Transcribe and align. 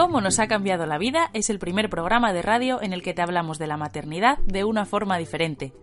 Cómo 0.00 0.22
nos 0.22 0.38
ha 0.38 0.48
cambiado 0.48 0.86
la 0.86 0.96
vida 0.96 1.28
es 1.34 1.50
el 1.50 1.58
primer 1.58 1.90
programa 1.90 2.32
de 2.32 2.40
radio 2.40 2.80
en 2.80 2.94
el 2.94 3.02
que 3.02 3.12
te 3.12 3.20
hablamos 3.20 3.58
de 3.58 3.66
la 3.66 3.76
maternidad 3.76 4.38
de 4.46 4.64
una 4.64 4.86
forma 4.86 5.18
diferente. 5.18 5.74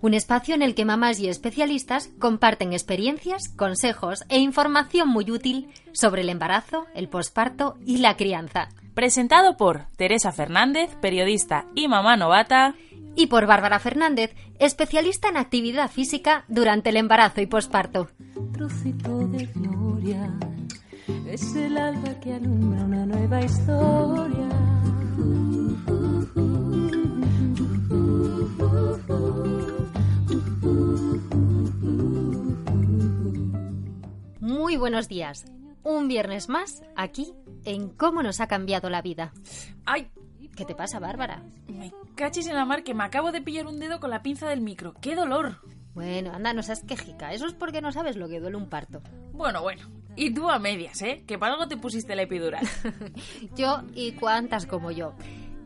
Un 0.00 0.12
espacio 0.12 0.56
en 0.56 0.62
el 0.62 0.74
que 0.74 0.84
mamás 0.84 1.20
y 1.20 1.28
especialistas 1.28 2.10
comparten 2.18 2.72
experiencias, 2.72 3.48
consejos 3.50 4.24
e 4.28 4.40
información 4.40 5.08
muy 5.08 5.30
útil 5.30 5.68
sobre 5.92 6.22
el 6.22 6.30
embarazo, 6.30 6.86
el 6.96 7.08
posparto 7.08 7.76
y 7.86 7.98
la 7.98 8.16
crianza. 8.16 8.70
Presentado 8.92 9.56
por 9.56 9.86
Teresa 9.96 10.32
Fernández, 10.32 10.90
periodista 11.00 11.66
y 11.76 11.86
mamá 11.86 12.16
novata. 12.16 12.74
Y 13.14 13.28
por 13.28 13.46
Bárbara 13.46 13.78
Fernández, 13.78 14.34
especialista 14.58 15.28
en 15.28 15.36
actividad 15.36 15.92
física 15.92 16.44
durante 16.48 16.90
el 16.90 16.96
embarazo 16.96 17.40
y 17.40 17.46
posparto. 17.46 18.08
Trocito 18.52 19.28
de 19.28 19.46
gloria 19.46 20.28
es 21.34 21.56
el 21.56 21.76
alba 21.76 22.20
que 22.20 22.32
alumbra 22.32 22.84
una 22.84 23.06
nueva 23.06 23.42
historia. 23.42 24.48
Muy 34.38 34.76
buenos 34.76 35.08
días. 35.08 35.46
Un 35.82 36.06
viernes 36.06 36.48
más 36.48 36.84
aquí 36.94 37.34
en 37.64 37.88
Cómo 37.88 38.22
nos 38.22 38.40
ha 38.40 38.46
cambiado 38.46 38.88
la 38.88 39.02
vida. 39.02 39.32
¡Ay! 39.84 40.12
¿Qué 40.56 40.64
te 40.64 40.76
pasa, 40.76 41.00
Bárbara? 41.00 41.42
Me 41.66 41.92
cachis 42.14 42.46
en 42.46 42.54
la 42.54 42.64
mar 42.64 42.84
que 42.84 42.94
me 42.94 43.02
acabo 43.02 43.32
de 43.32 43.42
pillar 43.42 43.66
un 43.66 43.80
dedo 43.80 43.98
con 43.98 44.10
la 44.10 44.22
pinza 44.22 44.48
del 44.48 44.60
micro. 44.60 44.94
¡Qué 45.00 45.16
dolor! 45.16 45.58
Bueno, 45.94 46.32
anda, 46.32 46.52
no 46.52 46.62
seas 46.62 46.82
quejica. 46.82 47.32
Eso 47.32 47.46
es 47.46 47.54
porque 47.54 47.80
no 47.80 47.92
sabes 47.92 48.16
lo 48.16 48.28
que 48.28 48.40
duele 48.40 48.56
un 48.56 48.68
parto. 48.68 49.02
Bueno, 49.32 49.62
bueno. 49.62 49.88
Y 50.16 50.32
tú 50.32 50.48
a 50.48 50.58
medias, 50.58 51.00
¿eh? 51.02 51.24
Que 51.26 51.38
para 51.38 51.54
algo 51.54 51.68
te 51.68 51.76
pusiste 51.76 52.16
la 52.16 52.22
epidural. 52.22 52.66
yo 53.56 53.82
y 53.94 54.12
cuantas 54.12 54.66
como 54.66 54.90
yo. 54.90 55.14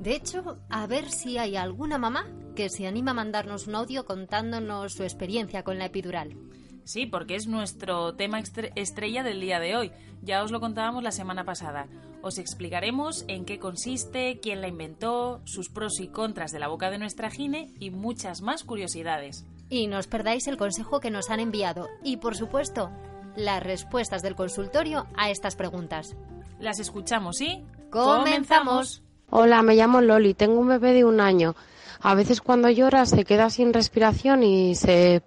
De 0.00 0.14
hecho, 0.14 0.58
a 0.70 0.86
ver 0.86 1.11
si 1.11 1.39
hay 1.39 1.56
alguna 1.56 1.98
mamá 1.98 2.27
que 2.55 2.69
se 2.69 2.86
anima 2.86 3.11
a 3.11 3.14
mandarnos 3.14 3.67
un 3.67 3.75
audio 3.75 4.05
contándonos 4.05 4.92
su 4.94 5.02
experiencia 5.02 5.64
con 5.64 5.78
la 5.78 5.86
epidural. 5.86 6.36
Sí, 6.84 7.05
porque 7.05 7.34
es 7.34 7.47
nuestro 7.47 8.14
tema 8.14 8.41
estrella 8.41 9.22
del 9.22 9.41
día 9.41 9.61
de 9.61 9.77
hoy. 9.77 9.92
Ya 10.22 10.42
os 10.42 10.50
lo 10.50 10.61
contábamos 10.61 11.02
la 11.02 11.12
semana 11.12 11.45
pasada. 11.45 11.86
Os 12.22 12.39
explicaremos 12.39 13.24
en 13.28 13.45
qué 13.45 13.58
consiste, 13.58 14.41
quién 14.41 14.62
la 14.62 14.69
inventó, 14.69 15.42
sus 15.45 15.69
pros 15.69 16.00
y 16.00 16.08
contras 16.08 16.50
de 16.50 16.58
la 16.58 16.69
boca 16.69 16.91
de 16.91 16.98
nuestra 16.98 17.30
gine 17.30 17.74
y 17.78 17.91
muchas 17.91 18.41
más 18.41 18.64
curiosidades. 18.64 19.45
Y 19.70 19.86
no 19.86 19.98
os 19.98 20.06
perdáis 20.06 20.47
el 20.48 20.56
consejo 20.56 21.00
que 21.00 21.11
nos 21.11 21.30
han 21.30 21.41
enviado 21.41 21.88
y, 22.02 22.16
por 22.16 22.36
supuesto, 22.36 22.91
las 23.36 23.62
respuestas 23.62 24.22
del 24.22 24.34
consultorio 24.34 25.06
a 25.16 25.30
estas 25.30 25.56
preguntas. 25.56 26.16
Las 26.58 26.80
escuchamos, 26.80 27.36
¿sí? 27.36 27.64
¡Comenzamos! 27.91 29.02
Hola, 29.30 29.62
me 29.62 29.74
llamo 29.74 30.00
Loli, 30.00 30.33
tengo 30.34 30.58
un 30.58 30.69
bebé 30.69 30.94
de 30.94 31.05
un 31.05 31.20
año. 31.20 31.55
A 32.00 32.14
veces 32.14 32.41
cuando 32.41 32.70
llora 32.70 33.05
se 33.05 33.24
queda 33.24 33.50
sin 33.50 33.74
respiración 33.74 34.42
y 34.42 34.74
se 34.74 35.22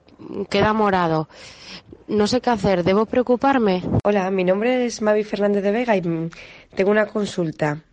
queda 0.49 0.73
morado. 0.73 1.27
No 2.07 2.27
sé 2.27 2.41
qué 2.41 2.49
hacer, 2.49 2.83
¿debo 2.83 3.05
preocuparme? 3.05 3.83
Hola, 4.03 4.31
mi 4.31 4.43
nombre 4.43 4.85
es 4.85 5.01
Mavi 5.01 5.23
Fernández 5.23 5.63
de 5.63 5.71
Vega 5.71 5.95
y 5.95 6.01
tengo 6.75 6.91
una 6.91 7.05
consulta. 7.05 7.83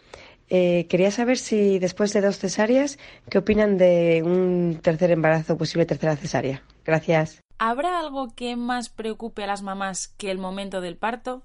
Eh, 0.50 0.86
quería 0.88 1.10
saber 1.10 1.36
si 1.36 1.78
después 1.78 2.12
de 2.12 2.22
dos 2.22 2.38
cesáreas, 2.38 2.98
¿qué 3.28 3.38
opinan 3.38 3.76
de 3.76 4.22
un 4.24 4.80
tercer 4.82 5.10
embarazo, 5.10 5.58
posible 5.58 5.84
tercera 5.84 6.16
cesárea? 6.16 6.62
Gracias. 6.84 7.42
¿Habrá 7.58 7.98
algo 7.98 8.28
que 8.34 8.56
más 8.56 8.88
preocupe 8.88 9.44
a 9.44 9.46
las 9.46 9.62
mamás 9.62 10.08
que 10.08 10.30
el 10.30 10.38
momento 10.38 10.80
del 10.80 10.96
parto? 10.96 11.42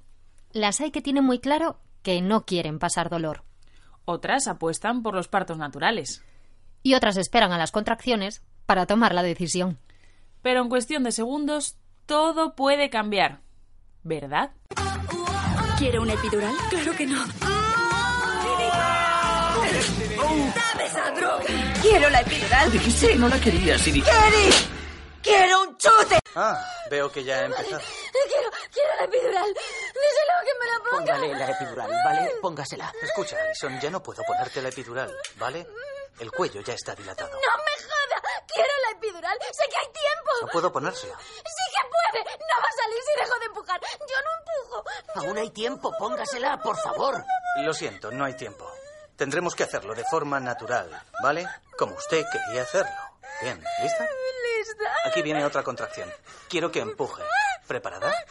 Las 0.51 0.79
hay 0.79 0.91
que 0.91 1.01
tienen 1.01 1.25
muy 1.25 1.39
claro 1.39 1.79
que 2.01 2.21
no 2.21 2.45
quieren 2.45 2.79
pasar 2.79 3.09
dolor. 3.09 3.43
Otras 4.05 4.47
apuestan 4.47 5.01
por 5.01 5.15
los 5.15 5.27
partos 5.27 5.57
naturales. 5.57 6.23
Y 6.81 6.93
otras 6.93 7.17
esperan 7.17 7.51
a 7.51 7.57
las 7.57 7.71
contracciones 7.71 8.43
para 8.65 8.85
tomar 8.85 9.13
la 9.13 9.23
decisión. 9.23 9.79
Pero 10.41 10.61
en 10.61 10.69
cuestión 10.69 11.03
de 11.03 11.11
segundos, 11.11 11.77
todo 12.05 12.55
puede 12.55 12.89
cambiar. 12.89 13.39
¿Verdad? 14.03 14.51
¿Quiere 15.77 15.99
una 15.99 16.13
epidural? 16.13 16.53
Claro 16.69 16.91
que 16.97 17.07
no. 17.07 17.23
¡Dame 20.55 20.85
esa 20.85 21.11
droga! 21.11 21.45
¡Quiero 21.81 22.09
la 22.09 22.21
epidural! 22.21 22.71
Dijiste 22.71 23.07
que 23.09 23.15
no 23.15 23.27
la 23.27 23.39
querías, 23.39 23.81
Siri. 23.81 24.01
¡Keri! 24.01 24.49
¡Quiero 25.21 25.61
un 25.61 25.77
chute! 25.77 26.19
Ah, 26.35 26.59
veo 26.89 27.11
que 27.11 27.23
ya 27.23 27.35
ha 27.39 27.45
empezado. 27.45 27.81
Quiero, 28.27 28.49
quiero 28.71 28.89
la 28.99 29.05
epidural. 29.05 29.53
Díselo 29.53 30.33
que 30.45 30.53
me 30.59 30.65
la 30.65 30.79
ponga. 30.79 31.13
Póngale 31.13 31.35
la 31.35 31.51
epidural, 31.51 31.91
¿vale? 32.03 32.31
Póngasela. 32.41 32.93
Escucha, 33.01 33.37
Alison, 33.39 33.79
ya 33.79 33.89
no 33.89 34.01
puedo 34.01 34.23
ponerte 34.23 34.61
la 34.61 34.69
epidural, 34.69 35.15
¿vale? 35.37 35.67
El 36.19 36.31
cuello 36.31 36.61
ya 36.61 36.73
está 36.73 36.95
dilatado. 36.95 37.31
¡No 37.31 37.37
me 37.37 37.83
joda! 37.83 38.21
¡Quiero 38.47 38.73
la 38.85 38.97
epidural! 38.97 39.37
¡Sé 39.51 39.63
que 39.69 39.77
hay 39.77 39.85
tiempo! 39.93 40.31
No 40.41 40.47
puedo 40.47 40.71
ponérsela. 40.71 41.17
¡Sí 41.17 41.63
que 41.71 41.89
puede! 41.89 42.37
¡No 42.37 42.55
va 42.61 42.67
a 42.67 42.83
salir 42.83 42.99
si 43.05 43.19
dejo 43.19 43.39
de 43.39 43.45
empujar! 43.45 43.81
¡Yo 43.81 44.17
no 44.23 44.31
empujo! 44.39 44.83
Aún 45.15 45.37
hay 45.37 45.49
tiempo. 45.51 45.93
Póngasela, 45.97 46.59
por 46.61 46.77
favor. 46.77 47.23
Lo 47.63 47.73
siento, 47.73 48.11
no 48.11 48.25
hay 48.25 48.33
tiempo. 48.35 48.69
Tendremos 49.15 49.55
que 49.55 49.63
hacerlo 49.63 49.93
de 49.93 50.03
forma 50.05 50.39
natural, 50.39 50.89
¿vale? 51.21 51.47
Como 51.77 51.93
usted 51.95 52.23
quería 52.31 52.63
hacerlo. 52.63 52.91
Bien, 53.41 53.61
¿lista? 53.81 54.03
¿Lista? 54.03 54.83
Aquí 55.05 55.21
viene 55.21 55.45
otra 55.45 55.63
contracción. 55.63 56.11
Quiero 56.49 56.71
que 56.71 56.79
empuje. 56.79 57.23
¿Preparada? 57.67 58.07
Bien. 58.09 58.25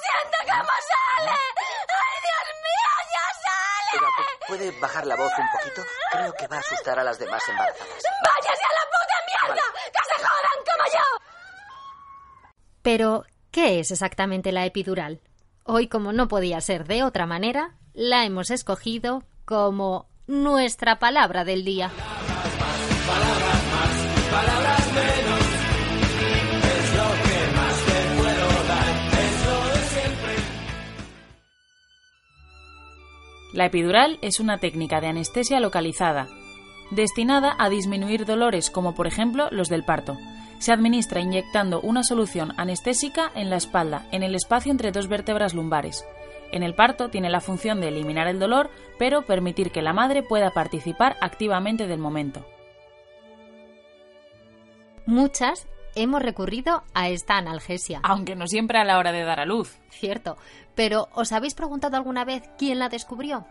¡Siento 0.00 0.38
cómo 0.46 0.70
sale! 0.90 1.30
¡Ay, 1.30 2.16
Dios 2.22 2.46
mío, 2.64 2.90
ya 3.12 3.26
sale! 3.42 3.90
Oiga, 3.94 4.08
¿pu- 4.16 4.46
¿puede 4.48 4.80
bajar 4.80 5.06
la 5.06 5.16
voz 5.16 5.32
un 5.38 5.48
poquito? 5.52 5.82
Creo 6.12 6.32
que 6.34 6.46
va 6.48 6.56
a 6.56 6.60
asustar 6.60 6.98
a 6.98 7.04
las 7.04 7.18
demás 7.18 7.42
embarazadas. 7.48 7.88
¡Váyase 7.88 8.64
a 8.64 8.72
la 8.72 8.84
puta 8.90 9.16
mierda! 9.26 9.62
¡Que 9.84 10.02
se 10.08 10.14
jodan 10.24 10.64
como 10.66 10.84
yo! 10.92 11.04
Pero, 12.82 13.24
¿qué 13.50 13.80
es 13.80 13.90
exactamente 13.90 14.52
la 14.52 14.64
epidural? 14.64 15.20
Hoy, 15.64 15.88
como 15.88 16.12
no 16.12 16.26
podía 16.28 16.60
ser 16.60 16.84
de 16.86 17.04
otra 17.04 17.26
manera, 17.26 17.74
la 17.94 18.24
hemos 18.24 18.50
escogido 18.50 19.24
como 19.44 20.06
nuestra 20.26 20.98
palabra 20.98 21.44
del 21.44 21.64
día. 21.64 21.90
La 33.52 33.66
epidural 33.66 34.18
es 34.22 34.38
una 34.38 34.58
técnica 34.58 35.00
de 35.00 35.08
anestesia 35.08 35.58
localizada, 35.58 36.28
destinada 36.92 37.56
a 37.58 37.68
disminuir 37.68 38.24
dolores 38.24 38.70
como 38.70 38.94
por 38.94 39.08
ejemplo 39.08 39.48
los 39.50 39.68
del 39.68 39.84
parto. 39.84 40.16
Se 40.60 40.72
administra 40.72 41.20
inyectando 41.20 41.80
una 41.80 42.04
solución 42.04 42.52
anestésica 42.58 43.32
en 43.34 43.50
la 43.50 43.56
espalda, 43.56 44.06
en 44.12 44.22
el 44.22 44.36
espacio 44.36 44.70
entre 44.70 44.92
dos 44.92 45.08
vértebras 45.08 45.54
lumbares. 45.54 46.04
En 46.52 46.62
el 46.62 46.74
parto 46.74 47.10
tiene 47.10 47.30
la 47.30 47.40
función 47.40 47.80
de 47.80 47.88
eliminar 47.88 48.26
el 48.26 48.38
dolor, 48.38 48.70
pero 48.98 49.22
permitir 49.22 49.70
que 49.70 49.82
la 49.82 49.92
madre 49.92 50.22
pueda 50.22 50.50
participar 50.50 51.16
activamente 51.20 51.86
del 51.86 51.98
momento. 51.98 52.44
Muchas 55.06 55.66
hemos 55.94 56.22
recurrido 56.22 56.84
a 56.94 57.08
esta 57.08 57.36
analgesia. 57.36 58.00
Aunque 58.02 58.36
no 58.36 58.46
siempre 58.46 58.78
a 58.78 58.84
la 58.84 58.98
hora 58.98 59.12
de 59.12 59.24
dar 59.24 59.40
a 59.40 59.46
luz. 59.46 59.78
Cierto. 59.90 60.36
Pero 60.74 61.08
¿os 61.14 61.32
habéis 61.32 61.54
preguntado 61.54 61.96
alguna 61.96 62.24
vez 62.24 62.42
quién 62.58 62.78
la 62.78 62.88
descubrió? 62.88 63.46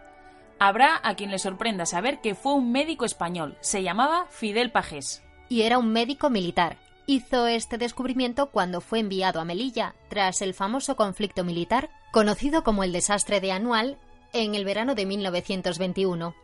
Habrá 0.59 0.99
a 1.03 1.15
quien 1.15 1.31
le 1.31 1.39
sorprenda 1.39 1.85
saber 1.85 2.19
que 2.21 2.35
fue 2.35 2.53
un 2.53 2.71
médico 2.71 3.05
español. 3.05 3.57
Se 3.61 3.81
llamaba 3.81 4.25
Fidel 4.29 4.71
Pajés. 4.71 5.23
Y 5.47 5.61
era 5.61 5.77
un 5.77 5.91
médico 5.91 6.29
militar. 6.29 6.77
Hizo 7.09 7.47
este 7.47 7.79
descubrimiento 7.79 8.51
cuando 8.51 8.81
fue 8.81 8.99
enviado 8.99 9.39
a 9.41 9.43
Melilla 9.43 9.95
tras 10.09 10.43
el 10.43 10.53
famoso 10.53 10.95
conflicto 10.95 11.43
militar 11.43 11.89
conocido 12.11 12.63
como 12.63 12.83
el 12.83 12.91
desastre 12.91 13.41
de 13.41 13.51
Anual 13.51 13.97
en 14.31 14.53
el 14.53 14.63
verano 14.63 14.93
de 14.93 15.07
1921. 15.07 16.35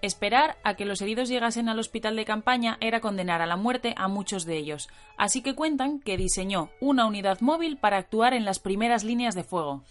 Esperar 0.00 0.56
a 0.64 0.76
que 0.76 0.86
los 0.86 1.02
heridos 1.02 1.28
llegasen 1.28 1.68
al 1.68 1.78
hospital 1.78 2.16
de 2.16 2.24
campaña 2.24 2.78
era 2.80 3.00
condenar 3.02 3.42
a 3.42 3.46
la 3.46 3.58
muerte 3.58 3.92
a 3.98 4.08
muchos 4.08 4.46
de 4.46 4.56
ellos, 4.56 4.88
así 5.18 5.42
que 5.42 5.54
cuentan 5.54 6.00
que 6.00 6.16
diseñó 6.16 6.70
una 6.80 7.04
unidad 7.04 7.42
móvil 7.42 7.76
para 7.76 7.98
actuar 7.98 8.32
en 8.32 8.46
las 8.46 8.60
primeras 8.60 9.04
líneas 9.04 9.34
de 9.34 9.44
fuego. 9.44 9.82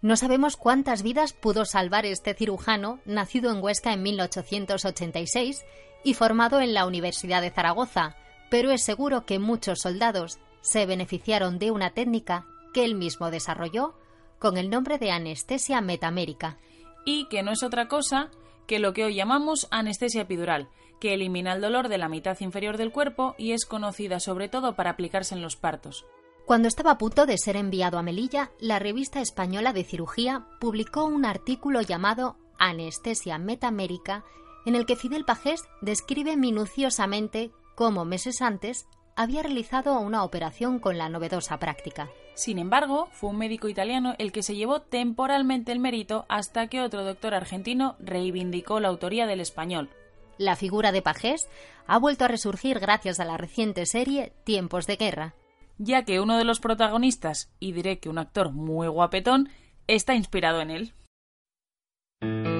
No 0.00 0.16
sabemos 0.16 0.56
cuántas 0.56 1.02
vidas 1.02 1.34
pudo 1.34 1.66
salvar 1.66 2.06
este 2.06 2.32
cirujano, 2.32 3.00
nacido 3.04 3.52
en 3.52 3.62
Huesca 3.62 3.92
en 3.92 4.02
1886 4.02 5.62
y 6.04 6.14
formado 6.14 6.62
en 6.62 6.72
la 6.72 6.86
Universidad 6.86 7.42
de 7.42 7.50
Zaragoza, 7.50 8.16
pero 8.50 8.70
es 8.72 8.84
seguro 8.84 9.24
que 9.24 9.38
muchos 9.38 9.80
soldados 9.80 10.38
se 10.60 10.84
beneficiaron 10.84 11.58
de 11.58 11.70
una 11.70 11.90
técnica 11.90 12.46
que 12.74 12.84
él 12.84 12.94
mismo 12.94 13.30
desarrolló 13.30 13.94
con 14.38 14.58
el 14.58 14.70
nombre 14.70 14.98
de 14.98 15.10
anestesia 15.10 15.80
metamérica. 15.80 16.58
Y 17.04 17.28
que 17.28 17.42
no 17.42 17.52
es 17.52 17.62
otra 17.62 17.88
cosa 17.88 18.30
que 18.66 18.78
lo 18.78 18.92
que 18.92 19.04
hoy 19.04 19.14
llamamos 19.14 19.68
anestesia 19.70 20.22
epidural, 20.22 20.68
que 21.00 21.14
elimina 21.14 21.54
el 21.54 21.60
dolor 21.60 21.88
de 21.88 21.98
la 21.98 22.08
mitad 22.08 22.38
inferior 22.40 22.76
del 22.76 22.92
cuerpo 22.92 23.34
y 23.38 23.52
es 23.52 23.64
conocida 23.64 24.20
sobre 24.20 24.48
todo 24.48 24.74
para 24.76 24.90
aplicarse 24.90 25.34
en 25.34 25.42
los 25.42 25.56
partos. 25.56 26.04
Cuando 26.46 26.68
estaba 26.68 26.92
a 26.92 26.98
punto 26.98 27.26
de 27.26 27.38
ser 27.38 27.56
enviado 27.56 27.98
a 27.98 28.02
Melilla, 28.02 28.50
la 28.58 28.78
revista 28.78 29.20
española 29.20 29.72
de 29.72 29.84
cirugía 29.84 30.46
publicó 30.58 31.04
un 31.04 31.24
artículo 31.24 31.80
llamado 31.80 32.36
Anestesia 32.58 33.38
Metamérica, 33.38 34.24
en 34.66 34.74
el 34.74 34.84
que 34.84 34.96
Fidel 34.96 35.24
Pajés 35.24 35.62
describe 35.80 36.36
minuciosamente 36.36 37.50
cómo 37.80 38.04
meses 38.04 38.42
antes 38.42 38.86
había 39.16 39.42
realizado 39.42 39.98
una 40.00 40.22
operación 40.22 40.80
con 40.80 40.98
la 40.98 41.08
novedosa 41.08 41.58
práctica. 41.58 42.10
Sin 42.34 42.58
embargo, 42.58 43.08
fue 43.10 43.30
un 43.30 43.38
médico 43.38 43.70
italiano 43.70 44.14
el 44.18 44.32
que 44.32 44.42
se 44.42 44.54
llevó 44.54 44.82
temporalmente 44.82 45.72
el 45.72 45.80
mérito 45.80 46.26
hasta 46.28 46.66
que 46.66 46.82
otro 46.82 47.04
doctor 47.04 47.32
argentino 47.32 47.96
reivindicó 47.98 48.80
la 48.80 48.88
autoría 48.88 49.26
del 49.26 49.40
español. 49.40 49.88
La 50.36 50.56
figura 50.56 50.92
de 50.92 51.00
Pajés 51.00 51.48
ha 51.86 51.98
vuelto 51.98 52.26
a 52.26 52.28
resurgir 52.28 52.80
gracias 52.80 53.18
a 53.18 53.24
la 53.24 53.38
reciente 53.38 53.86
serie 53.86 54.34
Tiempos 54.44 54.86
de 54.86 54.96
Guerra, 54.96 55.34
ya 55.78 56.04
que 56.04 56.20
uno 56.20 56.36
de 56.36 56.44
los 56.44 56.60
protagonistas, 56.60 57.50
y 57.60 57.72
diré 57.72 57.98
que 57.98 58.10
un 58.10 58.18
actor 58.18 58.52
muy 58.52 58.88
guapetón, 58.88 59.48
está 59.86 60.14
inspirado 60.14 60.60
en 60.60 60.70
él. 60.70 62.59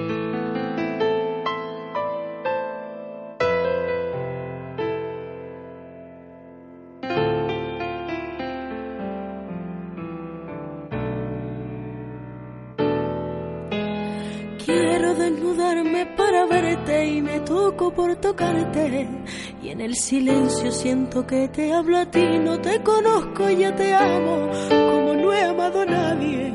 Desnudarme 15.51 16.05
para 16.17 16.45
verte 16.45 17.07
y 17.07 17.21
me 17.21 17.39
toco 17.41 17.91
por 17.91 18.15
tocarte. 18.15 19.07
Y 19.61 19.69
en 19.69 19.81
el 19.81 19.95
silencio 19.95 20.71
siento 20.71 21.25
que 21.25 21.47
te 21.49 21.73
hablo 21.73 21.97
a 21.97 22.05
ti, 22.05 22.39
no 22.39 22.59
te 22.59 22.81
conozco, 22.81 23.49
ya 23.49 23.75
te 23.75 23.93
amo, 23.93 24.49
como 24.69 25.13
no 25.13 25.33
he 25.33 25.43
amado 25.43 25.81
a 25.81 25.85
nadie. 25.85 26.53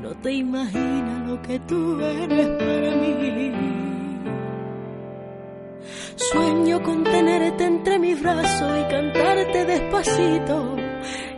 No 0.00 0.10
te 0.22 0.32
imaginas 0.32 1.28
lo 1.28 1.42
que 1.42 1.58
tú 1.60 2.00
eres 2.00 2.48
para 2.58 2.96
mí. 2.96 3.06
Sueño 6.16 6.82
con 6.82 7.04
tenerte 7.04 7.64
entre 7.64 7.98
mis 7.98 8.20
brazos 8.20 8.72
y 8.80 8.90
cantarte 8.90 9.64
despacito. 9.64 10.76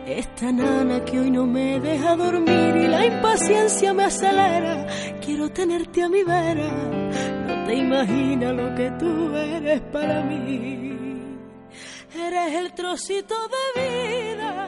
Esta 0.07 0.51
nana 0.51 1.05
que 1.05 1.19
hoy 1.19 1.29
no 1.29 1.45
me 1.45 1.79
deja 1.79 2.15
dormir 2.15 2.75
y 2.75 2.87
la 2.87 3.05
impaciencia 3.05 3.93
me 3.93 4.05
acelera. 4.05 4.87
Quiero 5.23 5.49
tenerte 5.49 6.01
a 6.01 6.09
mi 6.09 6.23
vera. 6.23 6.98
Te 7.69 7.75
imaginas 7.75 8.55
lo 8.55 8.73
que 8.73 8.89
tú 8.97 9.35
eres 9.35 9.79
para 9.93 10.21
mí. 10.23 10.89
Eres 12.15 12.55
el 12.55 12.73
trocito 12.73 13.35
de 13.75 13.79
vida. 13.79 14.65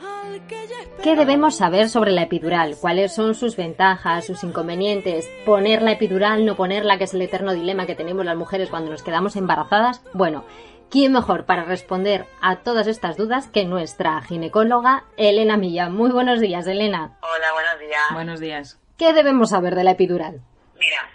al 0.00 0.46
que 0.48 0.66
ya 0.66 0.80
espero- 0.80 1.02
¿Qué 1.04 1.14
debemos 1.14 1.56
saber 1.56 1.88
sobre 1.88 2.10
la 2.10 2.22
epidural? 2.22 2.74
¿Cuáles 2.80 3.14
son 3.14 3.36
sus 3.36 3.54
ventajas, 3.54 4.26
sus 4.26 4.42
inconvenientes? 4.42 5.30
¿Poner 5.46 5.80
la 5.82 5.92
epidural, 5.92 6.44
no 6.44 6.56
ponerla, 6.56 6.98
que 6.98 7.04
es 7.04 7.14
el 7.14 7.22
eterno 7.22 7.54
dilema 7.54 7.86
que 7.86 7.94
tenemos 7.94 8.24
las 8.24 8.36
mujeres 8.36 8.68
cuando 8.68 8.90
nos 8.90 9.04
quedamos 9.04 9.36
embarazadas? 9.36 10.02
Bueno, 10.14 10.44
¿quién 10.90 11.12
mejor 11.12 11.44
para 11.44 11.62
responder 11.62 12.26
a 12.42 12.56
todas 12.56 12.88
estas 12.88 13.16
dudas 13.16 13.46
que 13.46 13.64
nuestra 13.64 14.20
ginecóloga 14.22 15.04
Elena 15.16 15.56
Milla? 15.56 15.88
Muy 15.88 16.10
buenos 16.10 16.40
días, 16.40 16.66
Elena. 16.66 17.16
Hola, 17.22 17.52
buenos 17.54 17.78
días. 17.78 18.02
Buenos 18.12 18.40
días. 18.40 18.80
¿Qué 18.96 19.12
debemos 19.12 19.50
saber 19.50 19.76
de 19.76 19.84
la 19.84 19.92
epidural? 19.92 20.40
Mira, 20.80 21.08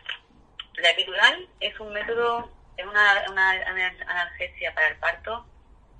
la 0.84 0.90
epidural 0.90 1.48
es 1.62 1.80
un 1.80 1.94
método, 1.94 2.50
es 2.76 2.86
una, 2.86 3.24
una 3.32 3.52
ana- 3.52 3.96
analgesia 4.06 4.76
para 4.76 4.90
el 4.90 4.98
parto 4.98 5.46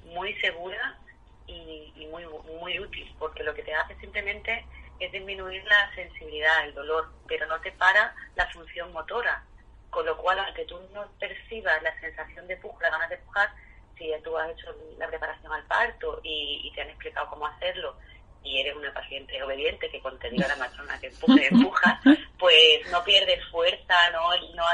muy 0.04 0.34
segura 0.42 1.00
y, 1.48 2.06
muy, 2.12 2.26
muy 2.60 2.80
útil, 2.80 3.16
porque 3.18 3.44
lo 3.44 3.54
que 3.54 3.64
te 3.64 3.74
hace 3.74 3.96
simplemente 3.96 4.66
es 5.00 5.10
disminuir 5.14 5.64
la 5.64 5.90
sensibilidad, 5.96 6.66
el 6.66 6.74
dolor, 6.74 7.14
pero 7.28 7.48
no 7.48 7.62
te 7.62 7.72
para 7.72 8.14
la 8.36 8.46
función 8.48 8.92
motora. 8.92 9.42
Con 9.90 10.06
lo 10.06 10.18
cual, 10.18 10.40
aunque 10.40 10.66
tú 10.66 10.78
no 10.92 11.10
percibas 11.18 11.82
la 11.82 11.98
sensación 12.02 12.46
de 12.48 12.58
pujo, 12.58 12.82
la 12.82 12.90
ganas 12.90 13.10
de 13.10 13.18
pujar, 13.20 13.50
si 13.98 14.12
tú 14.22 14.38
has 14.38 14.50
hecho 14.52 14.76
la 14.98 15.08
preparación 15.08 15.54
al 15.54 15.64
parto 15.66 16.20
y 16.24 16.70
te 16.76 16.82
han 16.82 16.90
explicado 16.90 17.30
cómo 17.30 17.48
hacerlo 17.48 17.98
y 18.44 18.60
eres 18.60 18.76
una 18.76 18.94
paciente 18.94 19.42
obediente 19.42 19.90
que 19.90 20.02
te 20.20 20.30
diga 20.30 20.48
la 20.48 20.56
matrona 20.58 21.00
que 21.00 21.08
empuje, 21.08 21.48
empuja, 21.48 22.00
pues 22.40 22.92
no 22.92 23.04
pierdes 23.04 23.44
fuerza, 23.50 23.96
no, 24.12 24.30
no, 24.56 24.66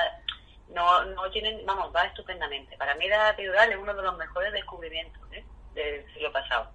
no, 0.70 1.06
no 1.06 1.32
tienen, 1.32 1.66
vamos, 1.66 1.94
va 1.96 2.06
estupendamente. 2.06 2.78
Para 2.78 2.96
mí 2.96 3.08
la 3.08 3.30
epidural 3.32 3.72
es 3.72 3.78
uno 3.78 3.94
de 3.94 4.02
los 4.02 4.18
mejores 4.18 4.52
descubrimientos 4.54 5.22
¿eh? 5.34 5.44
del 5.74 6.14
siglo 6.14 6.32
pasado. 6.32 6.72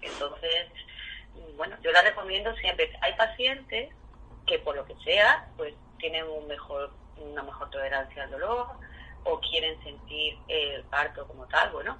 Entonces, 0.00 0.68
bueno, 1.56 1.76
yo 1.82 1.92
la 1.92 2.02
recomiendo 2.02 2.54
siempre. 2.56 2.92
Hay 3.00 3.14
pacientes 3.14 3.94
que 4.46 4.58
por 4.58 4.74
lo 4.74 4.84
que 4.84 4.96
sea, 5.04 5.48
pues 5.56 5.74
tienen 5.98 6.26
un 6.26 6.46
mejor, 6.48 6.92
una 7.16 7.42
mejor 7.42 7.70
tolerancia 7.70 8.24
al 8.24 8.30
dolor 8.30 8.66
o 9.24 9.40
quieren 9.40 9.80
sentir 9.84 10.36
el 10.48 10.82
parto 10.84 11.26
como 11.28 11.46
tal, 11.46 11.70
bueno, 11.70 11.96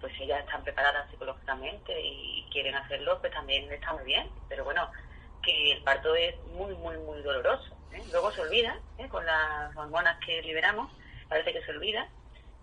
pues 0.00 0.12
ellas 0.20 0.40
están 0.40 0.62
preparadas 0.64 1.10
psicológicamente 1.10 1.98
y 2.00 2.46
quieren 2.50 2.74
hacerlo, 2.74 3.20
pues 3.20 3.32
también 3.32 3.70
está 3.72 3.92
muy 3.92 4.04
bien. 4.04 4.28
Pero 4.48 4.64
bueno, 4.64 4.90
que 5.42 5.72
el 5.72 5.82
parto 5.82 6.14
es 6.14 6.34
muy, 6.54 6.74
muy, 6.74 6.96
muy 6.98 7.22
doloroso. 7.22 7.76
¿eh? 7.92 8.02
Luego 8.10 8.32
se 8.32 8.40
olvida, 8.40 8.78
¿eh? 8.98 9.08
con 9.08 9.24
las 9.24 9.76
hormonas 9.76 10.18
que 10.24 10.42
liberamos, 10.42 10.90
parece 11.28 11.52
que 11.52 11.62
se 11.62 11.70
olvida, 11.70 12.08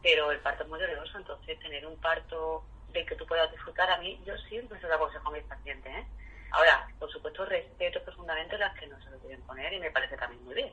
pero 0.01 0.31
el 0.31 0.39
parto 0.39 0.63
es 0.63 0.69
muy 0.69 0.79
doloroso, 0.79 1.17
entonces 1.17 1.59
tener 1.59 1.85
un 1.85 1.97
parto 1.97 2.63
de 2.91 3.05
que 3.05 3.15
tú 3.15 3.25
puedas 3.25 3.51
disfrutar, 3.51 3.89
a 3.89 3.97
mí 3.97 4.19
yo 4.25 4.35
siempre 4.49 4.79
se 4.79 4.87
lo 4.87 4.95
aconsejo 4.95 5.29
a 5.29 5.31
mis 5.31 5.43
pacientes. 5.43 5.93
¿eh? 5.93 6.05
Ahora, 6.51 6.87
por 6.99 7.11
supuesto, 7.11 7.45
respeto 7.45 7.99
profundamente 8.03 8.57
las 8.57 8.73
que 8.77 8.87
no 8.87 8.99
se 9.01 9.09
lo 9.11 9.17
quieren 9.19 9.41
poner 9.41 9.71
y 9.73 9.79
me 9.79 9.91
parece 9.91 10.17
también 10.17 10.43
muy 10.45 10.55
bien. 10.55 10.69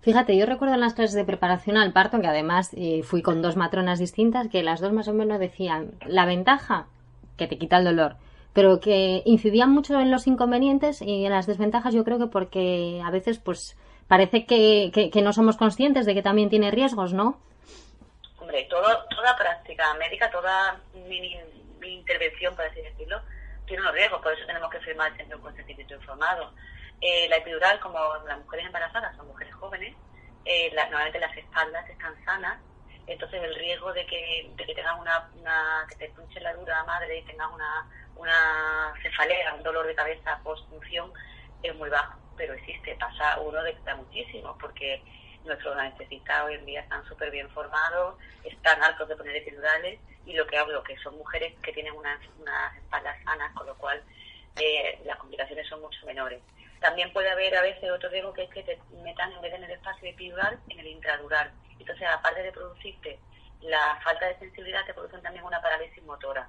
Fíjate, 0.00 0.36
yo 0.36 0.46
recuerdo 0.46 0.74
en 0.74 0.80
las 0.80 0.94
clases 0.94 1.14
de 1.14 1.24
preparación 1.24 1.76
al 1.76 1.92
parto, 1.92 2.20
que 2.20 2.26
además 2.28 2.70
eh, 2.74 3.02
fui 3.02 3.20
con 3.20 3.42
dos 3.42 3.56
matronas 3.56 3.98
distintas, 3.98 4.48
que 4.48 4.62
las 4.62 4.80
dos 4.80 4.92
más 4.92 5.08
o 5.08 5.12
menos 5.12 5.38
decían, 5.38 5.92
la 6.06 6.24
ventaja, 6.24 6.86
que 7.36 7.46
te 7.46 7.58
quita 7.58 7.78
el 7.78 7.84
dolor, 7.84 8.16
pero 8.52 8.80
que 8.80 9.22
incidían 9.26 9.70
mucho 9.70 9.98
en 10.00 10.10
los 10.10 10.26
inconvenientes 10.26 11.02
y 11.02 11.24
en 11.26 11.32
las 11.32 11.46
desventajas 11.46 11.92
yo 11.94 12.04
creo 12.04 12.18
que 12.18 12.26
porque 12.28 13.02
a 13.04 13.10
veces 13.10 13.38
pues 13.38 13.76
parece 14.06 14.46
que, 14.46 14.90
que- 14.94 15.10
que 15.10 15.22
no 15.22 15.32
somos 15.32 15.56
conscientes 15.56 16.06
de 16.06 16.14
que 16.14 16.22
también 16.22 16.48
tiene 16.48 16.70
riesgos, 16.70 17.12
¿no? 17.12 17.38
Hombre, 18.40 18.66
todo, 18.70 18.86
toda 19.10 19.36
práctica 19.36 19.92
médica, 19.94 20.30
toda 20.30 20.80
mini, 20.94 21.36
mini 21.80 21.96
intervención, 21.96 22.54
por 22.56 22.64
así 22.64 22.80
decirlo, 22.80 23.20
tiene 23.68 23.82
unos 23.82 23.94
riesgos, 23.94 24.20
por 24.22 24.32
eso 24.32 24.46
tenemos 24.46 24.70
que 24.70 24.80
firmar 24.80 25.14
siempre 25.14 25.36
un 25.36 25.42
consentimiento 25.42 25.94
informado. 25.94 26.52
Eh, 27.00 27.28
la 27.28 27.36
epidural, 27.36 27.78
como 27.78 27.98
las 28.26 28.38
mujeres 28.38 28.66
embarazadas 28.66 29.14
son 29.16 29.28
mujeres 29.28 29.54
jóvenes, 29.54 29.94
eh, 30.44 30.72
normalmente 30.74 31.20
las 31.20 31.36
espaldas 31.36 31.88
están 31.88 32.14
sanas, 32.24 32.58
entonces 33.06 33.42
el 33.42 33.54
riesgo 33.54 33.92
de 33.92 34.04
que, 34.06 34.50
de 34.56 34.64
que 34.64 34.74
tengas 34.74 34.98
una, 34.98 35.86
que 35.88 35.96
te 35.96 36.08
punche 36.10 36.40
la 36.40 36.54
dura 36.54 36.82
madre 36.84 37.18
y 37.18 37.22
tengas 37.22 37.48
una, 37.52 37.88
una 38.16 38.94
cefalea, 39.02 39.54
un 39.54 39.62
dolor 39.62 39.86
de 39.86 39.94
cabeza 39.94 40.40
post-función, 40.42 41.12
es 41.62 41.74
muy 41.76 41.88
bajo, 41.88 42.18
pero 42.36 42.54
existe, 42.54 42.96
pasa 42.96 43.38
uno 43.40 43.62
de 43.62 43.76
da 43.84 43.94
muchísimo, 43.94 44.56
porque 44.58 45.02
nuestros 45.44 45.76
anestesistas 45.76 46.44
hoy 46.44 46.54
en 46.54 46.66
día 46.66 46.80
están 46.80 47.04
súper 47.06 47.30
bien 47.30 47.48
formados, 47.50 48.16
están 48.44 48.82
hartos 48.82 49.08
de 49.08 49.16
poner 49.16 49.36
epidurales 49.36 50.00
y 50.28 50.34
lo 50.34 50.46
que 50.46 50.58
hablo, 50.58 50.82
que 50.84 50.96
son 50.98 51.16
mujeres 51.16 51.54
que 51.62 51.72
tienen 51.72 51.94
unas, 51.94 52.20
unas 52.38 52.76
espaldas 52.76 53.16
sanas, 53.24 53.52
con 53.54 53.66
lo 53.66 53.74
cual 53.78 54.02
eh, 54.60 55.00
las 55.04 55.16
complicaciones 55.16 55.66
son 55.66 55.80
mucho 55.80 56.04
menores. 56.04 56.42
También 56.80 57.12
puede 57.14 57.30
haber 57.30 57.56
a 57.56 57.62
veces 57.62 57.90
otro 57.90 58.10
riesgo 58.10 58.34
que 58.34 58.42
es 58.42 58.50
que 58.50 58.62
te 58.62 58.78
metan 59.02 59.32
en 59.32 59.40
vez 59.40 59.52
de 59.52 59.56
en 59.56 59.64
el 59.64 59.70
espacio 59.70 60.10
epidural, 60.10 60.58
en 60.68 60.80
el 60.80 60.86
intradural. 60.86 61.50
Entonces, 61.78 62.06
aparte 62.06 62.42
de 62.42 62.52
producirte 62.52 63.18
la 63.62 63.98
falta 64.04 64.26
de 64.26 64.38
sensibilidad, 64.38 64.84
te 64.84 64.92
producen 64.92 65.22
también 65.22 65.44
una 65.44 65.62
parálisis 65.62 66.02
motora. 66.04 66.46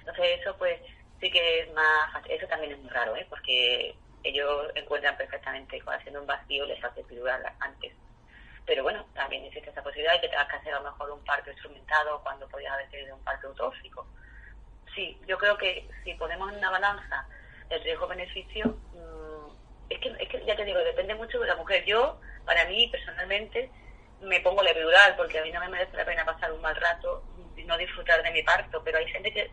Entonces, 0.00 0.40
eso 0.40 0.56
pues 0.56 0.80
sí 1.20 1.30
que 1.30 1.60
es 1.60 1.72
más 1.74 2.12
fácil. 2.12 2.32
Eso 2.32 2.46
también 2.46 2.72
es 2.72 2.78
muy 2.78 2.90
raro, 2.90 3.14
¿eh? 3.14 3.26
porque 3.28 3.94
ellos 4.24 4.72
encuentran 4.74 5.16
perfectamente 5.18 5.80
haciendo 5.86 6.22
un 6.22 6.26
vacío 6.26 6.64
les 6.64 6.82
hace 6.82 7.00
epidural 7.02 7.42
antes. 7.60 7.92
Pero 8.68 8.82
bueno, 8.82 9.02
también 9.14 9.46
existe 9.46 9.70
esa 9.70 9.82
posibilidad 9.82 10.12
de 10.12 10.20
que 10.20 10.28
tengas 10.28 10.46
que 10.46 10.56
hacer 10.56 10.74
a 10.74 10.80
lo 10.80 10.90
mejor 10.90 11.10
un 11.10 11.24
parto 11.24 11.50
instrumentado 11.50 12.20
cuando 12.22 12.46
podías 12.48 12.74
haber 12.74 12.90
tenido 12.90 13.16
un 13.16 13.24
parto 13.24 13.48
autóxico. 13.48 14.06
Sí, 14.94 15.18
yo 15.26 15.38
creo 15.38 15.56
que 15.56 15.88
si 16.04 16.12
ponemos 16.14 16.52
en 16.52 16.58
una 16.58 16.70
balanza 16.70 17.26
el 17.70 17.82
riesgo-beneficio, 17.82 18.66
mm, 18.92 19.88
es, 19.88 19.98
que, 20.00 20.08
es 20.20 20.28
que 20.28 20.44
ya 20.44 20.54
te 20.54 20.66
digo, 20.66 20.80
depende 20.80 21.14
mucho 21.14 21.40
de 21.40 21.46
la 21.46 21.56
mujer. 21.56 21.82
Yo, 21.86 22.20
para 22.44 22.66
mí, 22.66 22.86
personalmente, 22.88 23.70
me 24.20 24.40
pongo 24.40 24.62
la 24.62 24.72
porque 25.16 25.38
a 25.38 25.42
mí 25.44 25.50
no 25.50 25.60
me 25.60 25.68
merece 25.68 25.96
la 25.96 26.04
pena 26.04 26.26
pasar 26.26 26.52
un 26.52 26.60
mal 26.60 26.76
rato 26.76 27.24
y 27.56 27.64
no 27.64 27.78
disfrutar 27.78 28.22
de 28.22 28.32
mi 28.32 28.42
parto, 28.42 28.82
pero 28.84 28.98
hay 28.98 29.06
gente 29.08 29.32
que 29.32 29.50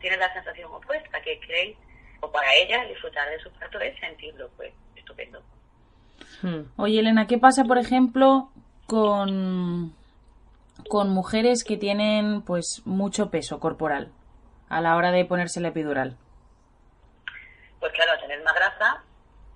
tiene 0.00 0.16
la 0.16 0.32
sensación 0.32 0.74
opuesta, 0.74 1.22
que 1.22 1.38
creen, 1.38 1.76
o 2.20 2.32
para 2.32 2.52
ella, 2.52 2.84
disfrutar 2.86 3.30
de 3.30 3.38
su 3.38 3.52
parto 3.52 3.78
es 3.78 3.96
sentirlo, 4.00 4.50
pues 4.56 4.74
estupendo. 4.96 5.40
Oye, 6.76 7.00
Elena, 7.00 7.26
¿qué 7.26 7.38
pasa, 7.38 7.64
por 7.64 7.78
ejemplo, 7.78 8.50
con, 8.86 9.94
con 10.88 11.10
mujeres 11.10 11.64
que 11.64 11.76
tienen 11.76 12.42
pues 12.42 12.82
mucho 12.84 13.30
peso 13.30 13.60
corporal? 13.60 14.12
a 14.68 14.80
la 14.80 14.96
hora 14.96 15.10
de 15.12 15.24
ponerse 15.24 15.60
la 15.60 15.68
epidural? 15.68 16.16
Pues 17.80 17.92
claro, 17.92 18.12
al 18.12 18.20
tener 18.20 18.42
más 18.42 18.54
grasa, 18.54 19.02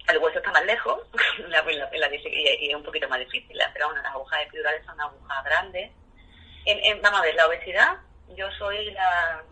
el 0.08 0.18
hueso 0.18 0.38
está 0.38 0.52
más 0.52 0.64
lejos 0.64 1.00
la, 1.49 1.62
la, 1.62 2.14
y, 2.14 2.68
es 2.68 2.75
un 2.75 2.82
poquito 2.82 3.08
más 3.08 3.18
difícil. 3.20 3.58
Pero 3.72 3.87
bueno, 3.87 4.02
las 4.02 4.12
agujas 4.12 4.40
epidurales 4.42 4.84
son 4.84 5.00
agujas 5.00 5.44
grandes. 5.44 5.90
En, 6.66 7.00
vamos 7.02 7.20
a 7.20 7.22
ver, 7.22 7.34
la 7.34 7.46
obesidad, 7.46 7.96
yo 8.37 8.50
soy 8.52 8.90
la, 8.92 9.42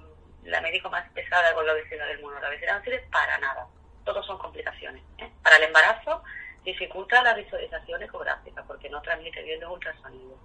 la 0.44 0.61
médico 0.61 0.90
más 0.90 1.08
pesada 1.12 1.54
con 1.54 1.66
la 1.66 1.73
obesidad 1.73 2.06
del 2.06 2.20
mundo. 2.20 2.38
La 2.40 2.49
obesidad 2.49 2.78
no 2.78 2.85
sirve 2.85 3.00
para 3.11 3.38
nada. 3.38 3.66
Todos 4.04 4.25
son 4.26 4.38
complicaciones. 4.38 5.02
¿eh? 5.18 5.30
Para 5.42 5.56
el 5.56 5.64
embarazo 5.64 6.23
dificulta 6.72 7.22
la 7.22 7.34
visualización 7.34 8.02
ecográfica 8.02 8.62
porque 8.64 8.90
no 8.90 9.00
transmite 9.00 9.42
bien 9.42 9.60
los 9.60 9.72
ultrasonidos. 9.72 10.38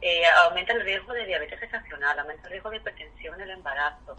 Eh, 0.00 0.24
aumenta 0.44 0.72
el 0.72 0.82
riesgo 0.82 1.12
de 1.12 1.26
diabetes 1.26 1.60
gestacional, 1.60 2.18
aumenta 2.18 2.44
el 2.44 2.50
riesgo 2.50 2.70
de 2.70 2.76
hipertensión 2.78 3.34
en 3.36 3.40
el 3.42 3.50
embarazo. 3.50 4.16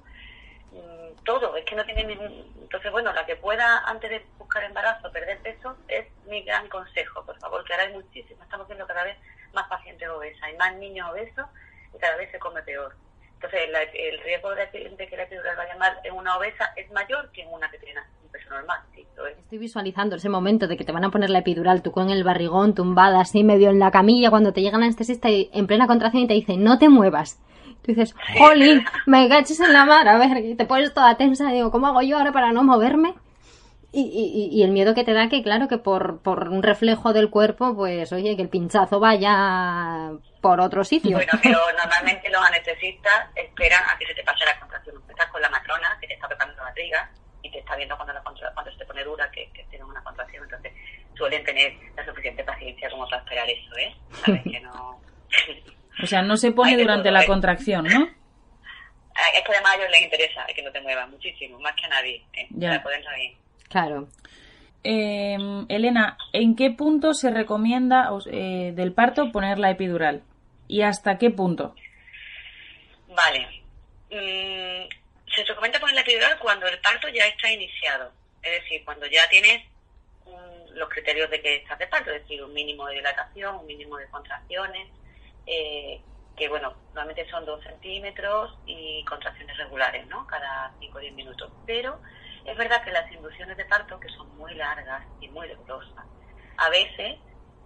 Mm, 0.72 1.24
todo, 1.24 1.56
es 1.56 1.66
que 1.66 1.76
no 1.76 1.86
tiene 1.86 2.06
ningún... 2.06 2.52
Entonces, 2.62 2.92
bueno, 2.92 3.14
la 3.14 3.26
que 3.26 3.36
pueda 3.36 3.80
antes 3.86 4.10
de 4.10 4.26
buscar 4.38 4.64
embarazo 4.64 5.12
perder 5.12 5.40
peso 5.40 5.78
es 5.88 6.06
mi 6.26 6.42
gran 6.44 6.68
consejo, 6.70 7.24
por 7.26 7.38
favor, 7.40 7.64
que 7.64 7.74
ahora 7.74 7.86
hay 7.86 7.94
muchísimo, 7.94 8.42
estamos 8.44 8.68
viendo 8.68 8.88
cada 8.88 9.04
vez 9.04 9.18
más 9.54 9.68
pacientes 9.68 10.10
obesas, 10.10 10.42
hay 10.42 10.58
más 10.58 10.74
niños 10.76 11.12
obesos 11.12 11.46
y 11.94 12.00
cada 12.00 12.16
vez 12.16 12.32
se 12.32 12.40
come 12.40 12.64
peor. 12.64 12.96
Entonces, 13.36 13.70
la, 13.70 13.84
el 13.84 14.22
riesgo 14.22 14.56
de, 14.56 14.70
que 14.70 15.18
la 15.18 15.24
epidural 15.24 15.58
vaya 15.58 15.76
mal 15.76 16.00
en 16.04 16.14
una 16.14 16.38
obesa 16.38 16.74
es 16.78 16.90
mayor 16.92 17.30
que 17.32 17.44
en 17.44 17.50
una 17.50 17.70
que 17.70 17.78
tiene 17.78 18.02
peso 18.34 18.50
normal. 18.50 18.80
Sí, 18.94 19.06
lo 19.16 19.26
es. 19.28 19.38
Estoy 19.38 19.60
visualizando 19.60 20.16
ese 20.18 20.28
momento 20.28 20.68
de 20.68 20.76
que 20.76 20.84
te 20.84 20.92
van 20.92 21.06
a 21.06 21.12
poner 21.12 21.30
la 21.30 21.40
epidural, 21.40 21.82
tú 21.82 21.92
con 21.92 22.10
el 22.10 22.24
barrigón 22.24 22.74
tumbada 22.74 23.22
así 23.22 23.44
medio 23.44 23.70
en 23.70 23.80
la 23.80 23.92
camilla, 23.92 24.30
cuando 24.30 24.52
te 24.52 24.62
llega 24.62 24.78
la 24.78 24.86
anestesista 24.86 25.30
y 25.30 25.50
en 25.54 25.68
plena 25.68 25.88
contracción 25.88 26.24
y 26.24 26.28
te 26.28 26.34
dice, 26.34 26.58
no 26.58 26.78
te 26.80 26.90
muevas. 26.90 27.40
Tú 27.84 27.94
dices, 27.94 28.16
jolín, 28.38 28.84
me 29.06 29.30
caches 29.30 29.60
en 29.60 29.72
la 29.72 29.86
mar, 29.86 30.08
a 30.08 30.18
ver, 30.18 30.44
y 30.44 30.56
te 30.56 30.66
pones 30.66 30.94
toda 30.94 31.16
tensa, 31.16 31.52
digo, 31.52 31.72
¿cómo 31.72 31.88
hago 31.88 32.02
yo 32.02 32.18
ahora 32.18 32.32
para 32.32 32.52
no 32.52 32.64
moverme? 32.64 33.14
Y, 33.96 34.02
y, 34.02 34.58
y, 34.58 34.64
el 34.64 34.72
miedo 34.72 34.96
que 34.96 35.04
te 35.04 35.14
da 35.14 35.30
que, 35.30 35.44
claro, 35.44 35.68
que 35.68 35.78
por, 35.78 36.20
por 36.24 36.50
un 36.50 36.64
reflejo 36.64 37.14
del 37.14 37.30
cuerpo, 37.30 37.76
pues, 37.76 38.12
oye, 38.12 38.36
que 38.36 38.42
el 38.42 38.50
pinchazo 38.50 39.00
vaya 39.00 40.14
por 40.42 40.60
otro 40.62 40.84
sitio. 40.84 41.18
Bueno, 41.18 41.32
pero 41.44 41.60
normalmente 41.78 42.28
los 42.32 42.42
anestesistas 42.42 43.28
esperan 43.36 43.84
a 43.84 43.96
que 44.00 44.08
se 44.08 44.16
te 44.16 44.24
pase 44.24 44.46
la 44.46 44.60
contracción. 44.60 44.96
Estás 45.08 45.30
con 45.30 45.40
la 45.44 45.50
matrona 45.50 45.96
que 46.02 46.08
te 46.08 46.16
está 46.16 46.28
tocando 46.28 46.56
la 46.56 46.64
barriga 46.64 47.08
te 47.54 47.60
está 47.60 47.76
viendo 47.76 47.96
cuando, 47.96 48.14
la 48.14 48.22
cuando 48.22 48.72
se 48.72 48.78
te 48.78 48.86
pone 48.86 49.04
dura 49.04 49.30
que, 49.32 49.50
que 49.54 49.64
tienes 49.70 49.88
una 49.88 50.04
contracción. 50.04 50.44
Entonces, 50.44 50.74
suelen 51.16 51.44
tener 51.44 51.74
la 51.96 52.06
suficiente 52.06 52.44
paciencia 52.44 52.90
como 52.90 53.06
para 53.06 53.22
esperar 53.22 53.50
eso, 53.50 53.78
¿eh? 53.78 53.96
Sabes 54.26 54.44
que 54.44 54.60
no... 54.60 55.02
O 56.02 56.08
sea, 56.08 56.24
no 56.24 56.36
se 56.38 56.52
pone 56.52 56.76
durante 56.76 57.12
la 57.12 57.24
contracción, 57.28 57.86
¿no? 57.86 58.06
Es 58.06 59.44
que 59.46 59.52
además 59.52 59.74
a 59.74 59.78
ellos 59.78 59.92
les 59.92 60.02
interesa 60.02 60.46
que 60.56 60.64
no 60.64 60.72
te 60.72 60.82
muevas 60.82 61.08
muchísimo, 61.08 61.60
más 61.60 61.76
que 61.76 61.86
a 61.86 61.90
nadie, 61.90 62.26
¿eh? 62.34 62.48
Ya. 62.50 62.70
Para 62.70 62.84
poder 62.84 63.04
salir. 63.04 63.38
Claro. 63.70 64.08
Eh, 64.84 65.38
Elena, 65.70 66.18
¿en 66.34 66.56
qué 66.56 66.72
punto 66.72 67.14
se 67.14 67.30
recomienda 67.30 68.10
eh, 68.26 68.72
del 68.76 68.94
parto 68.94 69.32
poner 69.32 69.60
la 69.60 69.70
epidural? 69.70 70.24
¿Y 70.68 70.82
hasta 70.82 71.20
qué 71.20 71.30
punto? 71.30 71.76
Vale. 73.08 73.48
Mm, 74.10 75.03
se 75.36 75.44
recomienda 75.44 75.80
poner 75.80 75.96
la 75.96 76.02
epidural 76.02 76.40
cuando 76.40 76.68
el 76.68 76.80
parto 76.80 77.08
ya 77.10 77.26
está 77.26 77.52
iniciado. 77.52 78.12
Es 78.42 78.62
decir, 78.62 78.84
cuando 78.86 79.06
ya 79.08 79.28
tienes 79.30 79.64
los 80.74 80.90
criterios 80.90 81.30
de 81.30 81.42
que 81.42 81.58
estás 81.58 81.78
de 81.80 81.88
parto, 81.88 82.12
es 82.12 82.22
decir, 82.24 82.44
un 82.44 82.54
mínimo 82.54 82.88
de 82.88 82.96
dilatación, 82.96 83.56
un 83.56 83.66
mínimo 83.66 83.98
de 83.98 84.08
contracciones, 84.08 84.88
eh, 85.46 86.02
que 86.36 86.50
bueno, 86.50 86.74
normalmente 86.88 87.30
son 87.30 87.46
dos 87.46 87.64
centímetros 87.64 88.58
y 88.66 89.04
contracciones 89.06 89.56
regulares, 89.58 90.08
¿no? 90.08 90.26
Cada 90.26 90.74
5 90.80 90.98
o 90.98 91.02
10 91.02 91.14
minutos. 91.14 91.52
Pero 91.68 92.00
es 92.46 92.58
verdad 92.58 92.84
que 92.84 92.92
las 92.92 93.12
inducciones 93.12 93.56
de 93.56 93.66
parto, 93.66 94.00
que 94.00 94.10
son 94.10 94.36
muy 94.36 94.54
largas 94.56 95.04
y 95.22 95.28
muy 95.30 95.48
dolorosas, 95.48 96.06
a 96.58 96.70
veces 96.70 97.18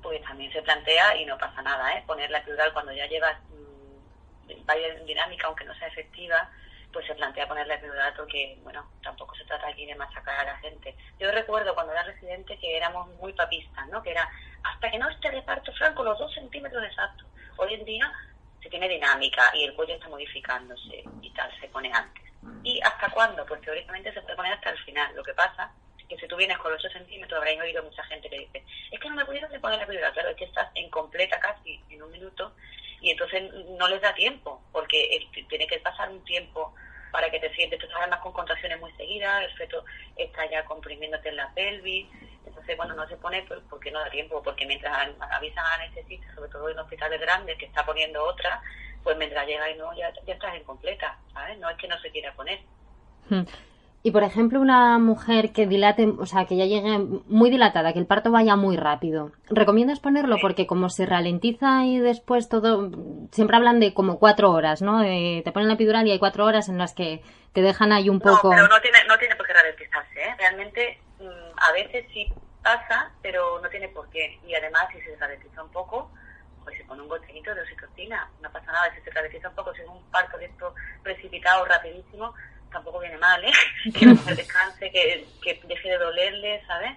pues 0.02 0.22
también 0.24 0.52
se 0.54 0.62
plantea 0.62 1.18
y 1.18 1.26
no 1.26 1.38
pasa 1.38 1.62
nada, 1.62 1.98
¿eh? 1.98 2.04
Poner 2.06 2.30
la 2.30 2.40
epidural 2.40 2.72
cuando 2.74 2.92
ya 2.94 3.08
llevas 3.08 3.38
mmm, 3.50 4.66
vaya 4.66 4.94
dinámica, 5.06 5.48
aunque 5.48 5.66
no 5.66 5.76
sea 5.76 5.88
efectiva, 5.88 6.50
pues 6.98 7.06
se 7.06 7.14
plantea 7.14 7.48
poner 7.48 7.68
la 7.68 7.76
epidural 7.76 8.12
porque, 8.18 8.58
bueno, 8.64 8.84
tampoco 9.04 9.36
se 9.36 9.46
trata 9.46 9.68
aquí 9.68 9.86
de 9.86 9.94
machacar 9.94 10.40
a 10.40 10.54
la 10.54 10.58
gente. 10.58 10.96
Yo 11.20 11.30
recuerdo 11.30 11.76
cuando 11.76 11.94
era 11.94 12.02
residente 12.02 12.58
que 12.58 12.76
éramos 12.76 13.08
muy 13.18 13.34
papistas, 13.34 13.88
¿no? 13.90 14.02
Que 14.02 14.10
era 14.10 14.28
hasta 14.64 14.90
que 14.90 14.98
no 14.98 15.08
esté 15.08 15.30
de 15.30 15.44
parto 15.44 15.72
franco 15.74 16.04
los 16.04 16.18
dos 16.18 16.34
centímetros 16.34 16.84
exactos. 16.84 17.28
Hoy 17.58 17.76
en 17.76 17.86
día 17.86 18.12
se 18.64 18.70
tiene 18.72 18.90
dinámica 18.90 19.52
y 19.54 19.66
el 19.66 19.76
cuello 19.76 19.94
está 19.94 20.10
modificándose 20.10 21.04
y 21.22 21.30
tal, 21.36 21.52
se 21.60 21.68
pone 21.68 21.94
antes. 21.94 22.24
¿Y 22.64 22.82
hasta 22.82 23.12
cuándo? 23.12 23.46
Pues 23.46 23.62
teóricamente 23.62 24.12
se 24.12 24.22
puede 24.24 24.36
poner 24.36 24.54
hasta 24.54 24.72
el 24.72 24.80
final. 24.80 25.16
Lo 25.16 25.22
que 25.22 25.36
pasa 25.36 25.72
que 26.10 26.18
si 26.18 26.28
tú 26.28 26.36
vienes 26.36 26.58
con 26.58 26.74
8 26.74 26.90
centímetros, 26.90 27.38
habréis 27.38 27.62
oído 27.62 27.84
mucha 27.84 28.04
gente 28.06 28.28
que 28.28 28.40
dice, 28.40 28.64
es 28.90 29.00
que 29.00 29.08
no 29.08 29.16
me 29.18 29.26
pudieron 29.26 29.52
poner 29.62 29.78
la 29.78 29.84
epidural. 29.84 30.14
Claro, 30.14 30.30
es 30.30 30.36
que 30.36 30.46
estás 30.46 30.72
en 30.74 30.90
completa 30.90 31.40
casi 31.40 31.80
en 31.92 32.02
un 32.02 32.12
minuto 32.12 32.56
y 33.02 33.12
entonces 33.12 33.44
no 33.78 33.88
les 33.88 34.02
da 34.02 34.14
tiempo, 34.14 34.64
porque 34.72 35.28
tiene 35.48 35.68
que 35.68 35.80
pasar 35.80 36.10
un 36.10 36.24
tiempo 36.24 36.74
para 37.18 37.32
que 37.32 37.40
te 37.40 37.52
sientes, 37.56 37.80
tú 37.80 37.88
estás 37.88 38.02
además 38.02 38.20
con 38.20 38.32
contracciones 38.32 38.80
muy 38.80 38.92
seguidas, 38.92 39.44
el 39.44 39.52
feto 39.54 39.84
está 40.18 40.48
ya 40.52 40.64
comprimiéndote 40.66 41.30
en 41.30 41.38
la 41.38 41.52
pelvis, 41.56 42.06
entonces, 42.46 42.78
bueno, 42.78 42.94
no 42.94 43.08
se 43.08 43.18
pone 43.18 43.44
porque 43.72 43.90
no 43.90 44.02
da 44.02 44.10
tiempo, 44.12 44.44
porque 44.44 44.68
mientras 44.68 44.96
avisan 45.32 45.66
a 45.66 45.74
anestesista, 45.74 46.32
sobre 46.36 46.52
todo 46.52 46.70
en 46.70 46.78
hospitales 46.78 47.20
grandes, 47.20 47.58
que 47.58 47.66
está 47.66 47.84
poniendo 47.84 48.24
otra, 48.24 48.62
pues 49.04 49.18
mientras 49.18 49.48
llega 49.48 49.68
y 49.68 49.78
no, 49.80 49.98
ya, 49.98 50.14
ya 50.28 50.36
estás 50.36 50.54
en 50.54 50.64
completa, 50.64 51.18
¿sabes? 51.34 51.58
No 51.58 51.72
es 51.72 51.78
que 51.78 51.88
no 51.88 52.00
se 52.02 52.12
quiera 52.12 52.32
poner. 52.36 52.60
Hmm. 53.30 53.46
Y 54.08 54.12
por 54.12 54.24
ejemplo, 54.24 54.62
una 54.62 55.00
mujer 55.00 55.52
que 55.52 55.68
dilate, 55.68 56.08
o 56.08 56.26
sea, 56.26 56.46
que 56.46 56.56
ya 56.56 56.64
llegue 56.64 56.98
muy 57.28 57.50
dilatada, 57.50 57.92
que 57.92 58.00
el 58.00 58.06
parto 58.06 58.32
vaya 58.32 58.56
muy 58.56 58.78
rápido, 58.78 59.34
¿recomiendas 59.50 60.00
ponerlo? 60.00 60.38
Porque 60.42 60.66
como 60.66 60.88
se 60.88 61.06
ralentiza 61.06 61.84
y 61.84 62.00
después 62.00 62.48
todo, 62.48 62.90
siempre 63.34 63.58
hablan 63.58 63.82
de 63.82 63.94
como 63.94 64.18
cuatro 64.18 64.52
horas, 64.52 64.82
¿no? 64.82 65.04
Eh, 65.04 65.42
te 65.44 65.52
ponen 65.52 65.68
la 65.68 65.74
epidural 65.74 66.08
y 66.08 66.12
hay 66.12 66.20
cuatro 66.20 66.46
horas 66.46 66.70
en 66.70 66.78
las 66.78 66.94
que 66.94 67.22
te 67.52 67.62
dejan 67.62 67.92
ahí 67.92 68.08
un 68.08 68.22
poco. 68.22 68.48
No, 68.48 68.56
pero 68.56 68.68
no 68.70 68.80
tiene, 68.80 69.00
no 69.10 69.18
tiene 69.18 69.36
por 69.36 69.46
qué 69.46 69.52
ralentizarse, 69.52 70.22
¿eh? 70.24 70.36
Realmente, 70.40 71.02
mmm, 71.20 71.60
a 71.70 71.74
veces 71.74 72.06
sí 72.14 72.32
pasa, 72.64 73.12
pero 73.22 73.60
no 73.62 73.68
tiene 73.68 73.90
por 73.90 74.10
qué. 74.10 74.40
Y 74.48 74.56
además, 74.56 74.88
si 74.94 75.02
se 75.02 75.18
ralentiza 75.18 75.62
un 75.62 75.72
poco, 75.74 76.10
pues 76.64 76.78
se 76.78 76.86
pone 76.86 77.02
un 77.02 77.10
gotinito 77.10 77.54
de 77.54 77.60
oxitocina, 77.60 78.30
no 78.42 78.50
pasa 78.54 78.72
nada. 78.72 78.90
Si 78.96 79.02
se 79.02 79.12
ralentiza 79.12 79.50
un 79.50 79.56
poco, 79.56 79.74
si 79.74 79.82
es 79.82 79.88
un 79.90 80.02
parto 80.12 80.38
de 80.38 80.46
esto 80.46 80.74
precipitado, 81.04 81.66
rapidísimo, 81.66 82.34
tampoco 82.72 83.00
viene 83.00 83.18
mal, 83.18 83.44
¿eh? 83.44 83.52
Que 83.98 84.06
la 84.06 84.14
mujer 84.14 84.36
descanse, 84.36 84.92
que, 84.92 85.26
que 85.42 85.62
deje 85.68 85.90
de 85.90 85.98
dolerle, 85.98 86.64
¿sabes? 86.66 86.92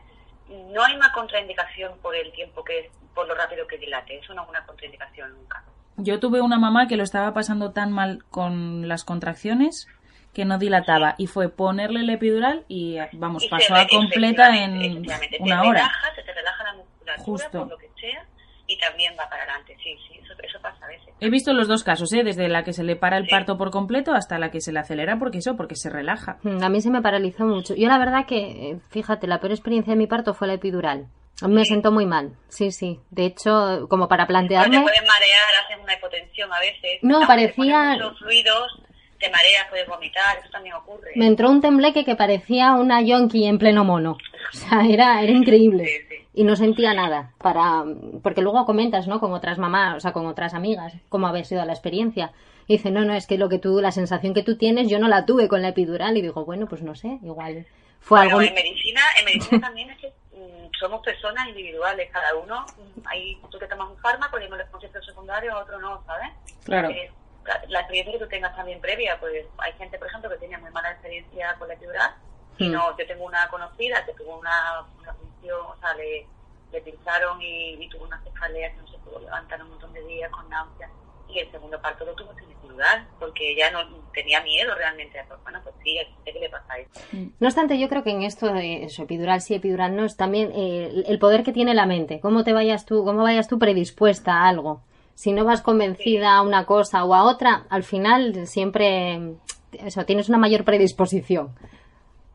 No 0.48 0.82
hay 0.82 0.94
una 0.96 1.12
contraindicación 1.12 1.98
por 1.98 2.14
el 2.14 2.32
tiempo 2.32 2.64
que 2.64 2.80
es, 2.80 2.86
por 3.14 3.26
lo 3.28 3.34
rápido 3.34 3.66
que 3.66 3.78
dilate, 3.78 4.18
eso 4.18 4.34
no 4.34 4.42
es 4.42 4.48
una 4.48 4.64
contraindicación 4.66 5.32
nunca. 5.32 5.64
Yo 5.96 6.18
tuve 6.18 6.40
una 6.40 6.58
mamá 6.58 6.88
que 6.88 6.96
lo 6.96 7.02
estaba 7.02 7.34
pasando 7.34 7.72
tan 7.72 7.92
mal 7.92 8.24
con 8.30 8.88
las 8.88 9.04
contracciones 9.04 9.86
que 10.32 10.44
no 10.44 10.58
dilataba 10.58 11.14
y 11.18 11.26
fue 11.26 11.48
ponerle 11.48 12.00
el 12.00 12.10
epidural 12.10 12.64
y 12.68 12.98
vamos, 13.12 13.42
Y 13.42 13.46
se 13.46 13.50
pasó 13.50 13.74
a 13.74 13.86
completa 13.86 14.56
en 14.56 14.98
una 15.40 15.62
te 15.62 15.68
hora. 15.68 15.80
Relaja, 15.80 16.14
se 16.14 16.22
te 16.22 16.32
relaja 16.32 16.64
la 16.64 16.74
musculatura 16.74 17.24
Justo. 17.24 17.58
por 17.60 17.70
lo 17.70 17.78
que 17.78 17.90
sea 18.00 18.24
y 18.66 18.78
también 18.78 19.14
va 19.18 19.28
para 19.28 19.42
adelante, 19.42 19.76
sí, 19.82 19.98
sí, 20.08 20.19
eso, 20.44 20.58
pasa 20.60 20.84
a 20.84 20.88
veces. 20.88 21.08
He 21.20 21.30
visto 21.30 21.52
los 21.52 21.68
dos 21.68 21.84
casos, 21.84 22.12
¿eh? 22.12 22.22
desde 22.24 22.48
la 22.48 22.64
que 22.64 22.72
se 22.72 22.82
le 22.84 22.96
para 22.96 23.18
el 23.18 23.26
parto 23.28 23.58
por 23.58 23.70
completo 23.70 24.12
hasta 24.12 24.38
la 24.38 24.50
que 24.50 24.60
se 24.60 24.72
le 24.72 24.78
acelera 24.80 25.18
porque 25.18 25.38
eso, 25.38 25.56
porque 25.56 25.76
se 25.76 25.90
relaja. 25.90 26.38
Mm, 26.42 26.62
A 26.62 26.68
mí 26.68 26.80
se 26.80 26.90
me 26.90 27.02
paralizó 27.02 27.44
mucho. 27.44 27.74
Yo 27.74 27.88
la 27.88 27.98
verdad 27.98 28.26
que, 28.26 28.78
fíjate, 28.90 29.26
la 29.26 29.40
peor 29.40 29.52
experiencia 29.52 29.92
de 29.92 29.98
mi 29.98 30.06
parto 30.06 30.34
fue 30.34 30.46
la 30.48 30.54
epidural. 30.54 31.06
Me 31.48 31.64
sentó 31.64 31.90
muy 31.90 32.04
mal, 32.04 32.32
sí, 32.48 32.70
sí. 32.70 33.00
De 33.10 33.24
hecho, 33.24 33.86
como 33.88 34.08
para 34.08 34.26
plantearme... 34.26 34.76
te 34.76 34.82
puedes 34.82 35.00
marear, 35.00 35.64
haces 35.64 35.82
una 35.82 35.94
hipotensión 35.94 36.52
a 36.52 36.60
veces. 36.60 36.98
No, 37.02 37.20
parecía- 37.26 37.92
muchos 37.94 38.18
fluidos, 38.18 38.82
te 39.20 39.30
mareas, 39.30 39.66
puedes 39.68 39.86
vomitar, 39.86 40.38
eso 40.38 40.48
también 40.50 40.74
ocurre. 40.74 41.12
Me 41.14 41.26
entró 41.26 41.50
un 41.50 41.60
tembleque 41.60 42.04
que 42.04 42.16
parecía 42.16 42.72
una 42.72 43.02
yonki 43.02 43.44
en 43.44 43.58
pleno 43.58 43.84
mono. 43.84 44.16
O 44.52 44.56
sea, 44.56 44.84
era, 44.86 45.22
era 45.22 45.30
increíble. 45.30 45.84
Sí, 45.84 46.06
sí. 46.08 46.26
Y 46.32 46.44
no 46.44 46.56
sentía 46.56 46.94
nada. 46.94 47.32
para 47.38 47.84
Porque 48.22 48.40
luego 48.40 48.64
comentas, 48.64 49.06
¿no? 49.06 49.20
Con 49.20 49.32
otras 49.32 49.58
mamás, 49.58 49.96
o 49.96 50.00
sea, 50.00 50.12
con 50.12 50.26
otras 50.26 50.54
amigas, 50.54 50.94
cómo 51.08 51.26
había 51.28 51.44
sido 51.44 51.64
la 51.64 51.72
experiencia. 51.72 52.32
Y 52.66 52.78
dice, 52.78 52.90
no, 52.90 53.04
no, 53.04 53.14
es 53.14 53.26
que 53.26 53.36
lo 53.36 53.48
que 53.48 53.58
tú, 53.58 53.80
la 53.80 53.92
sensación 53.92 54.32
que 54.32 54.42
tú 54.42 54.56
tienes, 54.56 54.88
yo 54.88 54.98
no 54.98 55.08
la 55.08 55.26
tuve 55.26 55.48
con 55.48 55.60
la 55.60 55.68
epidural. 55.68 56.16
Y 56.16 56.22
digo, 56.22 56.44
bueno, 56.46 56.66
pues 56.66 56.82
no 56.82 56.94
sé, 56.94 57.18
igual 57.22 57.66
fue 58.00 58.20
Bueno, 58.20 58.38
algo... 58.38 58.48
en 58.48 58.54
medicina, 58.54 59.00
en 59.18 59.24
medicina 59.26 59.60
también 59.66 59.90
es 59.90 59.98
que 59.98 60.08
mm, 60.32 60.70
somos 60.78 61.02
personas 61.04 61.46
individuales, 61.48 62.08
cada 62.10 62.34
uno, 62.36 62.64
hay 63.04 63.36
tú 63.50 63.58
que 63.58 63.66
tomas 63.66 63.90
un 63.90 63.98
fármaco 63.98 64.40
y 64.40 64.48
no 64.48 64.56
le 64.56 64.64
pones 64.64 64.84
efectos 64.84 65.04
secundarios, 65.04 65.52
a 65.52 65.58
otro 65.58 65.78
no, 65.78 66.02
¿sabes? 66.06 66.30
Claro. 66.64 66.88
Eh, 66.88 67.10
la, 67.44 67.62
la 67.68 67.80
experiencia 67.80 68.12
que 68.12 68.18
tú 68.24 68.28
tengas 68.28 68.54
también 68.54 68.80
previa, 68.80 69.18
pues 69.20 69.46
hay 69.58 69.72
gente, 69.74 69.98
por 69.98 70.08
ejemplo, 70.08 70.30
que 70.30 70.38
tiene 70.38 70.58
muy 70.58 70.70
mala 70.70 70.90
experiencia 70.92 71.54
con 71.58 71.68
la 71.68 71.74
epidural, 71.74 72.10
y 72.58 72.68
Mm. 72.68 72.72
no, 72.72 72.96
yo 72.98 73.06
tengo 73.06 73.24
una 73.24 73.48
conocida 73.48 74.04
que 74.04 74.12
tuvo 74.14 74.38
una, 74.38 74.84
una 75.00 75.14
función, 75.14 75.60
o 75.60 75.76
sea, 75.80 75.94
le, 75.94 76.26
le 76.72 76.80
pincharon 76.82 77.40
y, 77.40 77.82
y 77.82 77.88
tuvo 77.88 78.04
una 78.04 78.20
cefalea 78.22 78.70
que 78.72 78.76
no 78.82 78.88
se 78.88 78.98
pudo 78.98 79.20
levantar 79.20 79.62
un 79.62 79.70
montón 79.70 79.92
de 79.92 80.02
días 80.04 80.30
con 80.30 80.48
náuseas, 80.50 80.90
y 81.28 81.38
el 81.38 81.50
segundo 81.50 81.80
parto 81.80 82.04
lo 82.04 82.14
tuvo 82.14 82.34
sin 82.34 82.50
epidural, 82.50 83.06
porque 83.18 83.52
ella 83.52 83.70
no 83.70 83.84
tenía 84.12 84.42
miedo 84.42 84.74
realmente. 84.74 85.24
Bueno, 85.44 85.60
pues 85.62 85.74
sí, 85.82 85.96
¿qué 86.24 86.32
le 86.32 86.50
pasa 86.50 86.76
eso? 86.76 86.90
No 87.38 87.46
obstante, 87.46 87.78
yo 87.78 87.88
creo 87.88 88.02
que 88.02 88.10
en 88.10 88.22
esto 88.24 88.52
de 88.52 88.84
eso, 88.84 89.04
epidural 89.04 89.40
sí, 89.40 89.54
epidural 89.54 89.94
no, 89.96 90.04
es 90.04 90.16
también 90.16 90.50
eh, 90.54 91.04
el 91.06 91.18
poder 91.20 91.44
que 91.44 91.52
tiene 91.52 91.72
la 91.72 91.86
mente, 91.86 92.18
cómo 92.20 92.42
te 92.42 92.52
vayas 92.52 92.84
tú, 92.84 93.04
cómo 93.04 93.22
vayas 93.22 93.46
tú 93.48 93.58
predispuesta 93.58 94.34
a 94.42 94.48
algo. 94.48 94.82
Si 95.14 95.32
no 95.32 95.44
vas 95.44 95.60
convencida 95.60 96.36
a 96.36 96.42
una 96.42 96.64
cosa 96.64 97.04
o 97.04 97.14
a 97.14 97.24
otra, 97.24 97.64
al 97.68 97.84
final 97.84 98.46
siempre 98.46 99.36
eso, 99.72 100.04
tienes 100.04 100.28
una 100.28 100.38
mayor 100.38 100.64
predisposición 100.64 101.54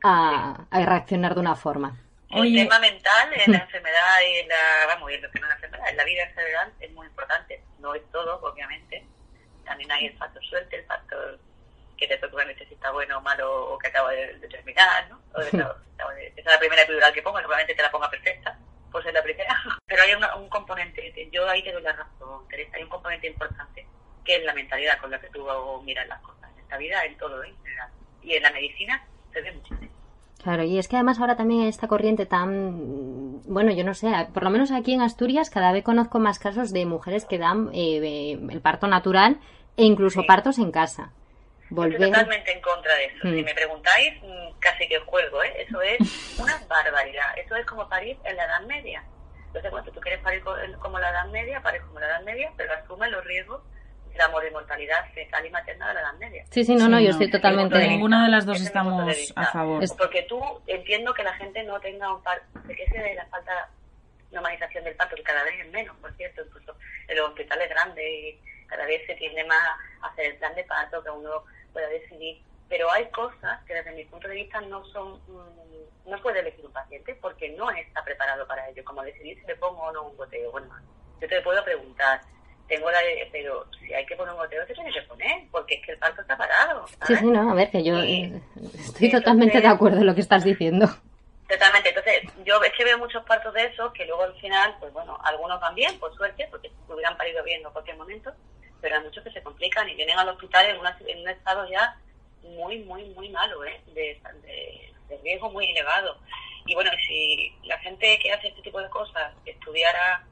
a, 0.04 0.66
a 0.70 0.86
reaccionar 0.86 1.34
de 1.34 1.42
una 1.42 1.56
forma. 1.56 2.00
El 2.30 2.54
tema 2.54 2.80
mental 2.80 3.34
en 3.34 3.52
la 3.52 3.60
enfermedad 3.60 4.16
y 4.28 4.40
en 4.40 4.50
la, 4.50 4.56
vamos, 4.88 5.12
en 5.12 5.22
lo 5.22 5.32
que 5.32 5.40
no 5.40 5.46
es 5.46 5.50
la 5.50 5.56
enfermedad, 5.56 5.90
en 5.90 5.98
la 5.98 6.04
vida 6.04 6.24
en 6.24 6.34
general 6.34 6.74
es 6.80 6.92
muy 6.92 7.08
importante. 7.08 7.64
No 7.80 7.94
es 7.96 8.04
todo, 8.12 8.40
obviamente. 8.42 9.06
También 9.64 9.92
hay 9.92 10.08
el 10.08 10.18
factor 10.18 10.44
suerte, 10.44 10.78
el 10.78 10.86
factor 10.86 11.40
que 11.98 12.08
te 12.08 12.18
toca 12.18 12.44
si 12.68 12.74
está 12.74 12.92
bueno 12.92 13.20
o 13.20 13.22
malo 13.22 13.74
o 13.74 13.78
que 13.78 13.88
acaba 13.88 14.12
de, 14.12 14.36
terminar, 14.50 15.10
¿no? 15.10 15.22
O 15.34 15.40
de, 15.40 15.48
esa 15.48 15.76
es 16.36 16.46
la 16.46 16.60
primera 16.60 16.82
epidural 16.82 17.14
que 17.14 17.22
pongo, 17.22 17.40
normalmente 17.40 17.74
te 17.74 17.82
la 17.82 17.92
ponga 17.92 18.10
perfecta, 18.10 18.58
por 18.92 19.02
ser 19.02 19.14
la 19.14 19.24
primera. 19.24 19.56
Pero 19.86 20.04
hay 20.04 20.14
un 20.14 20.25
yo 21.36 21.48
ahí 21.50 21.62
te 21.62 21.72
doy 21.72 21.84
la 21.84 21.92
razón, 21.92 22.48
Teresa, 22.50 22.78
hay 22.78 22.84
un 22.84 22.90
componente 22.90 23.28
importante, 23.28 23.86
que 24.24 24.36
es 24.38 24.44
la 24.44 24.54
mentalidad 24.54 24.98
con 25.00 25.12
la 25.12 25.20
que 25.20 25.28
tú 25.28 25.46
miras 25.84 26.08
las 26.08 26.22
cosas. 26.22 26.50
En 26.54 26.64
esta 26.64 26.78
vida, 26.78 27.04
en 27.04 27.18
todo, 27.18 27.44
¿eh? 27.44 27.50
en 27.50 27.58
general. 27.58 27.90
Y 28.24 28.34
en 28.34 28.44
la 28.44 28.52
medicina 28.52 29.06
se 29.34 29.42
ve 29.42 29.52
muchísimo. 29.52 29.92
Claro, 30.42 30.64
y 30.64 30.78
es 30.78 30.88
que 30.88 30.96
además 30.96 31.20
ahora 31.20 31.36
también 31.36 31.64
esta 31.64 31.88
corriente 31.88 32.26
tan, 32.26 33.42
bueno, 33.46 33.72
yo 33.72 33.84
no 33.84 33.96
sé, 33.96 34.12
por 34.34 34.44
lo 34.44 34.52
menos 34.52 34.72
aquí 34.72 34.94
en 34.94 35.02
Asturias 35.02 35.50
cada 35.50 35.72
vez 35.72 35.84
conozco 35.84 36.20
más 36.20 36.38
casos 36.40 36.72
de 36.72 36.86
mujeres 36.86 37.26
que 37.26 37.40
dan 37.40 37.72
eh, 37.74 38.38
el 38.50 38.62
parto 38.62 38.88
natural 38.88 39.40
e 39.76 39.84
incluso 39.84 40.24
partos 40.26 40.60
en 40.60 40.72
casa. 40.72 41.12
Volver... 41.72 41.94
Estoy 41.94 42.12
totalmente 42.12 42.52
en 42.52 42.62
contra 42.62 42.96
de 42.96 43.06
eso. 43.06 43.22
Si 43.24 43.28
mm. 43.42 43.44
me 43.44 43.54
preguntáis, 43.56 44.22
mm, 44.22 44.60
casi 44.60 44.88
que 44.88 45.00
juego, 45.00 45.44
¿eh? 45.44 45.66
Eso 45.68 45.82
es 45.82 46.40
una 46.40 46.62
barbaridad. 46.68 47.38
Eso 47.38 47.56
es 47.56 47.66
como 47.66 47.90
parir 47.90 48.18
en 48.24 48.36
la 48.36 48.46
Edad 48.46 48.62
Media. 48.68 49.04
Entonces, 49.56 49.72
cuando 49.72 49.92
tú 49.92 50.02
quieres 50.02 50.22
parir 50.22 50.44
como 50.80 51.00
la 51.00 51.10
Edad 51.12 51.28
Media, 51.28 51.62
parir 51.62 51.82
como 51.84 52.00
la 52.00 52.08
Edad 52.08 52.24
Media, 52.24 52.52
pero 52.58 52.74
asume 52.74 53.10
los 53.10 53.24
riesgos 53.24 53.62
la 54.18 54.30
mortalidad 54.30 55.12
fetal 55.14 55.46
y 55.46 55.50
materna 55.50 55.90
de 55.90 55.94
la 55.94 56.02
Edad 56.02 56.14
Media. 56.14 56.46
Sí, 56.50 56.64
sí, 56.64 56.76
no, 56.76 56.88
no, 56.88 57.00
yo 57.00 57.10
estoy 57.10 57.30
totalmente... 57.30 57.78
De 57.78 57.88
ninguna 57.88 58.24
de 58.24 58.32
las 58.32 58.46
dos 58.46 58.62
estamos 58.62 59.34
a 59.36 59.46
favor. 59.48 59.84
Porque 59.98 60.24
tú 60.24 60.42
entiendo 60.68 61.14
que 61.14 61.24
la 61.24 61.34
gente 61.34 61.64
no 61.64 61.80
tenga 61.80 62.14
un 62.14 62.22
parto, 62.24 62.46
que 62.68 62.84
ese 62.84 63.00
de 63.00 63.16
la 63.16 63.26
falta 63.26 63.70
normalización 64.32 64.84
del 64.84 64.96
parto, 64.96 65.16
que 65.16 65.24
cada 65.24 65.44
vez 65.44 65.54
es 65.60 65.72
menos, 65.72 65.96
por 65.98 66.14
cierto, 66.16 66.44
incluso 66.46 66.76
en 67.08 67.18
los 67.18 67.30
hospitales 67.30 67.70
grandes 67.70 68.06
y 68.06 68.40
cada 68.68 68.86
vez 68.86 69.06
se 69.06 69.16
tiende 69.16 69.44
más 69.46 69.78
a 70.02 70.08
hacer 70.08 70.26
el 70.26 70.38
plan 70.38 70.56
de 70.56 70.64
parto 70.64 71.04
que 71.04 71.10
uno 71.10 71.44
pueda 71.74 71.88
decidir. 71.90 72.42
Pero 72.68 72.92
hay 72.92 73.06
cosas 73.12 73.64
que 73.66 73.74
desde 73.74 73.92
mi 73.92 74.06
punto 74.06 74.28
de 74.28 74.36
vista 74.36 74.60
no 74.62 74.84
son, 74.86 75.20
mm, 75.28 76.10
no 76.10 76.22
puede 76.22 76.40
elegir 76.40 76.66
un 76.66 76.74
paciente 76.74 77.16
porque 77.16 77.50
no 77.50 77.70
está 77.72 78.04
preparado 78.04 78.48
para 78.48 78.68
ello, 78.70 78.84
como 78.84 79.04
decidir 79.04 79.40
si 79.40 79.46
le 79.46 79.56
pongo 79.56 79.82
o 79.82 79.92
no 79.92 80.04
un 80.10 80.18
goteo. 80.18 80.52
Bueno, 80.52 80.68
yo 81.22 81.28
te 81.28 81.42
puedo 81.42 81.64
preguntar, 81.64 82.22
tengo 82.68 82.90
la 82.90 83.00
pero 83.32 83.66
si 83.80 83.94
hay 83.94 84.06
que 84.06 84.16
poner 84.16 84.34
un 84.34 84.40
goteo, 84.40 84.66
se 84.66 84.74
tiene 84.74 84.92
que 84.92 85.02
poner, 85.04 85.44
porque 85.52 85.76
es 85.76 85.86
que 85.86 85.92
el 85.92 86.00
parto 86.00 86.22
está 86.22 86.36
parado. 86.36 86.88
Sí, 87.06 87.16
sí, 87.16 87.26
no, 87.26 87.52
a 87.52 87.54
ver, 87.54 87.70
que 87.70 87.84
yo 87.84 87.98
estoy 88.00 89.12
totalmente 89.12 89.62
de 89.62 89.68
acuerdo 89.68 89.98
en 90.00 90.08
lo 90.08 90.16
que 90.16 90.22
estás 90.22 90.44
diciendo. 90.44 90.88
Totalmente, 91.48 91.90
entonces 91.90 92.24
yo 92.44 92.60
es 92.64 92.74
que 92.74 92.84
veo 92.84 92.98
muchos 92.98 93.24
partos 93.26 93.54
de 93.54 93.66
esos 93.66 93.94
que 93.94 94.06
luego 94.06 94.24
al 94.24 94.34
final, 94.40 94.76
pues 94.80 94.92
bueno, 94.94 95.20
algunos 95.24 95.62
van 95.62 95.76
bien, 95.76 96.00
por 96.00 96.14
suerte, 96.16 96.48
porque 96.50 96.72
hubieran 96.90 97.16
parido 97.18 97.44
bien 97.44 97.64
en 97.64 97.72
cualquier 97.72 97.98
momento, 97.98 98.34
pero 98.82 98.96
hay 98.96 99.04
muchos 99.04 99.24
que 99.24 99.32
se 99.32 99.44
complican 99.44 99.88
y 99.88 99.96
vienen 99.96 100.18
al 100.18 100.30
hospital 100.30 100.66
en, 100.66 100.78
en 101.08 101.22
un 101.22 101.30
estado 101.30 101.70
ya 101.70 101.96
muy, 102.56 102.80
muy, 102.80 103.06
muy 103.10 103.30
malo, 103.30 103.64
¿eh? 103.66 103.82
de, 103.88 104.20
de 105.10 105.18
riesgo 105.24 105.50
muy 105.52 105.70
elevado. 105.70 106.18
Y 106.66 106.74
bueno, 106.74 106.92
si 107.08 107.54
la 107.64 107.78
gente 107.80 108.18
que 108.20 108.32
hace 108.32 108.48
este 108.48 108.62
tipo 108.62 108.82
de 108.82 108.90
cosas 108.90 109.34
estudiara 109.46 110.26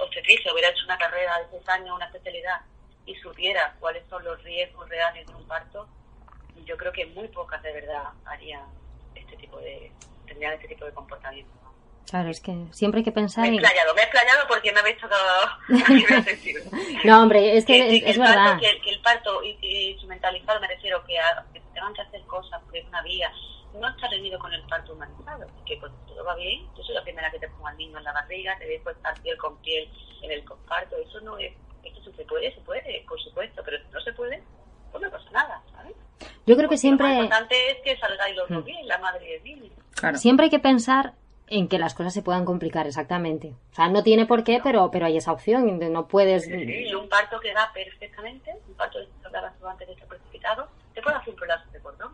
obstetricia 0.00 0.52
hubiera 0.52 0.70
hecho 0.70 0.84
una 0.84 0.98
carrera 0.98 1.38
de 1.40 1.46
seis 1.50 1.68
años, 1.68 1.96
una 1.96 2.06
especialidad, 2.06 2.60
y 3.06 3.14
supiera 3.16 3.74
cuáles 3.80 4.06
son 4.08 4.24
los 4.24 4.42
riesgos 4.42 4.88
reales 4.88 5.26
de 5.26 5.34
un 5.34 5.46
parto, 5.46 5.88
yo 6.64 6.76
creo 6.76 6.92
que 6.92 7.06
muy 7.06 7.28
pocas 7.28 7.62
de 7.62 7.72
verdad 7.72 8.04
harían 8.24 8.64
este 9.14 9.36
tipo 9.36 9.58
de, 9.58 9.92
tendrían 10.26 10.54
este 10.54 10.68
tipo 10.68 10.84
de 10.84 10.92
comportamiento. 10.92 11.52
Claro, 12.08 12.28
es 12.28 12.40
que 12.40 12.66
siempre 12.70 12.98
hay 12.98 13.04
que 13.04 13.12
pensar 13.12 13.44
me 13.44 13.50
he 13.50 13.54
explayado, 13.54 13.94
me 13.94 14.00
he 14.02 14.04
explayado 14.04 14.46
porque 14.46 14.72
me 14.72 14.80
habéis 14.80 14.98
tocado 14.98 15.22
No, 17.04 17.22
hombre, 17.22 17.56
es 17.56 17.64
que, 17.64 17.96
es, 17.96 18.18
verdad. 18.18 18.58
que, 18.58 18.90
el 18.90 19.00
parto 19.00 19.42
instrumentalizado, 19.42 20.60
me 20.60 20.68
refiero 20.68 21.02
que, 21.04 21.16
que 21.52 21.60
tengan 21.72 21.94
que 21.94 22.02
hacer 22.02 22.20
cosas 22.22 22.60
por 22.62 22.74
una 22.86 23.02
vía, 23.02 23.32
no 23.80 23.88
está 23.88 24.08
reunido 24.08 24.38
con 24.38 24.52
el 24.52 24.62
parto 24.62 24.92
humanizado, 24.92 25.46
que 25.66 25.78
cuando 25.78 25.98
todo 26.06 26.24
va 26.24 26.34
bien, 26.36 26.66
yo 26.76 26.82
soy 26.82 26.94
la 26.94 27.02
primera 27.02 27.30
que 27.30 27.38
te 27.38 27.48
pongo 27.48 27.68
al 27.68 27.76
niño 27.76 27.98
en 27.98 28.04
la 28.04 28.12
barriga, 28.12 28.56
te 28.58 28.66
dejo 28.66 28.90
estar 28.90 29.20
piel 29.20 29.36
con 29.38 29.56
piel 29.62 29.88
en 30.22 30.30
el 30.30 30.44
comparto, 30.44 30.96
eso 30.96 31.20
no 31.20 31.38
es, 31.38 31.52
esto 31.82 32.12
se 32.14 32.24
puede, 32.24 32.54
se 32.54 32.60
puede, 32.60 33.04
por 33.08 33.20
supuesto, 33.20 33.62
pero 33.64 33.78
si 33.78 33.88
no 33.90 34.00
se 34.00 34.12
puede, 34.12 34.42
pues 34.92 35.02
no 35.02 35.10
pasa 35.10 35.30
nada, 35.32 35.62
¿sabes? 35.72 35.96
Yo 36.46 36.56
creo 36.56 36.68
que 36.68 36.76
siempre... 36.76 37.08
Lo 37.08 37.14
importante 37.14 37.70
es 37.70 37.78
que 37.82 37.98
salgáis 37.98 38.36
los 38.36 38.48
dos 38.48 38.62
mm. 38.62 38.66
bien, 38.66 38.86
la 38.86 38.98
madre 38.98 39.28
y 39.28 39.32
el 39.34 39.44
niño. 39.44 39.72
Siempre 40.14 40.44
hay 40.44 40.50
que 40.50 40.58
pensar 40.58 41.14
en 41.48 41.68
que 41.68 41.78
las 41.78 41.94
cosas 41.94 42.14
se 42.14 42.22
puedan 42.22 42.44
complicar, 42.44 42.86
exactamente. 42.86 43.54
O 43.72 43.74
sea, 43.74 43.88
no 43.88 44.02
tiene 44.02 44.26
por 44.26 44.44
qué, 44.44 44.60
pero 44.62 44.90
pero 44.90 45.06
hay 45.06 45.16
esa 45.16 45.32
opción, 45.32 45.78
no 45.92 46.08
puedes... 46.08 46.44
Sí, 46.44 46.52
y 46.52 46.94
un 46.94 47.08
parto 47.08 47.38
que 47.40 47.52
va 47.52 47.70
perfectamente, 47.72 48.50
un 48.66 48.74
parto 48.74 48.98
que 48.98 49.26
hablaba 49.26 49.52
antes 49.70 49.86
de 49.86 49.92
estar 49.94 50.08
precipitado, 50.08 50.68
te 50.94 51.02
puede 51.02 51.16
hacer 51.16 51.30
un 51.30 51.36
prolapso 51.36 51.70
de 51.70 51.80
cordón 51.80 52.12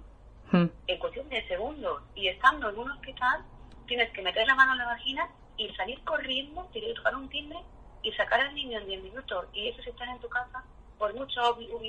Hmm. 0.52 0.66
en 0.88 0.98
cuestión 0.98 1.28
de 1.28 1.46
segundos. 1.46 2.02
Y 2.14 2.28
estando 2.28 2.70
en 2.70 2.78
un 2.78 2.90
hospital, 2.90 3.44
tienes 3.86 4.10
que 4.12 4.22
meter 4.22 4.46
la 4.46 4.54
mano 4.54 4.72
en 4.72 4.78
la 4.78 4.86
vagina 4.86 5.28
y 5.56 5.68
salir 5.74 6.02
corriendo, 6.02 6.68
que 6.72 6.92
tocar 6.94 7.14
un 7.14 7.28
timbre 7.28 7.58
y 8.02 8.12
sacar 8.12 8.40
al 8.40 8.54
niño 8.54 8.78
en 8.80 8.86
10 8.86 9.02
minutos. 9.02 9.46
Y 9.52 9.68
eso 9.68 9.82
si 9.82 9.90
estás 9.90 10.08
en 10.08 10.18
tu 10.18 10.28
casa, 10.28 10.64
por 10.98 11.14
mucho 11.14 11.40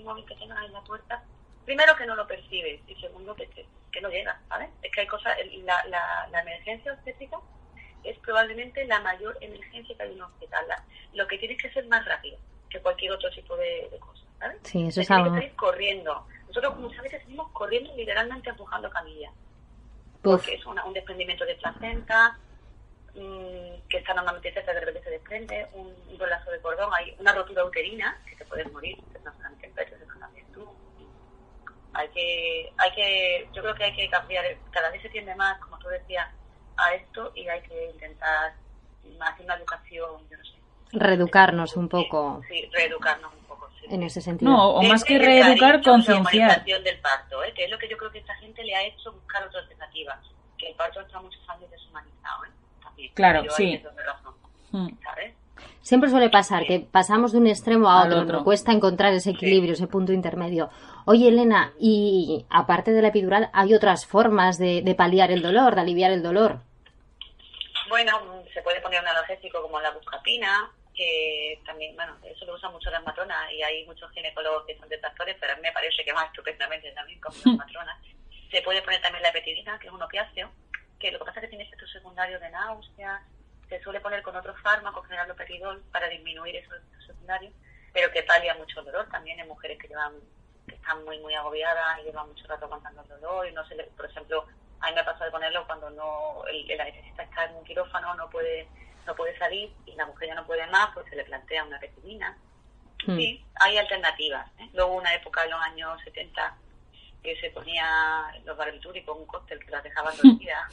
móvil 0.04 0.26
que 0.26 0.36
tengas 0.36 0.64
en 0.66 0.74
la 0.74 0.82
puerta, 0.82 1.24
primero 1.66 1.96
que 1.96 2.06
no 2.06 2.16
lo 2.16 2.28
percibes 2.28 2.82
y 2.88 2.96
segundo 2.96 3.36
que, 3.36 3.48
que, 3.48 4.02
no 4.02 4.10
llega, 4.10 4.40
¿sabes? 4.50 4.70
Es 4.82 4.92
que 4.92 5.02
hay 5.02 5.08
cosas, 5.08 5.38
la, 5.64 5.84
la, 5.88 6.28
la 6.32 6.42
emergencia 6.42 6.94
obstétrica 6.94 7.38
es 8.04 8.18
probablemente 8.20 8.86
la 8.86 9.00
mayor 9.02 9.38
emergencia 9.42 9.96
que 9.96 10.04
hay 10.04 10.10
en 10.10 10.16
un 10.16 10.24
hospital. 10.24 10.66
lo 11.14 11.28
que 11.28 11.38
tienes 11.38 11.62
que 11.62 11.72
ser 11.72 11.86
más 11.88 12.06
rápido 12.06 12.38
que 12.70 12.80
cualquier 12.80 13.12
otro 13.12 13.30
tipo 13.32 13.56
de, 13.58 13.90
cosas, 14.00 14.26
¿sabes? 14.40 14.58
Sí, 14.64 14.88
eso 14.88 15.02
es 15.02 15.12
algo. 15.12 15.36
Que 15.36 15.52
corriendo 15.52 16.26
nosotros 16.52 16.78
muchas 16.80 17.02
veces 17.04 17.22
seguimos 17.22 17.50
corriendo 17.54 17.96
literalmente 17.96 18.50
empujando 18.50 18.90
camillas. 18.90 19.32
Porque 20.22 20.56
es 20.56 20.66
un 20.66 20.94
desprendimiento 20.94 21.46
de 21.46 21.56
placenta, 21.56 22.38
mm, 23.16 23.88
que 23.88 23.98
está 23.98 24.14
normalmente 24.14 24.54
cerca, 24.54 24.74
de 24.74 24.82
repente 24.82 25.02
se 25.02 25.12
desprende, 25.12 25.68
un, 25.74 25.88
un 25.88 26.18
de 26.18 26.62
cordón, 26.62 26.94
hay 26.94 27.16
una 27.20 27.32
rotura 27.34 27.64
uterina, 27.64 28.22
que 28.30 28.36
te 28.36 28.44
puedes 28.44 28.70
morir, 28.72 28.98
no 29.24 29.32
solamente 29.32 29.70
pecho, 29.70 29.96
sino 29.98 30.14
tú. 30.14 30.21
Hay 31.94 32.08
que, 32.10 32.72
hay 32.78 32.92
que, 32.94 33.50
yo 33.54 33.62
creo 33.62 33.76
que 33.76 33.84
hay 33.84 33.96
que 33.96 34.10
cambiar, 34.10 34.46
cada 34.72 34.90
vez 34.92 35.02
se 35.02 35.10
tiende 35.10 35.36
más, 35.36 35.60
como 35.60 35.78
tú 35.78 35.88
decías, 35.90 36.28
a 36.78 36.94
esto 36.94 37.32
y 37.36 37.48
hay 37.48 37.62
que 37.62 37.92
intentar 37.92 38.54
hacer 39.20 39.46
una 39.46 39.56
educación, 39.56 40.30
yo 40.30 40.38
no 40.38 40.46
sé. 40.46 40.52
Reeducarnos 40.94 41.76
un 41.76 41.90
poco. 41.90 42.42
Sí, 42.48 42.70
reeducarnos 42.72 43.32
en 43.92 44.04
ese 44.04 44.22
sentido. 44.22 44.52
No, 44.52 44.70
o 44.72 44.84
más 44.84 45.04
que 45.04 45.20
reeducar, 45.20 45.82
concienciar. 45.84 46.64
del 46.64 47.00
parto, 47.00 47.44
¿eh? 47.44 47.54
que 47.54 47.66
es 47.66 47.72
lo 47.72 47.78
que 47.78 47.90
yo 47.90 47.98
creo 47.98 48.12
que 48.12 48.20
esta 48.20 48.36
gente 48.36 48.64
le 48.64 48.76
ha 48.76 48.84
hecho 48.84 49.12
buscar 49.12 49.44
otras 49.44 49.64
alternativas. 49.64 50.18
Que 50.58 50.70
el 50.70 50.76
parto 50.76 51.02
está 51.02 51.20
muchos 51.20 51.42
años 51.50 51.70
deshumanizado, 51.70 52.46
¿eh? 52.46 53.12
Claro, 53.14 53.44
sí. 53.50 53.82
Hmm. 54.72 54.90
Siempre 55.82 56.10
suele 56.10 56.30
pasar 56.30 56.66
que 56.66 56.80
pasamos 56.80 57.32
de 57.32 57.40
un 57.40 57.48
extremo 57.48 57.90
a 57.90 58.06
otro, 58.06 58.22
otro. 58.22 58.44
cuesta 58.44 58.72
encontrar 58.72 59.14
ese 59.14 59.32
equilibrio, 59.32 59.74
ese 59.74 59.88
punto 59.88 60.14
intermedio. 60.14 60.70
Oye, 61.06 61.30
Elena, 61.30 61.74
y 61.80 62.46
aparte 62.50 62.92
de 62.92 63.02
la 63.02 63.10
epidural, 63.10 63.50
¿hay 63.54 63.74
otras 63.74 64.06
formas 64.06 64.58
de, 64.58 64.82
de 64.82 64.96
paliar 64.96 65.32
el 65.32 65.42
dolor, 65.42 65.76
de 65.76 65.82
aliviar 65.82 66.12
el 66.12 66.24
dolor? 66.24 66.60
Bueno, 67.90 68.44
se 68.54 68.62
puede 68.62 68.82
poner 68.82 69.02
un 69.02 69.08
analgésico 69.08 69.62
como 69.62 69.80
la 69.82 69.92
buscapina, 69.92 70.72
que 70.96 71.60
también, 71.66 71.96
bueno, 71.96 72.16
eso 72.24 72.46
lo 72.46 72.56
usan 72.56 72.72
mucho 72.72 72.90
las 72.92 73.04
matronas 73.04 73.52
y 73.52 73.64
hay 73.64 73.86
muchos 73.86 74.12
ginecólogos 74.12 74.66
que 74.66 74.78
son 74.78 74.88
detractores, 74.90 75.36
pero 75.40 75.54
a 75.54 75.56
mí 75.56 75.62
me 75.64 75.72
parece 75.72 76.04
que 76.04 76.14
más 76.14 76.28
estupendamente 76.28 76.92
también 76.92 77.20
como 77.20 77.36
las 77.36 77.56
matronas. 77.58 77.98
Se 78.52 78.62
puede 78.62 78.82
poner 78.82 79.02
también 79.02 79.24
la 79.24 79.30
epetidina, 79.30 79.80
que 79.80 79.88
es 79.88 79.94
un 79.94 80.02
opiáceo, 80.02 80.52
que 81.00 81.12
lo 81.12 81.20
que 81.20 81.26
pasa 81.26 81.40
es 81.40 81.44
que 81.46 81.50
tiene 81.50 81.64
efectos 81.64 81.92
secundarios 81.92 82.40
de 82.42 82.50
náuseas, 82.50 83.22
se 83.68 83.82
suele 83.82 84.02
poner 84.02 84.22
con 84.22 84.36
otros 84.36 84.60
fármacos, 84.62 85.08
general 85.08 85.34
peridol, 85.36 85.82
para 85.92 86.10
disminuir 86.10 86.58
esos 86.58 86.74
efectos 86.76 87.06
secundarios, 87.08 87.54
pero 87.94 88.12
que 88.12 88.24
palia 88.24 88.54
mucho 88.56 88.80
el 88.80 88.86
dolor 88.86 89.08
también 89.10 89.40
en 89.40 89.48
mujeres 89.48 89.78
que 89.80 89.88
llevan 89.88 90.14
que 90.68 90.76
están 90.76 91.04
muy 91.06 91.20
muy 91.20 91.34
agobiadas 91.34 92.00
y 92.00 92.04
llevan 92.04 92.28
mucho 92.28 92.48
rato 92.48 92.66
aguantando 92.66 93.02
el 93.02 93.08
dolor 93.08 93.48
y 93.48 93.54
no 93.54 93.66
se 93.68 93.76
le, 93.76 93.84
por 93.86 94.06
ejemplo, 94.06 94.46
a 94.80 94.88
mí 94.88 94.94
me 94.94 95.02
ha 95.02 95.06
pasado 95.06 95.26
de 95.26 95.32
ponerlo 95.32 95.66
cuando 95.66 95.90
no 95.90 96.46
el, 96.48 96.70
el 96.70 96.82
anestesista 96.82 97.24
está 97.24 97.46
en 97.46 97.56
un 97.56 97.64
quirófano, 97.64 98.14
no 98.16 98.30
puede 98.30 98.68
no 99.06 99.16
puede 99.16 99.38
salir 99.38 99.72
y 99.86 99.96
la 99.96 100.06
mujer 100.06 100.30
ya 100.30 100.36
no 100.36 100.46
puede 100.46 100.66
más, 100.68 100.90
pues 100.94 101.08
se 101.10 101.16
le 101.16 101.24
plantea 101.24 101.64
una 101.64 101.80
petimina. 101.80 102.38
Hmm. 103.06 103.18
Sí, 103.18 103.44
hay 103.60 103.78
alternativas. 103.78 104.48
¿eh? 104.60 104.70
Luego 104.74 104.96
una 104.96 105.14
época 105.14 105.44
en 105.44 105.52
los 105.52 105.62
años 105.62 106.00
70 106.04 106.58
que 107.24 107.36
se 107.40 107.52
ponía 107.52 107.86
los 108.46 108.58
barbitúricos, 108.58 109.16
un 109.16 109.28
cóctel 109.28 109.60
que 109.60 109.70
las 109.70 109.84
dejaban 109.84 110.16
dormidas, 110.18 110.64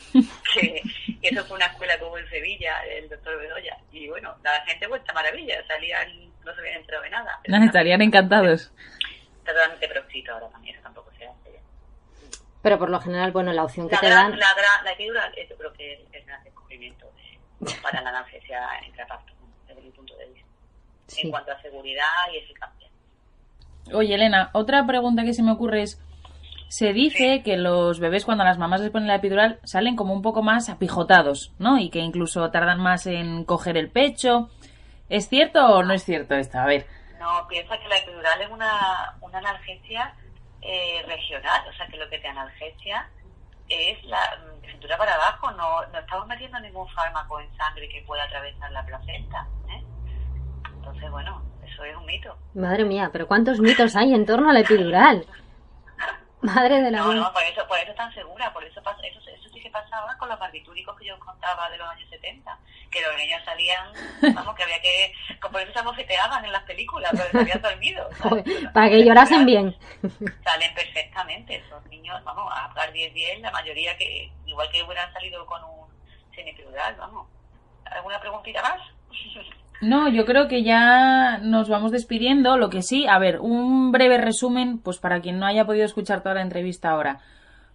que, 0.54 0.80
que 1.20 1.28
eso 1.28 1.44
fue 1.44 1.56
una 1.56 1.66
escuela 1.66 1.98
que 1.98 2.04
hubo 2.04 2.16
en 2.16 2.28
Sevilla, 2.30 2.80
el 2.86 3.08
doctor 3.08 3.38
Bedoya, 3.38 3.76
y 3.92 4.08
bueno, 4.08 4.34
la 4.42 4.64
gente 4.64 4.86
vuelta 4.86 5.12
maravilla, 5.12 5.62
salían, 5.66 6.08
no 6.44 6.54
se 6.54 6.60
habían 6.60 6.76
enterado 6.76 7.04
de 7.04 7.10
nada. 7.10 7.40
Nos 7.46 7.64
estarían 7.64 8.00
encantados. 8.00 8.72
Está 9.48 9.60
totalmente 9.60 9.88
proscrito 9.88 10.32
ahora 10.34 10.48
también, 10.50 10.74
eso 10.74 10.82
tampoco 10.82 11.10
se 11.18 11.26
hace. 11.26 11.60
Pero 12.60 12.78
por 12.78 12.90
lo 12.90 13.00
general, 13.00 13.32
bueno, 13.32 13.52
la 13.52 13.64
opción 13.64 13.88
que 13.88 13.94
La, 13.94 14.00
te 14.00 14.10
gran, 14.10 14.30
dan... 14.30 14.38
la, 14.40 14.54
gran, 14.54 14.84
la 14.84 14.92
epidural, 14.92 15.32
yo 15.48 15.56
creo 15.56 15.72
que 15.72 15.92
es 15.94 16.00
el 16.12 16.24
gran 16.26 16.44
descubrimiento 16.44 17.06
de- 17.60 17.72
para 17.82 18.02
la 18.02 18.10
analgesia 18.10 18.60
intraparto, 18.86 19.32
desde 19.66 19.80
mi 19.80 19.90
punto 19.90 20.14
de 20.16 20.26
vista, 20.26 20.48
Sí. 21.06 21.22
en 21.22 21.30
cuanto 21.30 21.52
a 21.52 21.62
seguridad 21.62 22.04
y 22.34 22.36
eficacia. 22.38 22.88
Oye, 23.94 24.14
Elena, 24.14 24.50
otra 24.52 24.84
pregunta 24.86 25.24
que 25.24 25.32
se 25.32 25.42
me 25.42 25.52
ocurre 25.52 25.82
es, 25.82 25.98
se 26.68 26.92
dice 26.92 27.42
que 27.42 27.56
los 27.56 27.98
bebés 28.00 28.26
cuando 28.26 28.44
a 28.44 28.46
las 28.46 28.58
mamás 28.58 28.82
les 28.82 28.90
ponen 28.90 29.08
la 29.08 29.14
epidural 29.14 29.58
salen 29.64 29.96
como 29.96 30.12
un 30.12 30.20
poco 30.20 30.42
más 30.42 30.68
apijotados, 30.68 31.52
¿no? 31.58 31.78
Y 31.78 31.88
que 31.88 32.00
incluso 32.00 32.50
tardan 32.50 32.80
más 32.80 33.06
en 33.06 33.44
coger 33.44 33.78
el 33.78 33.88
pecho. 33.90 34.50
¿Es 35.08 35.30
cierto 35.30 35.64
o 35.64 35.82
no 35.82 35.94
es 35.94 36.04
cierto 36.04 36.34
esto? 36.34 36.58
A 36.58 36.66
ver. 36.66 36.86
No, 37.18 37.46
piensa 37.48 37.78
que 37.78 37.88
la 37.88 37.98
epidural 37.98 38.40
es 38.40 38.50
una, 38.50 39.16
una 39.20 39.38
analgesia 39.38 40.14
eh, 40.62 41.02
regional, 41.06 41.62
o 41.68 41.72
sea 41.72 41.86
que 41.86 41.96
lo 41.96 42.08
que 42.08 42.18
te 42.18 42.28
analgesia 42.28 43.08
es 43.68 44.02
la 44.04 44.18
mm, 44.18 44.66
cintura 44.70 44.96
para 44.96 45.14
abajo, 45.14 45.50
no, 45.52 45.86
no 45.86 45.98
estamos 45.98 46.26
metiendo 46.26 46.58
ningún 46.60 46.88
fármaco 46.90 47.40
en 47.40 47.56
sangre 47.56 47.88
que 47.88 48.02
pueda 48.02 48.24
atravesar 48.24 48.70
la 48.72 48.84
placenta. 48.84 49.46
¿eh? 49.70 49.82
Entonces, 50.76 51.10
bueno, 51.10 51.42
eso 51.64 51.84
es 51.84 51.96
un 51.96 52.06
mito. 52.06 52.36
Madre 52.54 52.84
mía, 52.84 53.10
pero 53.12 53.26
¿cuántos 53.26 53.60
mitos 53.60 53.94
hay 53.96 54.14
en 54.14 54.26
torno 54.26 54.50
a 54.50 54.52
la 54.52 54.60
epidural? 54.60 55.26
Madre 56.40 56.80
de 56.80 56.90
la 56.90 56.98
No, 56.98 57.14
no, 57.14 57.32
por 57.32 57.42
eso, 57.42 57.66
por 57.66 57.78
eso 57.78 57.92
tan 57.94 58.14
segura, 58.14 58.52
por 58.52 58.62
eso, 58.62 58.80
eso, 58.80 59.20
eso 59.30 59.48
sí 59.52 59.60
que 59.60 59.70
pasaba 59.70 60.16
con 60.18 60.28
los 60.28 60.38
barbitúricos 60.38 60.96
que 60.96 61.06
yo 61.06 61.14
os 61.14 61.20
contaba 61.20 61.68
de 61.70 61.78
los 61.78 61.88
años 61.88 62.08
70, 62.10 62.58
que 62.90 63.00
los 63.00 63.16
niños 63.16 63.42
salían, 63.44 63.92
vamos, 64.34 64.54
que 64.54 64.62
había 64.62 64.80
que, 64.80 65.12
por 65.40 65.60
eso 65.60 65.72
se 65.72 65.78
abofeteaban 65.80 66.44
en 66.44 66.52
las 66.52 66.62
películas, 66.62 67.10
porque 67.10 67.30
se 67.30 67.38
habían 67.38 67.62
dormido. 67.62 68.08
para 68.72 68.88
que 68.88 69.04
llorasen 69.04 69.46
bien. 69.46 69.76
Salen 70.44 70.74
perfectamente, 70.74 71.56
esos 71.56 71.84
niños, 71.86 72.22
vamos, 72.24 72.52
a 72.52 72.66
hablar 72.66 72.92
10-10, 72.92 73.40
la 73.40 73.50
mayoría 73.50 73.96
que, 73.96 74.30
igual 74.46 74.70
que 74.70 74.82
hubieran 74.82 75.12
salido 75.12 75.44
con 75.46 75.62
un 75.64 75.88
semiepidural, 76.34 76.94
vamos. 76.96 77.28
¿Alguna 77.84 78.20
preguntita 78.20 78.62
más? 78.62 78.80
No, 79.80 80.08
yo 80.08 80.24
creo 80.24 80.48
que 80.48 80.62
ya 80.64 81.38
nos 81.38 81.68
vamos 81.68 81.92
despidiendo. 81.92 82.56
Lo 82.56 82.68
que 82.68 82.82
sí, 82.82 83.06
a 83.06 83.18
ver, 83.18 83.38
un 83.40 83.92
breve 83.92 84.18
resumen, 84.18 84.78
pues 84.80 84.98
para 84.98 85.20
quien 85.20 85.38
no 85.38 85.46
haya 85.46 85.64
podido 85.66 85.84
escuchar 85.84 86.20
toda 86.22 86.34
la 86.34 86.42
entrevista 86.42 86.90
ahora. 86.90 87.20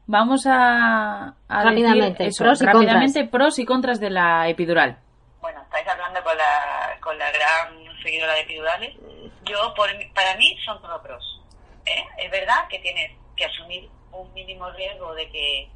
Vamos 0.06 0.46
a, 0.46 1.28
a 1.48 1.63
Rápidamente, 1.63 2.24
decir 2.24 2.28
eso, 2.28 2.44
pros 2.44 2.62
y 2.62 2.66
rápidamente 2.66 3.24
pros 3.26 3.58
y 3.60 3.66
contras 3.66 4.02
de 4.02 4.10
la 4.10 4.50
epidural. 4.50 4.98
Bueno, 5.39 5.62
estáis 5.62 5.88
hablando 5.88 6.22
con 6.24 6.36
la, 6.38 7.00
con 7.00 7.18
la 7.18 7.32
gran 7.32 8.02
seguidora 8.04 8.34
de 8.34 8.42
epidurales. 8.42 8.96
Yo, 9.46 9.74
por, 9.74 9.98
mi- 9.98 10.06
para 10.10 10.36
mí, 10.36 10.58
son 10.66 10.82
todo 10.82 11.02
pros. 11.02 11.42
¿eh? 11.86 12.04
Es 12.18 12.30
verdad 12.32 12.68
que 12.70 12.80
tienes 12.80 13.12
que 13.38 13.46
asumir 13.46 13.89
un 14.12 14.32
mínimo 14.34 14.70
riesgo 14.72 15.13
de 15.16 15.30
que 15.30 15.70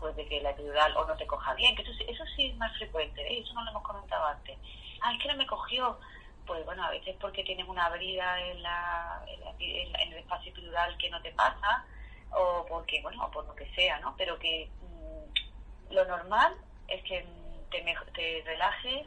pues 0.00 0.16
de 0.16 0.26
que 0.26 0.40
la 0.42 0.50
epidural 0.50 0.94
o 0.96 1.06
no 1.06 1.14
te 1.16 1.26
coja 1.26 1.54
bien, 1.54 1.74
que 1.76 1.82
eso, 1.82 1.92
sí- 1.92 2.04
eso 2.08 2.24
sí 2.36 2.46
es 2.48 2.56
más 2.56 2.74
frecuente, 2.78 3.20
¿eh? 3.22 3.40
eso 3.40 3.52
no 3.54 3.64
lo 3.64 3.70
hemos 3.70 3.82
comentado 3.82 4.24
antes. 4.26 4.56
Ah, 5.04 5.12
es 5.12 5.20
que 5.22 5.28
no 5.28 5.36
me 5.36 5.46
cogió. 5.46 5.98
Pues 6.46 6.64
bueno, 6.64 6.82
a 6.84 6.90
veces 6.90 7.16
porque 7.20 7.44
tienes 7.44 7.68
una 7.68 7.88
brida 7.90 8.40
en, 8.40 8.62
la, 8.62 9.22
en, 9.58 10.12
el 10.12 10.18
espacio 10.18 10.50
epidural 10.52 10.96
que 10.98 11.10
no 11.10 11.20
te 11.22 11.32
pasa, 11.32 11.86
o 12.30 12.64
porque, 12.68 13.00
bueno, 13.02 13.30
por 13.30 13.46
lo 13.46 13.54
que 13.54 13.66
sea, 13.74 13.98
¿no? 14.00 14.14
Pero 14.16 14.38
que 14.38 14.70
mm, 14.80 15.92
lo 15.94 16.04
normal 16.06 16.54
es 16.88 17.02
que 17.04 17.26
te, 17.70 17.82
te 18.14 18.42
relajes, 18.46 19.06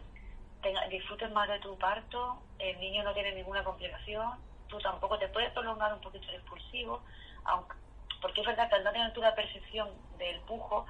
tenga- 0.61 0.87
disfrutes 0.87 1.31
más 1.31 1.47
de 1.49 1.59
tu 1.59 1.77
parto, 1.79 2.43
el 2.59 2.79
niño 2.79 3.03
no 3.03 3.13
tiene 3.13 3.33
ninguna 3.33 3.63
complicación, 3.63 4.43
tú 4.67 4.79
tampoco 4.79 5.17
te 5.19 5.29
puedes 5.29 5.51
prolongar 5.51 5.93
un 5.93 6.01
poquito 6.01 6.29
el 6.29 6.35
expulsivo, 6.37 7.03
aunque, 7.45 7.75
porque 8.21 8.41
es 8.41 8.47
verdad 8.47 8.69
que 8.69 8.75
al 8.75 8.83
no 8.83 8.91
tener 8.91 9.13
tú 9.13 9.21
la 9.21 9.35
percepción 9.35 9.89
del 10.17 10.41
pujo, 10.41 10.85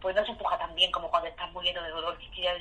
pues 0.00 0.16
no 0.16 0.24
se 0.24 0.32
empuja 0.32 0.58
tan 0.58 0.74
bien 0.74 0.90
como 0.90 1.10
cuando 1.10 1.28
estás 1.28 1.50
muriendo 1.52 1.82
de 1.82 1.90
dolor, 1.90 2.18
que 2.18 2.42
ya 2.42 2.52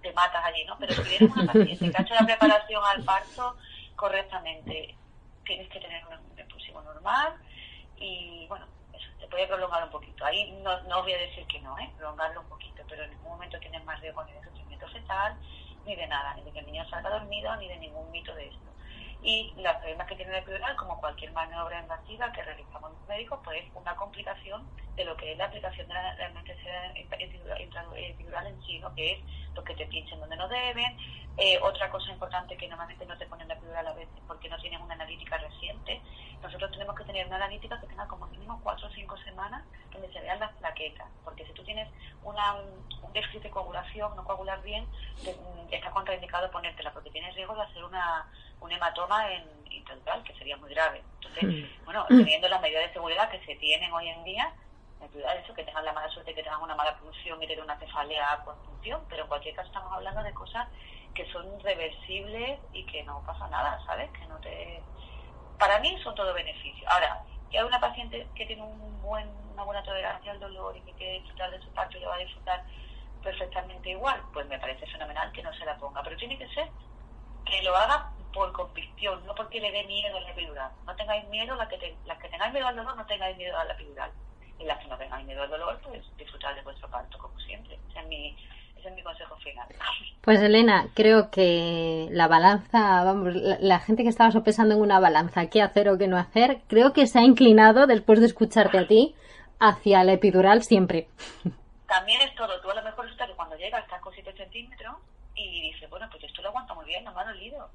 te 0.00 0.12
matas 0.12 0.44
allí, 0.44 0.64
¿no? 0.64 0.76
Pero 0.78 0.94
si 0.94 1.02
tienes 1.02 1.36
una 1.36 1.52
paciente 1.52 1.90
que 1.90 1.96
ha 1.96 2.02
hecho 2.02 2.14
la 2.14 2.26
preparación 2.26 2.82
al 2.84 3.04
parto 3.04 3.56
correctamente, 3.94 4.96
tienes 5.44 5.68
que 5.68 5.80
tener 5.80 6.02
un, 6.06 6.38
expulsivo 6.38 6.82
normal 6.82 7.34
y, 7.96 8.46
bueno, 8.48 8.66
eso, 8.92 9.08
te 9.20 9.26
puede 9.28 9.46
prolongar 9.46 9.84
un 9.84 9.90
poquito. 9.90 10.24
Ahí 10.24 10.50
no, 10.62 10.80
no 10.84 11.02
voy 11.02 11.12
a 11.12 11.18
decir 11.18 11.46
que 11.46 11.60
no, 11.60 11.78
¿eh? 11.78 11.90
Prolongarlo 11.96 12.40
un 12.40 12.48
poquito, 12.48 12.82
pero 12.88 13.04
en 13.04 13.10
ningún 13.10 13.32
momento 13.32 13.58
tienes 13.60 13.84
más 13.84 14.00
riesgo 14.00 14.24
ni 14.24 14.32
de 14.32 14.42
sufrimiento 14.42 14.88
fetal, 14.88 15.36
ni 15.84 15.94
de 15.94 16.06
nada, 16.06 16.34
ni 16.34 16.42
de 16.42 16.52
que 16.52 16.58
el 16.60 16.66
niño 16.66 16.88
salga 16.88 17.10
dormido, 17.10 17.54
ni 17.56 17.68
de 17.68 17.76
ningún 17.76 18.10
mito 18.10 18.34
de 18.34 18.48
esto. 18.48 18.71
Y 19.24 19.54
los 19.56 19.72
problemas 19.76 20.06
que 20.08 20.16
tiene 20.16 20.32
la 20.32 20.38
epidural, 20.38 20.74
como 20.76 20.98
cualquier 20.98 21.32
maniobra 21.32 21.80
invasiva 21.80 22.32
que 22.32 22.42
realizamos 22.42 22.90
los 22.92 23.06
médicos, 23.06 23.38
pues 23.44 23.64
es 23.64 23.70
una 23.74 23.94
complicación 23.94 24.68
de 24.96 25.04
lo 25.04 25.16
que 25.16 25.32
es 25.32 25.38
la 25.38 25.44
aplicación 25.44 25.86
de 25.86 25.94
la, 25.94 26.10
anestesia 26.26 26.92
epidural, 26.96 27.62
epidural 27.96 28.46
en 28.48 28.60
sí, 28.62 28.80
¿no? 28.80 28.92
que 28.94 29.12
es 29.12 29.18
los 29.54 29.64
que 29.64 29.74
te 29.74 29.86
pinchen 29.86 30.18
donde 30.18 30.36
no 30.36 30.48
deben. 30.48 30.96
Eh, 31.36 31.58
otra 31.62 31.88
cosa 31.88 32.10
importante 32.10 32.56
que 32.56 32.68
normalmente 32.68 33.06
no 33.06 33.16
te 33.16 33.26
ponen 33.26 33.48
la 33.48 33.54
epidural 33.54 33.86
a 33.86 33.94
veces 33.94 34.20
porque 34.26 34.48
no 34.48 34.58
tienen 34.58 34.82
una 34.82 34.94
analítica 34.94 35.38
reciente. 35.38 36.02
Nosotros 36.42 36.70
tenemos 36.72 36.94
que 36.96 37.04
tener 37.04 37.26
una 37.26 37.36
analítica 37.36 37.80
que 37.80 37.86
tenga 37.86 38.06
como 38.08 38.26
mínimo 38.26 38.60
cuatro 38.62 38.88
o 38.88 38.90
cinco 38.90 39.16
semanas 39.18 39.62
donde 39.92 40.12
se 40.12 40.20
vean 40.20 40.40
las 40.40 40.52
plaquetas, 40.56 41.08
porque 41.24 41.46
si 41.46 41.52
tú 41.54 41.62
tienes 41.64 41.88
una, 42.22 42.54
un 42.54 43.12
déficit 43.12 43.42
de 43.44 43.50
coagulación, 43.50 44.14
no 44.16 44.24
coagular 44.24 44.60
bien, 44.62 44.86
te- 45.24 45.34
mm, 45.34 45.68
está 45.72 45.90
contraindicado 45.90 46.50
ponértela 46.50 46.92
porque 46.92 47.10
tienes 47.10 47.34
riesgo 47.34 47.54
de 47.54 47.62
hacer 47.62 47.84
una, 47.84 48.26
un 48.62 48.72
hematoma 48.72 49.32
en 49.32 49.44
intradural, 49.70 50.22
que 50.22 50.34
sería 50.34 50.56
muy 50.56 50.70
grave. 50.70 51.02
Entonces, 51.16 51.68
bueno, 51.84 52.04
teniendo 52.08 52.48
las 52.48 52.60
medidas 52.60 52.86
de 52.86 52.92
seguridad 52.92 53.30
que 53.30 53.44
se 53.44 53.56
tienen 53.56 53.92
hoy 53.92 54.08
en 54.08 54.24
día, 54.24 54.52
me 55.00 55.08
cuidar 55.08 55.36
eso, 55.36 55.52
que 55.54 55.64
tengan 55.64 55.84
la 55.84 55.92
mala 55.92 56.08
suerte, 56.10 56.34
que 56.34 56.42
tengan 56.42 56.62
una 56.62 56.76
mala 56.76 56.96
producción 56.96 57.42
y 57.42 57.46
tengan 57.46 57.64
una 57.64 57.78
cefalea 57.78 58.42
por 58.44 58.56
función, 58.64 59.02
pero 59.08 59.22
en 59.22 59.28
cualquier 59.28 59.54
caso 59.54 59.68
estamos 59.68 59.92
hablando 59.92 60.22
de 60.22 60.32
cosas 60.32 60.68
que 61.14 61.30
son 61.32 61.60
reversibles 61.60 62.60
y 62.72 62.84
que 62.86 63.02
no 63.02 63.22
pasa 63.26 63.48
nada, 63.48 63.80
¿sabes? 63.84 64.10
Que 64.12 64.26
no 64.26 64.38
te... 64.38 64.82
Para 65.58 65.78
mí 65.80 65.98
son 66.02 66.14
todo 66.14 66.32
beneficios. 66.32 66.88
Ahora, 66.90 67.22
que 67.50 67.58
hay 67.58 67.64
una 67.64 67.80
paciente 67.80 68.26
que 68.34 68.46
tiene 68.46 68.62
un 68.62 69.02
buen, 69.02 69.28
una 69.52 69.64
buena 69.64 69.82
tolerancia 69.82 70.32
al 70.32 70.40
dolor 70.40 70.76
y 70.76 70.80
que 70.80 70.92
quiere 70.92 71.20
disfrutar 71.20 71.50
de 71.50 71.60
su 71.60 71.68
parto 71.72 71.98
y 71.98 72.00
lo 72.00 72.08
va 72.08 72.14
a 72.14 72.18
disfrutar 72.18 72.64
perfectamente 73.22 73.90
igual, 73.90 74.20
pues 74.32 74.46
me 74.46 74.58
parece 74.58 74.86
fenomenal 74.86 75.30
que 75.32 75.42
no 75.42 75.52
se 75.52 75.64
la 75.64 75.76
ponga. 75.76 76.02
Pero 76.02 76.16
tiene 76.16 76.38
que 76.38 76.48
ser 76.48 76.68
que 77.44 77.62
lo 77.62 77.76
haga 77.76 78.10
por 78.32 78.52
convicción, 78.52 79.24
no 79.26 79.34
porque 79.34 79.60
le 79.60 79.70
dé 79.70 79.84
miedo 79.84 80.16
a 80.16 80.20
la 80.20 80.30
epidural. 80.30 80.70
No 80.86 80.94
tengáis 80.96 81.28
miedo, 81.28 81.54
las 81.56 81.68
que, 81.68 81.78
te- 81.78 81.96
las 82.06 82.18
que 82.18 82.28
tengáis 82.28 82.52
miedo 82.52 82.66
al 82.66 82.76
dolor, 82.76 82.96
no 82.96 83.06
tengáis 83.06 83.36
miedo 83.36 83.56
a 83.58 83.64
la 83.64 83.74
epidural. 83.74 84.10
Y 84.58 84.64
las 84.64 84.78
que 84.78 84.88
no 84.88 84.96
tengáis 84.96 85.26
miedo 85.26 85.42
al 85.42 85.50
dolor, 85.50 85.80
pues 85.82 86.02
disfrutar 86.16 86.54
de 86.54 86.62
vuestro 86.62 86.88
parto, 86.88 87.18
como 87.18 87.38
siempre. 87.40 87.78
Ese 87.90 88.00
es 88.00 88.06
mi, 88.06 88.36
ese 88.76 88.88
es 88.88 88.94
mi 88.94 89.02
consejo 89.02 89.36
final. 89.36 89.68
Pues 90.22 90.40
Elena, 90.40 90.86
creo 90.94 91.32
que 91.32 92.06
la 92.12 92.28
balanza, 92.28 93.02
vamos, 93.02 93.34
la, 93.34 93.56
la 93.58 93.80
gente 93.80 94.04
que 94.04 94.08
estaba 94.08 94.30
sopesando 94.30 94.76
en 94.76 94.80
una 94.80 95.00
balanza 95.00 95.48
qué 95.50 95.60
hacer 95.62 95.88
o 95.88 95.98
qué 95.98 96.06
no 96.06 96.16
hacer, 96.16 96.60
creo 96.68 96.92
que 96.92 97.08
se 97.08 97.18
ha 97.18 97.22
inclinado 97.22 97.88
después 97.88 98.20
de 98.20 98.26
escucharte 98.26 98.78
a 98.78 98.86
ti 98.86 99.16
hacia 99.58 100.04
la 100.04 100.12
epidural 100.12 100.62
siempre. 100.62 101.08
También 101.88 102.20
es 102.22 102.32
todo. 102.36 102.60
Tú 102.60 102.70
a 102.70 102.74
lo 102.76 102.82
mejor 102.84 103.04
resulta 103.06 103.26
que 103.26 103.34
cuando 103.34 103.56
llegas 103.56 103.82
estás 103.82 104.00
con 104.00 104.14
7 104.14 104.32
centímetros 104.36 104.94
y 105.34 105.72
dices, 105.72 105.90
bueno, 105.90 106.06
pues 106.08 106.22
esto 106.22 106.40
lo 106.40 106.50
aguanta 106.50 106.72
muy 106.74 106.84
bien, 106.86 107.02
no 107.02 107.12
me 107.12 107.20
ha 107.20 107.24
dolido. 107.24 107.68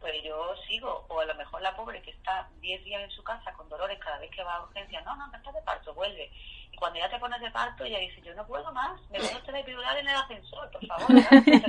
Pues 0.00 0.14
yo 0.24 0.54
sigo. 0.66 1.04
O 1.08 1.20
a 1.20 1.24
lo 1.26 1.34
mejor 1.34 1.60
la 1.62 1.76
pobre 1.76 2.00
que 2.02 2.10
está 2.10 2.48
10 2.60 2.84
días 2.84 3.02
en 3.02 3.10
su 3.10 3.22
casa 3.22 3.52
con 3.52 3.68
dolores 3.68 3.98
cada 3.98 4.18
vez 4.18 4.30
que 4.30 4.42
va 4.42 4.54
a 4.56 4.62
urgencia, 4.64 5.00
no, 5.02 5.14
no, 5.16 5.26
no 5.26 5.36
estás 5.36 5.54
de 5.54 5.62
parto, 5.62 5.92
vuelve. 5.94 6.30
Y 6.72 6.76
cuando 6.76 6.98
ya 6.98 7.10
te 7.10 7.18
pones 7.18 7.40
de 7.40 7.50
parto, 7.50 7.84
ella 7.84 7.98
dice, 7.98 8.22
yo 8.22 8.34
no 8.34 8.46
puedo 8.46 8.72
más, 8.72 8.98
me 9.10 9.18
voy 9.18 9.28
a 9.28 9.36
hacer 9.36 9.52
la 9.52 9.60
epidural 9.60 9.96
en 9.98 10.08
el 10.08 10.16
ascensor, 10.16 10.70
por 10.70 10.86
favor. 10.86 11.06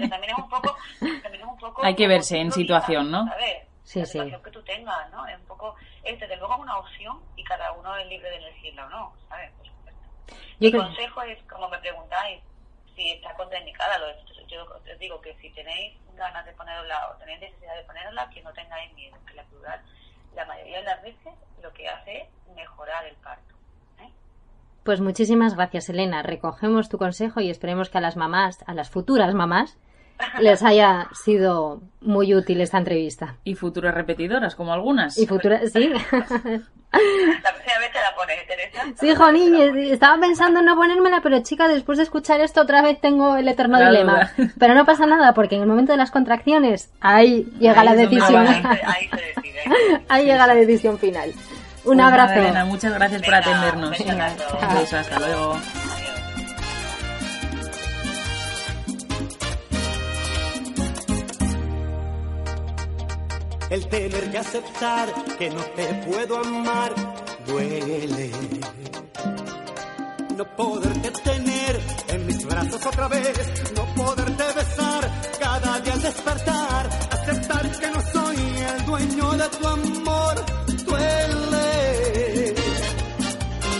también 0.09 0.29
es 0.31 0.37
un 0.37 0.49
poco, 0.49 0.77
también 0.99 1.41
es 1.41 1.47
un 1.47 1.57
poco 1.57 1.83
Hay 1.83 1.95
que 1.95 2.07
verse 2.07 2.37
en 2.37 2.51
situación, 2.51 3.11
¿no? 3.11 3.25
¿sabes? 3.27 3.67
Sí, 3.83 3.99
la 3.99 4.05
sí. 4.05 4.11
situación 4.13 4.43
que 4.43 4.51
tú 4.51 4.63
tengas, 4.63 5.09
¿no? 5.11 5.27
Es 5.27 5.37
un 5.37 5.45
poco, 5.45 5.75
es 6.03 6.19
desde 6.19 6.37
luego 6.37 6.55
una 6.57 6.77
opción 6.77 7.19
y 7.35 7.43
cada 7.43 7.71
uno 7.73 7.95
es 7.97 8.07
libre 8.07 8.29
de 8.29 8.37
elegirla 8.37 8.85
o 8.85 8.89
no, 8.89 9.13
¿sabes? 9.27 9.51
Por 9.57 9.65
supuesto. 9.67 10.01
Yo 10.27 10.35
Mi 10.59 10.71
creo- 10.71 10.83
consejo 10.83 11.21
es, 11.23 11.43
como 11.43 11.67
me 11.67 11.79
preguntáis, 11.79 12.41
está 13.11 13.33
contraindicada, 13.33 13.97
lo, 13.97 14.07
yo 14.47 14.63
os 14.63 14.99
digo 14.99 15.19
que 15.21 15.35
si 15.41 15.49
tenéis 15.51 15.97
ganas 16.15 16.45
de 16.45 16.53
ponerla 16.53 17.09
o 17.09 17.15
tenéis 17.17 17.41
necesidad 17.41 17.75
de 17.75 17.83
ponerla, 17.83 18.29
que 18.29 18.41
no 18.41 18.53
tengáis 18.53 18.93
miedo, 18.93 19.17
que 19.25 19.33
la 19.33 19.41
epidural, 19.41 19.81
la 20.35 20.45
mayoría 20.45 20.79
de 20.79 20.83
las 20.83 21.01
veces, 21.01 21.33
lo 21.61 21.71
que 21.73 21.87
hace 21.87 22.21
es 22.21 22.27
mejorar 22.55 23.05
el 23.05 23.15
parto. 23.15 23.55
¿eh? 23.99 24.09
Pues 24.83 25.01
muchísimas 25.01 25.55
gracias, 25.55 25.89
Elena. 25.89 26.21
Recogemos 26.21 26.89
tu 26.89 26.97
consejo 26.97 27.41
y 27.41 27.49
esperemos 27.49 27.89
que 27.89 27.97
a 27.97 28.01
las 28.01 28.17
mamás, 28.17 28.63
a 28.67 28.73
las 28.73 28.89
futuras 28.89 29.33
mamás, 29.33 29.77
les 30.39 30.61
haya 30.63 31.07
sido 31.13 31.81
muy 32.01 32.33
útil 32.35 32.61
esta 32.61 32.77
entrevista. 32.77 33.35
Y 33.43 33.55
futuras 33.55 33.93
repetidoras, 33.93 34.55
como 34.55 34.73
algunas. 34.73 35.17
Y 35.17 35.27
futuras, 35.27 35.71
sí. 35.71 35.89
La 35.89 35.99
próxima 37.53 37.79
vez 37.79 37.91
te 37.93 37.99
la 37.99 38.15
pones, 38.15 38.47
Teresa. 38.47 38.83
Sí, 38.99 39.15
Jolín, 39.15 39.55
y- 39.77 39.91
estaba 39.91 40.19
pensando 40.19 40.59
en 40.59 40.65
no 40.65 40.75
ponérmela, 40.75 41.21
pero 41.21 41.41
chica, 41.41 41.67
después 41.67 41.97
de 41.97 42.03
escuchar 42.03 42.41
esto 42.41 42.61
otra 42.61 42.81
vez 42.81 42.99
tengo 42.99 43.37
el 43.37 43.47
eterno 43.47 43.79
La 43.79 43.89
dilema. 43.89 44.31
duda. 44.37 44.51
Pero 44.59 44.73
no 44.75 44.85
pasa 44.85 45.05
nada, 45.05 45.33
porque 45.33 45.55
en 45.55 45.61
el 45.61 45.67
momento 45.67 45.91
de 45.93 45.97
las 45.97 46.11
contracciones, 46.11 46.91
ahí 46.99 47.45
llega 47.59 47.81
Ahí 47.81 47.85
la 47.87 47.95
decisión. 47.95 48.47
Ahí, 48.47 48.61
se- 48.61 48.85
ahí 48.85 49.09
se 49.09 49.41
decide. 49.41 50.03
ahí 50.09 50.25
llega 50.25 50.47
la 50.47 50.55
decisión 50.55 50.97
final. 50.99 51.29
Un 51.83 51.95
Pues 51.95 51.99
abrazo. 51.99 52.33
Elena, 52.33 52.65
muchas 52.65 52.93
gracias 52.93 53.21
por 53.21 53.33
atendernos. 53.35 53.97
hasta 54.93 55.19
luego. 55.19 55.57
El 63.71 63.87
tener 63.87 64.29
que 64.29 64.37
aceptar 64.37 65.07
que 65.39 65.49
no 65.49 65.61
te 65.77 65.85
puedo 66.05 66.39
amar 66.39 66.93
duele. 67.47 68.29
No 70.35 70.45
poderte 70.57 71.11
tener 71.11 71.79
en 72.09 72.27
mis 72.27 72.45
brazos 72.45 72.85
otra 72.85 73.07
vez, 73.07 73.33
no 73.73 73.85
poderte 73.95 74.43
besar 74.55 75.09
cada 75.39 75.79
día 75.79 75.93
al 75.93 76.01
despertar, 76.01 76.89
aceptar 77.11 77.79
que 77.79 77.91
no 77.91 78.01
soy 78.11 78.35
el 78.75 78.85
dueño 78.85 79.31
de 79.37 79.49
tu 79.57 79.67
amor 79.67 80.35
duele. 80.85 82.55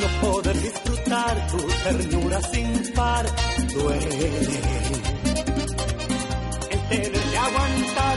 No 0.01 0.07
poder 0.29 0.61
disfrutar 0.61 1.47
tu 1.47 1.57
ternura 1.83 2.41
sin 2.43 2.93
par 2.93 3.25
duele 3.73 4.31
el 6.69 6.79
tener 6.87 7.11
que 7.11 7.37
aguantar 7.37 8.10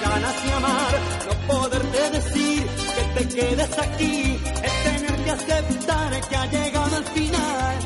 ganas 0.00 0.44
de 0.44 0.52
amar, 0.52 0.92
no 1.26 1.54
poderte 1.54 2.10
decir 2.10 2.66
que 2.94 3.02
te 3.20 3.28
quedes 3.34 3.78
aquí, 3.78 4.38
el 4.66 4.74
tener 4.84 5.24
que 5.24 5.30
aceptar 5.30 6.28
que 6.28 6.36
ha 6.36 6.46
llegado 6.46 6.98
el 6.98 7.04
final, 7.04 7.76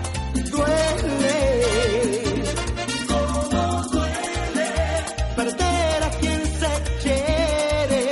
duele. 0.50 1.38
Cómo 3.08 3.82
duele 3.92 4.70
perder 5.36 6.02
a 6.02 6.10
quien 6.20 6.40
se 6.60 6.72
quiere, 7.02 8.02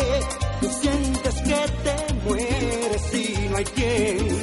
tú 0.61 0.69
sientes 0.81 1.35
que 1.35 1.61
te 1.85 2.15
mueres 2.25 3.15
y 3.15 3.49
no 3.49 3.57
hay 3.57 3.65
quien 3.65 4.36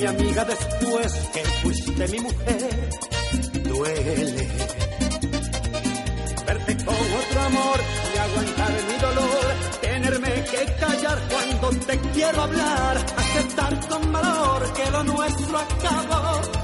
mi 0.00 0.06
amiga 0.06 0.44
después 0.46 1.12
que 1.34 1.44
fuiste 1.62 2.08
mi 2.08 2.20
mujer, 2.20 2.88
duele. 3.64 4.48
Verte 6.46 6.76
con 6.84 6.94
otro 6.94 7.40
amor 7.42 7.80
y 8.14 8.18
aguantar 8.18 8.72
mi 8.88 8.98
dolor, 8.98 9.54
tenerme 9.82 10.44
que 10.44 10.72
callar 10.80 11.18
cuando 11.28 11.86
te 11.86 11.98
quiero 12.14 12.42
hablar, 12.42 12.96
aceptar 13.16 13.88
con 13.88 14.12
valor 14.12 14.72
que 14.72 14.90
lo 14.90 15.04
nuestro 15.04 15.58
acabó. 15.58 16.59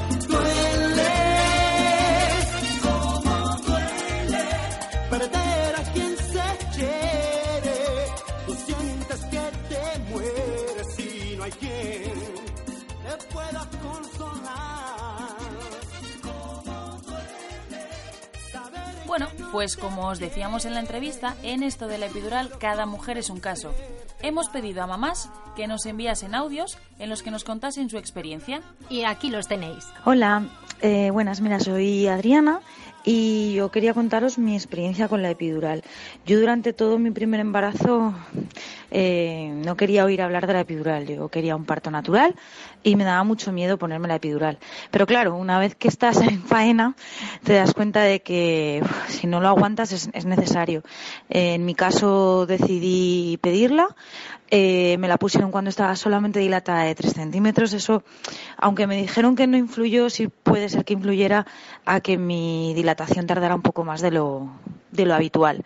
Pues 19.56 19.78
como 19.78 20.08
os 20.08 20.18
decíamos 20.18 20.66
en 20.66 20.74
la 20.74 20.80
entrevista, 20.80 21.34
en 21.42 21.62
esto 21.62 21.86
de 21.86 21.96
la 21.96 22.04
epidural 22.04 22.50
cada 22.60 22.84
mujer 22.84 23.16
es 23.16 23.30
un 23.30 23.40
caso. 23.40 23.72
Hemos 24.20 24.50
pedido 24.50 24.82
a 24.82 24.86
mamás 24.86 25.30
que 25.56 25.66
nos 25.66 25.86
enviasen 25.86 26.34
audios 26.34 26.76
en 26.98 27.08
los 27.08 27.22
que 27.22 27.30
nos 27.30 27.42
contasen 27.42 27.88
su 27.88 27.96
experiencia. 27.96 28.60
Y 28.90 29.04
aquí 29.04 29.30
los 29.30 29.48
tenéis. 29.48 29.88
Hola, 30.04 30.42
eh, 30.82 31.10
buenas, 31.10 31.40
mira, 31.40 31.58
soy 31.58 32.06
Adriana 32.06 32.60
y 33.08 33.54
yo 33.54 33.70
quería 33.70 33.94
contaros 33.94 34.36
mi 34.36 34.54
experiencia 34.54 35.06
con 35.06 35.22
la 35.22 35.30
epidural. 35.30 35.84
Yo 36.26 36.40
durante 36.40 36.72
todo 36.72 36.98
mi 36.98 37.12
primer 37.12 37.38
embarazo 37.38 38.12
eh, 38.90 39.52
no 39.64 39.76
quería 39.76 40.04
oír 40.04 40.20
hablar 40.20 40.48
de 40.48 40.54
la 40.54 40.60
epidural, 40.60 41.06
yo 41.06 41.28
quería 41.28 41.54
un 41.54 41.64
parto 41.64 41.92
natural 41.92 42.34
y 42.82 42.96
me 42.96 43.04
daba 43.04 43.22
mucho 43.22 43.52
miedo 43.52 43.78
ponerme 43.78 44.08
la 44.08 44.16
epidural. 44.16 44.58
Pero 44.90 45.06
claro, 45.06 45.36
una 45.36 45.60
vez 45.60 45.76
que 45.76 45.86
estás 45.86 46.20
en 46.20 46.42
faena 46.42 46.96
te 47.44 47.54
das 47.54 47.74
cuenta 47.74 48.02
de 48.02 48.22
que 48.22 48.82
si 49.06 49.28
no 49.28 49.40
lo 49.40 49.48
aguantas 49.48 49.92
es, 49.92 50.10
es 50.12 50.26
necesario. 50.26 50.82
Eh, 51.30 51.54
en 51.54 51.64
mi 51.64 51.76
caso 51.76 52.44
decidí 52.46 53.38
pedirla. 53.40 53.94
Eh, 54.50 54.96
me 54.98 55.08
la 55.08 55.16
pusieron 55.16 55.50
cuando 55.50 55.70
estaba 55.70 55.96
solamente 55.96 56.38
dilatada 56.38 56.84
de 56.84 56.94
3 56.94 57.12
centímetros. 57.12 57.72
Eso, 57.72 58.02
aunque 58.56 58.86
me 58.86 58.96
dijeron 58.96 59.36
que 59.36 59.46
no 59.46 59.56
influyó, 59.56 60.10
sí 60.10 60.28
puede 60.28 60.68
ser 60.68 60.84
que 60.84 60.94
influyera 60.94 61.46
a 61.84 62.00
que 62.00 62.16
mi 62.18 62.72
dilatación 62.74 63.26
tardara 63.26 63.54
un 63.54 63.62
poco 63.62 63.84
más 63.84 64.00
de 64.00 64.10
lo, 64.10 64.50
de 64.92 65.06
lo 65.06 65.14
habitual. 65.14 65.64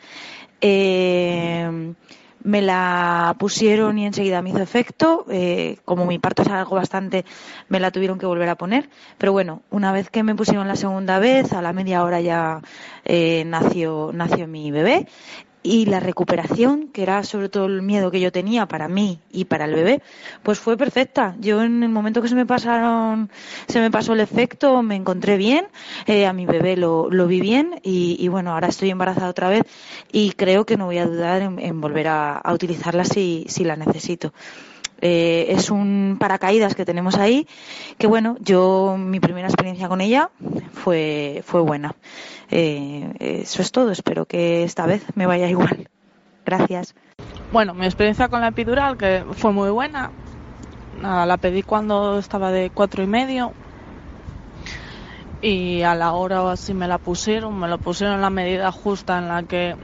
Eh, 0.61 1.95
me 2.43 2.63
la 2.63 3.37
pusieron 3.39 3.99
y 3.99 4.07
enseguida 4.07 4.43
me 4.43 4.51
hizo 4.51 4.63
efecto. 4.63 5.27
Eh, 5.31 5.79
como 5.85 6.07
mi 6.07 6.19
parto 6.19 6.43
es 6.43 6.49
algo 6.49 6.77
bastante, 6.77 7.25
me 7.69 7.81
la 7.81 7.91
tuvieron 7.91 8.19
que 8.19 8.27
volver 8.27 8.49
a 8.49 8.57
poner. 8.57 8.89
Pero 9.19 9.33
bueno, 9.33 9.63
una 9.71 9.93
vez 9.93 10.11
que 10.11 10.23
me 10.23 10.35
pusieron 10.35 10.69
la 10.69 10.77
segunda 10.77 11.19
vez, 11.19 11.53
a 11.53 11.63
la 11.63 11.73
media 11.73 12.03
hora 12.03 12.21
ya 12.21 12.61
eh, 13.05 13.45
nació, 13.47 14.11
nació 14.15 14.47
mi 14.47 14.71
bebé. 14.71 15.07
Y 15.63 15.85
la 15.85 16.01
recuperación, 16.01 16.89
que 16.89 17.03
era 17.03 17.23
sobre 17.23 17.51
todo 17.51 17.67
el 17.67 17.83
miedo 17.83 18.11
que 18.11 18.19
yo 18.19 18.33
tenía 18.33 18.67
para 18.67 18.89
mí 18.89 19.21
y 19.31 19.45
para 19.45 19.67
el 19.67 19.75
bebé, 19.75 20.03
pues 20.43 20.59
fue 20.59 20.79
perfecta. 20.79 21.37
Yo 21.39 21.63
en 21.63 21.83
el 21.83 21.91
momento 21.91 22.23
que 22.23 22.29
se 22.29 22.35
me 22.35 22.47
pasaron, 22.47 23.31
se 23.69 23.79
me 23.81 23.91
pasó 23.91 24.15
el 24.15 24.21
efecto, 24.21 24.83
me 24.83 24.97
encontré 24.97 25.37
bien, 25.37 25.67
eh, 26.07 26.27
a 26.27 26.33
mi 26.33 26.47
bebé 26.47 26.79
lo, 26.79 27.11
lo 27.11 27.27
vi 27.27 27.41
bien 27.41 27.79
y, 27.83 28.17
y 28.19 28.29
bueno, 28.29 28.53
ahora 28.53 28.69
estoy 28.69 28.89
embarazada 28.89 29.29
otra 29.29 29.51
vez 29.51 29.65
y 30.11 30.33
creo 30.33 30.65
que 30.65 30.79
no 30.79 30.87
voy 30.87 30.97
a 30.99 31.07
dudar 31.07 31.43
en, 31.43 31.59
en 31.59 31.81
volver 31.81 32.09
a, 32.09 32.39
a 32.39 32.53
utilizarla 32.55 33.05
si, 33.05 33.45
si 33.49 33.65
la 33.65 33.77
necesito. 33.77 34.33
Eh, 35.01 35.47
es 35.49 35.71
un 35.71 36.17
paracaídas 36.21 36.75
que 36.75 36.85
tenemos 36.85 37.17
ahí, 37.17 37.47
que 37.99 38.07
bueno, 38.07 38.37
yo 38.41 38.97
mi 38.99 39.19
primera 39.19 39.49
experiencia 39.49 39.89
con 39.89 40.01
ella 40.01 40.31
fue, 40.73 41.43
fue 41.47 41.61
buena. 41.61 41.95
Eh, 42.51 43.13
eso 43.19 43.63
es 43.63 43.73
todo, 43.73 43.91
espero 43.91 44.27
que 44.27 44.63
esta 44.65 44.87
vez 44.87 45.03
me 45.15 45.27
vaya 45.27 45.49
igual. 45.49 45.89
Gracias. 46.45 46.95
Bueno, 47.53 47.75
mi 47.75 47.87
experiencia 47.87 48.29
con 48.29 48.41
la 48.41 48.49
epidural 48.49 48.97
que 48.97 49.25
fue 49.33 49.53
muy 49.53 49.71
buena. 49.71 50.11
Nada, 51.01 51.25
la 51.25 51.39
pedí 51.39 51.63
cuando 51.63 52.19
estaba 52.19 52.51
de 52.51 52.71
cuatro 52.71 53.03
y 53.03 53.07
medio 53.07 53.53
y 55.43 55.83
a 55.83 55.95
la 55.95 56.13
hora 56.13 56.43
o 56.43 56.49
así 56.49 56.75
me 56.75 56.87
la 56.87 56.99
pusieron, 56.99 57.59
me 57.59 57.69
lo 57.69 57.79
pusieron 57.79 58.17
en 58.17 58.21
la 58.21 58.31
medida 58.31 58.71
justa 58.71 59.19
en 59.19 59.29
la 59.29 59.43
que 59.45 59.77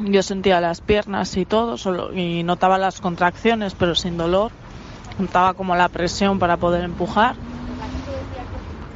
yo 0.00 0.22
sentía 0.22 0.60
las 0.60 0.80
piernas 0.80 1.36
y 1.36 1.44
todo, 1.44 1.78
solo 1.78 2.12
y 2.12 2.42
notaba 2.42 2.78
las 2.78 3.00
contracciones, 3.00 3.74
pero 3.74 3.94
sin 3.94 4.16
dolor. 4.16 4.52
Notaba 5.18 5.54
como 5.54 5.74
la 5.76 5.88
presión 5.88 6.38
para 6.38 6.56
poder 6.58 6.84
empujar. 6.84 7.36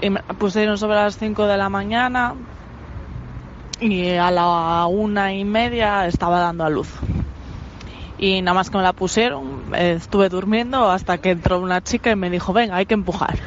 Y 0.02 0.10
me 0.10 0.20
pusieron 0.38 0.76
sobre 0.78 0.96
las 0.96 1.16
5 1.16 1.46
de 1.46 1.56
la 1.56 1.68
mañana 1.68 2.34
y 3.80 4.10
a 4.10 4.30
la 4.30 4.86
una 4.86 5.32
y 5.32 5.44
media 5.44 6.06
estaba 6.06 6.40
dando 6.40 6.64
a 6.64 6.70
luz. 6.70 6.88
Y 8.18 8.42
nada 8.42 8.54
más 8.54 8.68
que 8.68 8.76
me 8.76 8.82
la 8.82 8.92
pusieron, 8.92 9.74
eh, 9.74 9.94
estuve 9.96 10.28
durmiendo 10.28 10.90
hasta 10.90 11.18
que 11.18 11.30
entró 11.30 11.58
una 11.58 11.80
chica 11.80 12.10
y 12.10 12.16
me 12.16 12.28
dijo, 12.28 12.52
venga, 12.52 12.76
hay 12.76 12.84
que 12.84 12.92
empujar. 12.94 13.38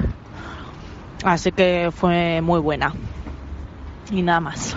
Así 1.23 1.51
que 1.51 1.91
fue 1.95 2.41
muy 2.41 2.59
buena. 2.59 2.93
Y 4.11 4.23
nada 4.23 4.39
más. 4.39 4.75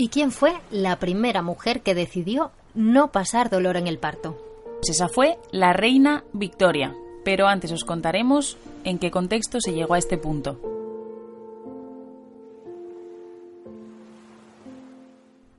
¿Y 0.00 0.08
quién 0.08 0.32
fue 0.32 0.54
la 0.70 0.98
primera 0.98 1.42
mujer 1.42 1.82
que 1.82 1.94
decidió 1.94 2.52
no 2.72 3.12
pasar 3.12 3.50
dolor 3.50 3.76
en 3.76 3.86
el 3.86 3.98
parto? 3.98 4.34
Pues 4.78 4.96
esa 4.96 5.08
fue 5.08 5.36
la 5.50 5.74
reina 5.74 6.24
Victoria. 6.32 6.96
Pero 7.22 7.46
antes 7.46 7.70
os 7.70 7.84
contaremos 7.84 8.56
en 8.84 8.98
qué 8.98 9.10
contexto 9.10 9.60
se 9.60 9.74
llegó 9.74 9.92
a 9.92 9.98
este 9.98 10.16
punto. 10.16 10.58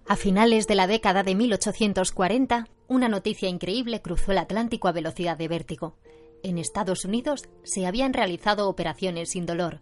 A 0.07 0.15
finales 0.15 0.65
de 0.65 0.73
la 0.73 0.87
década 0.87 1.21
de 1.21 1.35
1840, 1.35 2.67
una 2.87 3.09
noticia 3.09 3.47
increíble 3.47 4.01
cruzó 4.01 4.31
el 4.31 4.39
Atlántico 4.39 4.87
a 4.87 4.91
velocidad 4.91 5.37
de 5.37 5.49
vértigo. 5.49 5.97
en 6.41 6.57
Estados 6.57 7.05
Unidos 7.05 7.47
se 7.61 7.85
habían 7.85 8.11
realizado 8.11 8.67
operaciones 8.67 9.29
sin 9.29 9.45
dolor, 9.45 9.81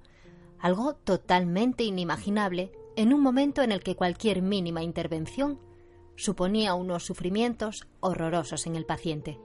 algo 0.59 0.95
totalmente 0.95 1.85
inimaginable 1.85 2.73
en 2.99 3.13
un 3.13 3.21
momento 3.21 3.61
en 3.61 3.71
el 3.71 3.81
que 3.81 3.95
cualquier 3.95 4.41
mínima 4.41 4.83
intervención 4.83 5.57
suponía 6.17 6.73
unos 6.73 7.05
sufrimientos 7.05 7.87
horrorosos 8.01 8.67
en 8.67 8.75
el 8.75 8.85
paciente. 8.85 9.39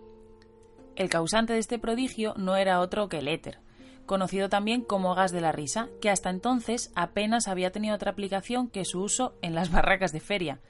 El 0.96 1.08
causante 1.08 1.52
de 1.52 1.60
este 1.60 1.78
prodigio 1.78 2.34
no 2.36 2.56
era 2.56 2.80
otro 2.80 3.08
que 3.08 3.18
el 3.18 3.28
éter, 3.28 3.60
conocido 4.06 4.48
también 4.48 4.82
como 4.82 5.14
gas 5.14 5.30
de 5.30 5.40
la 5.40 5.52
risa, 5.52 5.88
que 6.00 6.10
hasta 6.10 6.30
entonces 6.30 6.90
apenas 6.96 7.46
había 7.46 7.70
tenido 7.70 7.94
otra 7.94 8.10
aplicación 8.10 8.68
que 8.70 8.84
su 8.84 9.00
uso 9.00 9.36
en 9.40 9.54
las 9.54 9.70
barracas 9.70 10.10
de 10.10 10.18
feria. 10.18 10.60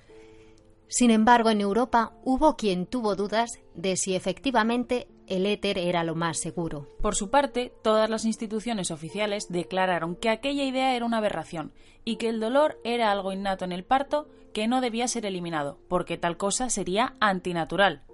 Sin 0.88 1.10
embargo, 1.10 1.50
en 1.50 1.60
Europa 1.60 2.12
hubo 2.24 2.56
quien 2.56 2.86
tuvo 2.86 3.16
dudas 3.16 3.58
de 3.74 3.96
si 3.96 4.14
efectivamente 4.14 5.08
el 5.26 5.46
éter 5.46 5.78
era 5.78 6.04
lo 6.04 6.14
más 6.14 6.38
seguro. 6.38 6.88
Por 7.00 7.14
su 7.14 7.30
parte, 7.30 7.72
todas 7.82 8.10
las 8.10 8.24
instituciones 8.24 8.90
oficiales 8.90 9.46
declararon 9.48 10.16
que 10.16 10.28
aquella 10.28 10.64
idea 10.64 10.94
era 10.94 11.06
una 11.06 11.18
aberración 11.18 11.72
y 12.04 12.16
que 12.16 12.28
el 12.28 12.40
dolor 12.40 12.78
era 12.84 13.10
algo 13.10 13.32
innato 13.32 13.64
en 13.64 13.72
el 13.72 13.84
parto 13.84 14.28
que 14.52 14.68
no 14.68 14.80
debía 14.80 15.08
ser 15.08 15.26
eliminado, 15.26 15.78
porque 15.88 16.16
tal 16.16 16.36
cosa 16.36 16.70
sería 16.70 17.14
antinatural. 17.20 18.04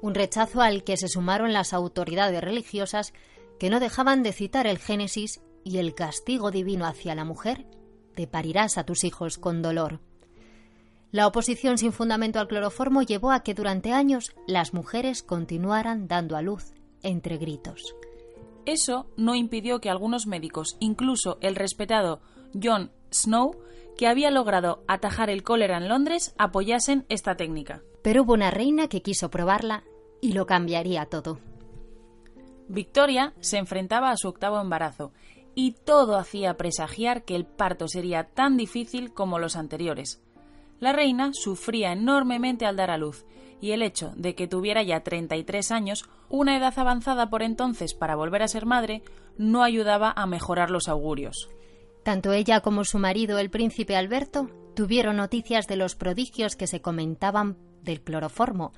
Un 0.00 0.14
rechazo 0.14 0.60
al 0.60 0.84
que 0.84 0.96
se 0.96 1.08
sumaron 1.08 1.52
las 1.52 1.72
autoridades 1.72 2.42
religiosas 2.42 3.12
que 3.58 3.70
no 3.70 3.80
dejaban 3.80 4.22
de 4.22 4.32
citar 4.32 4.66
el 4.66 4.78
Génesis 4.78 5.40
y 5.64 5.78
el 5.78 5.94
castigo 5.94 6.50
divino 6.50 6.86
hacia 6.86 7.14
la 7.14 7.24
mujer, 7.24 7.66
te 8.14 8.26
parirás 8.26 8.78
a 8.78 8.84
tus 8.84 9.04
hijos 9.04 9.38
con 9.38 9.62
dolor. 9.62 10.00
La 11.12 11.26
oposición 11.26 11.76
sin 11.76 11.92
fundamento 11.92 12.40
al 12.40 12.48
cloroformo 12.48 13.02
llevó 13.02 13.32
a 13.32 13.42
que 13.42 13.52
durante 13.52 13.92
años 13.92 14.34
las 14.46 14.72
mujeres 14.72 15.22
continuaran 15.22 16.08
dando 16.08 16.36
a 16.36 16.42
luz 16.42 16.72
entre 17.02 17.36
gritos. 17.36 17.94
Eso 18.64 19.06
no 19.18 19.34
impidió 19.34 19.78
que 19.80 19.90
algunos 19.90 20.26
médicos, 20.26 20.76
incluso 20.80 21.36
el 21.42 21.54
respetado 21.54 22.22
John 22.60 22.92
Snow, 23.12 23.58
que 23.98 24.06
había 24.06 24.30
logrado 24.30 24.84
atajar 24.88 25.28
el 25.28 25.42
cólera 25.42 25.76
en 25.76 25.88
Londres, 25.90 26.34
apoyasen 26.38 27.04
esta 27.10 27.36
técnica. 27.36 27.82
Pero 28.02 28.22
hubo 28.22 28.32
una 28.32 28.50
reina 28.50 28.88
que 28.88 29.02
quiso 29.02 29.30
probarla 29.30 29.84
y 30.22 30.32
lo 30.32 30.46
cambiaría 30.46 31.04
todo. 31.06 31.40
Victoria 32.68 33.34
se 33.40 33.58
enfrentaba 33.58 34.10
a 34.10 34.16
su 34.16 34.28
octavo 34.28 34.58
embarazo 34.60 35.12
y 35.54 35.72
todo 35.72 36.16
hacía 36.16 36.56
presagiar 36.56 37.24
que 37.24 37.34
el 37.34 37.44
parto 37.44 37.86
sería 37.86 38.24
tan 38.24 38.56
difícil 38.56 39.12
como 39.12 39.38
los 39.38 39.56
anteriores. 39.56 40.21
La 40.82 40.92
reina 40.92 41.30
sufría 41.32 41.92
enormemente 41.92 42.66
al 42.66 42.74
dar 42.74 42.90
a 42.90 42.98
luz, 42.98 43.24
y 43.60 43.70
el 43.70 43.82
hecho 43.82 44.12
de 44.16 44.34
que 44.34 44.48
tuviera 44.48 44.82
ya 44.82 45.04
33 45.04 45.70
años, 45.70 46.06
una 46.28 46.56
edad 46.56 46.76
avanzada 46.76 47.30
por 47.30 47.44
entonces 47.44 47.94
para 47.94 48.16
volver 48.16 48.42
a 48.42 48.48
ser 48.48 48.66
madre, 48.66 49.04
no 49.38 49.62
ayudaba 49.62 50.12
a 50.16 50.26
mejorar 50.26 50.72
los 50.72 50.88
augurios. 50.88 51.50
Tanto 52.02 52.32
ella 52.32 52.62
como 52.62 52.82
su 52.82 52.98
marido, 52.98 53.38
el 53.38 53.48
príncipe 53.48 53.94
Alberto, 53.94 54.50
tuvieron 54.74 55.18
noticias 55.18 55.68
de 55.68 55.76
los 55.76 55.94
prodigios 55.94 56.56
que 56.56 56.66
se 56.66 56.82
comentaban 56.82 57.58
del 57.84 58.02
cloroformo 58.02 58.72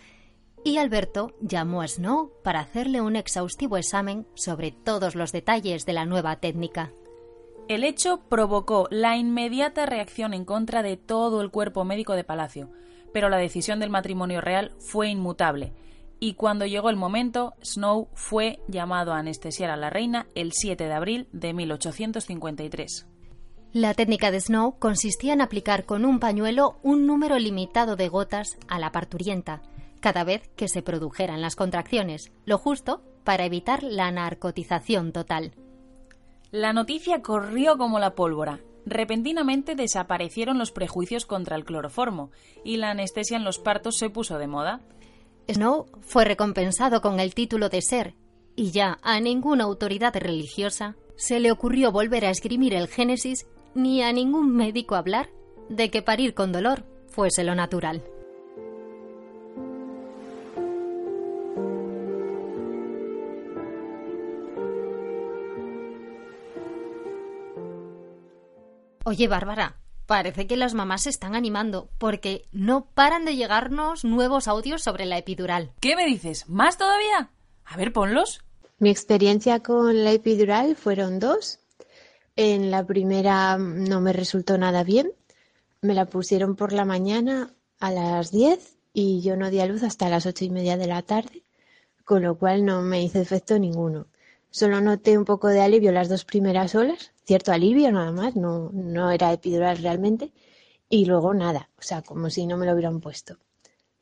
y 0.62 0.76
Alberto 0.76 1.32
llamó 1.40 1.80
a 1.80 1.88
Snow 1.88 2.32
para 2.42 2.60
hacerle 2.60 3.00
un 3.00 3.16
exhaustivo 3.16 3.78
examen 3.78 4.26
sobre 4.34 4.72
todos 4.72 5.14
los 5.14 5.32
detalles 5.32 5.86
de 5.86 5.94
la 5.94 6.04
nueva 6.04 6.36
técnica. 6.36 6.92
El 7.66 7.82
hecho 7.82 8.20
provocó 8.28 8.88
la 8.90 9.16
inmediata 9.16 9.86
reacción 9.86 10.34
en 10.34 10.44
contra 10.44 10.82
de 10.82 10.98
todo 10.98 11.40
el 11.40 11.50
cuerpo 11.50 11.84
médico 11.84 12.12
de 12.12 12.22
Palacio, 12.22 12.70
pero 13.12 13.30
la 13.30 13.38
decisión 13.38 13.80
del 13.80 13.88
matrimonio 13.88 14.42
real 14.42 14.72
fue 14.78 15.08
inmutable, 15.08 15.72
y 16.20 16.34
cuando 16.34 16.66
llegó 16.66 16.90
el 16.90 16.96
momento, 16.96 17.54
Snow 17.62 18.08
fue 18.12 18.60
llamado 18.68 19.14
a 19.14 19.18
anestesiar 19.18 19.70
a 19.70 19.76
la 19.76 19.88
reina 19.88 20.26
el 20.34 20.52
7 20.52 20.84
de 20.84 20.92
abril 20.92 21.28
de 21.32 21.54
1853. 21.54 23.06
La 23.72 23.94
técnica 23.94 24.30
de 24.30 24.40
Snow 24.40 24.78
consistía 24.78 25.32
en 25.32 25.40
aplicar 25.40 25.86
con 25.86 26.04
un 26.04 26.20
pañuelo 26.20 26.78
un 26.82 27.06
número 27.06 27.38
limitado 27.38 27.96
de 27.96 28.08
gotas 28.08 28.58
a 28.68 28.78
la 28.78 28.92
parturienta, 28.92 29.62
cada 30.00 30.22
vez 30.22 30.48
que 30.54 30.68
se 30.68 30.82
produjeran 30.82 31.40
las 31.40 31.56
contracciones, 31.56 32.30
lo 32.44 32.58
justo 32.58 33.02
para 33.24 33.46
evitar 33.46 33.82
la 33.82 34.10
narcotización 34.10 35.12
total. 35.12 35.54
La 36.54 36.72
noticia 36.72 37.20
corrió 37.20 37.76
como 37.76 37.98
la 37.98 38.14
pólvora. 38.14 38.60
Repentinamente 38.86 39.74
desaparecieron 39.74 40.56
los 40.56 40.70
prejuicios 40.70 41.26
contra 41.26 41.56
el 41.56 41.64
cloroformo 41.64 42.30
y 42.62 42.76
la 42.76 42.92
anestesia 42.92 43.36
en 43.36 43.42
los 43.42 43.58
partos 43.58 43.96
se 43.98 44.08
puso 44.08 44.38
de 44.38 44.46
moda. 44.46 44.80
Snow 45.50 45.86
fue 46.02 46.24
recompensado 46.24 47.00
con 47.00 47.18
el 47.18 47.34
título 47.34 47.70
de 47.70 47.82
ser, 47.82 48.14
y 48.54 48.70
ya 48.70 49.00
a 49.02 49.18
ninguna 49.18 49.64
autoridad 49.64 50.14
religiosa 50.14 50.94
se 51.16 51.40
le 51.40 51.50
ocurrió 51.50 51.90
volver 51.90 52.24
a 52.24 52.30
esgrimir 52.30 52.72
el 52.74 52.86
Génesis 52.86 53.48
ni 53.74 54.04
a 54.04 54.12
ningún 54.12 54.54
médico 54.54 54.94
hablar 54.94 55.30
de 55.68 55.90
que 55.90 56.02
parir 56.02 56.34
con 56.34 56.52
dolor 56.52 56.84
fuese 57.08 57.42
lo 57.42 57.56
natural. 57.56 58.04
Oye, 69.06 69.28
Bárbara, 69.28 69.76
parece 70.06 70.46
que 70.46 70.56
las 70.56 70.72
mamás 70.72 71.02
se 71.02 71.10
están 71.10 71.34
animando 71.34 71.90
porque 71.98 72.48
no 72.52 72.86
paran 72.86 73.26
de 73.26 73.36
llegarnos 73.36 74.02
nuevos 74.02 74.48
audios 74.48 74.82
sobre 74.82 75.04
la 75.04 75.18
epidural. 75.18 75.72
¿Qué 75.80 75.94
me 75.94 76.06
dices? 76.06 76.48
¿Más 76.48 76.78
todavía? 76.78 77.28
A 77.66 77.76
ver, 77.76 77.92
ponlos. 77.92 78.40
Mi 78.78 78.88
experiencia 78.88 79.60
con 79.60 80.04
la 80.04 80.12
epidural 80.12 80.74
fueron 80.74 81.18
dos. 81.18 81.58
En 82.34 82.70
la 82.70 82.86
primera 82.86 83.58
no 83.58 84.00
me 84.00 84.14
resultó 84.14 84.56
nada 84.56 84.84
bien. 84.84 85.12
Me 85.82 85.92
la 85.92 86.06
pusieron 86.06 86.56
por 86.56 86.72
la 86.72 86.86
mañana 86.86 87.50
a 87.80 87.90
las 87.90 88.30
10 88.30 88.78
y 88.94 89.20
yo 89.20 89.36
no 89.36 89.50
di 89.50 89.60
a 89.60 89.66
luz 89.66 89.82
hasta 89.82 90.08
las 90.08 90.24
ocho 90.24 90.46
y 90.46 90.50
media 90.50 90.78
de 90.78 90.86
la 90.86 91.02
tarde, 91.02 91.42
con 92.06 92.22
lo 92.22 92.38
cual 92.38 92.64
no 92.64 92.80
me 92.80 93.02
hizo 93.02 93.20
efecto 93.20 93.58
ninguno. 93.58 94.06
Solo 94.48 94.80
noté 94.80 95.18
un 95.18 95.26
poco 95.26 95.48
de 95.48 95.60
alivio 95.60 95.92
las 95.92 96.08
dos 96.08 96.24
primeras 96.24 96.74
horas, 96.74 97.12
cierto 97.24 97.52
alivio 97.52 97.90
nada 97.92 98.12
más, 98.12 98.36
no, 98.36 98.70
no 98.72 99.10
era 99.10 99.32
epidural 99.32 99.78
realmente, 99.78 100.32
y 100.88 101.06
luego 101.06 101.34
nada, 101.34 101.70
o 101.78 101.82
sea, 101.82 102.02
como 102.02 102.30
si 102.30 102.46
no 102.46 102.56
me 102.56 102.66
lo 102.66 102.72
hubieran 102.72 103.00
puesto. 103.00 103.38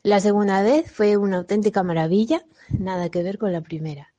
La 0.02 0.20
segunda 0.20 0.62
vez 0.62 0.90
fue 0.90 1.16
una 1.16 1.38
auténtica 1.38 1.82
maravilla, 1.82 2.44
nada 2.70 3.08
que 3.08 3.22
ver 3.22 3.38
con 3.38 3.52
la 3.52 3.60
primera. 3.60 4.12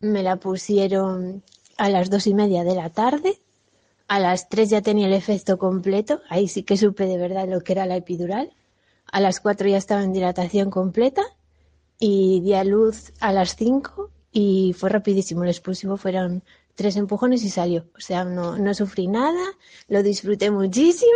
Me 0.00 0.22
la 0.22 0.36
pusieron 0.36 1.42
a 1.76 1.88
las 1.88 2.08
dos 2.08 2.26
y 2.26 2.34
media 2.34 2.64
de 2.64 2.76
la 2.76 2.90
tarde, 2.90 3.40
a 4.06 4.20
las 4.20 4.48
tres 4.48 4.70
ya 4.70 4.80
tenía 4.80 5.06
el 5.06 5.12
efecto 5.12 5.58
completo, 5.58 6.20
ahí 6.30 6.48
sí 6.48 6.62
que 6.62 6.76
supe 6.76 7.06
de 7.06 7.18
verdad 7.18 7.48
lo 7.48 7.60
que 7.60 7.72
era 7.72 7.84
la 7.84 7.96
epidural, 7.96 8.52
a 9.10 9.20
las 9.20 9.40
cuatro 9.40 9.68
ya 9.68 9.76
estaba 9.76 10.02
en 10.02 10.12
dilatación 10.12 10.70
completa 10.70 11.22
y 11.98 12.40
di 12.40 12.54
a 12.54 12.64
luz 12.64 13.12
a 13.20 13.32
las 13.32 13.56
cinco 13.56 14.10
y 14.32 14.74
fue 14.78 14.90
rapidísimo. 14.90 15.42
El 15.42 15.50
expulsivo 15.50 15.96
fueron 15.96 16.42
tres 16.78 16.96
empujones 16.96 17.42
y 17.42 17.50
salió. 17.50 17.86
O 17.96 18.00
sea, 18.00 18.24
no, 18.24 18.56
no 18.56 18.72
sufrí 18.72 19.08
nada, 19.08 19.44
lo 19.88 20.00
disfruté 20.04 20.52
muchísimo 20.52 21.10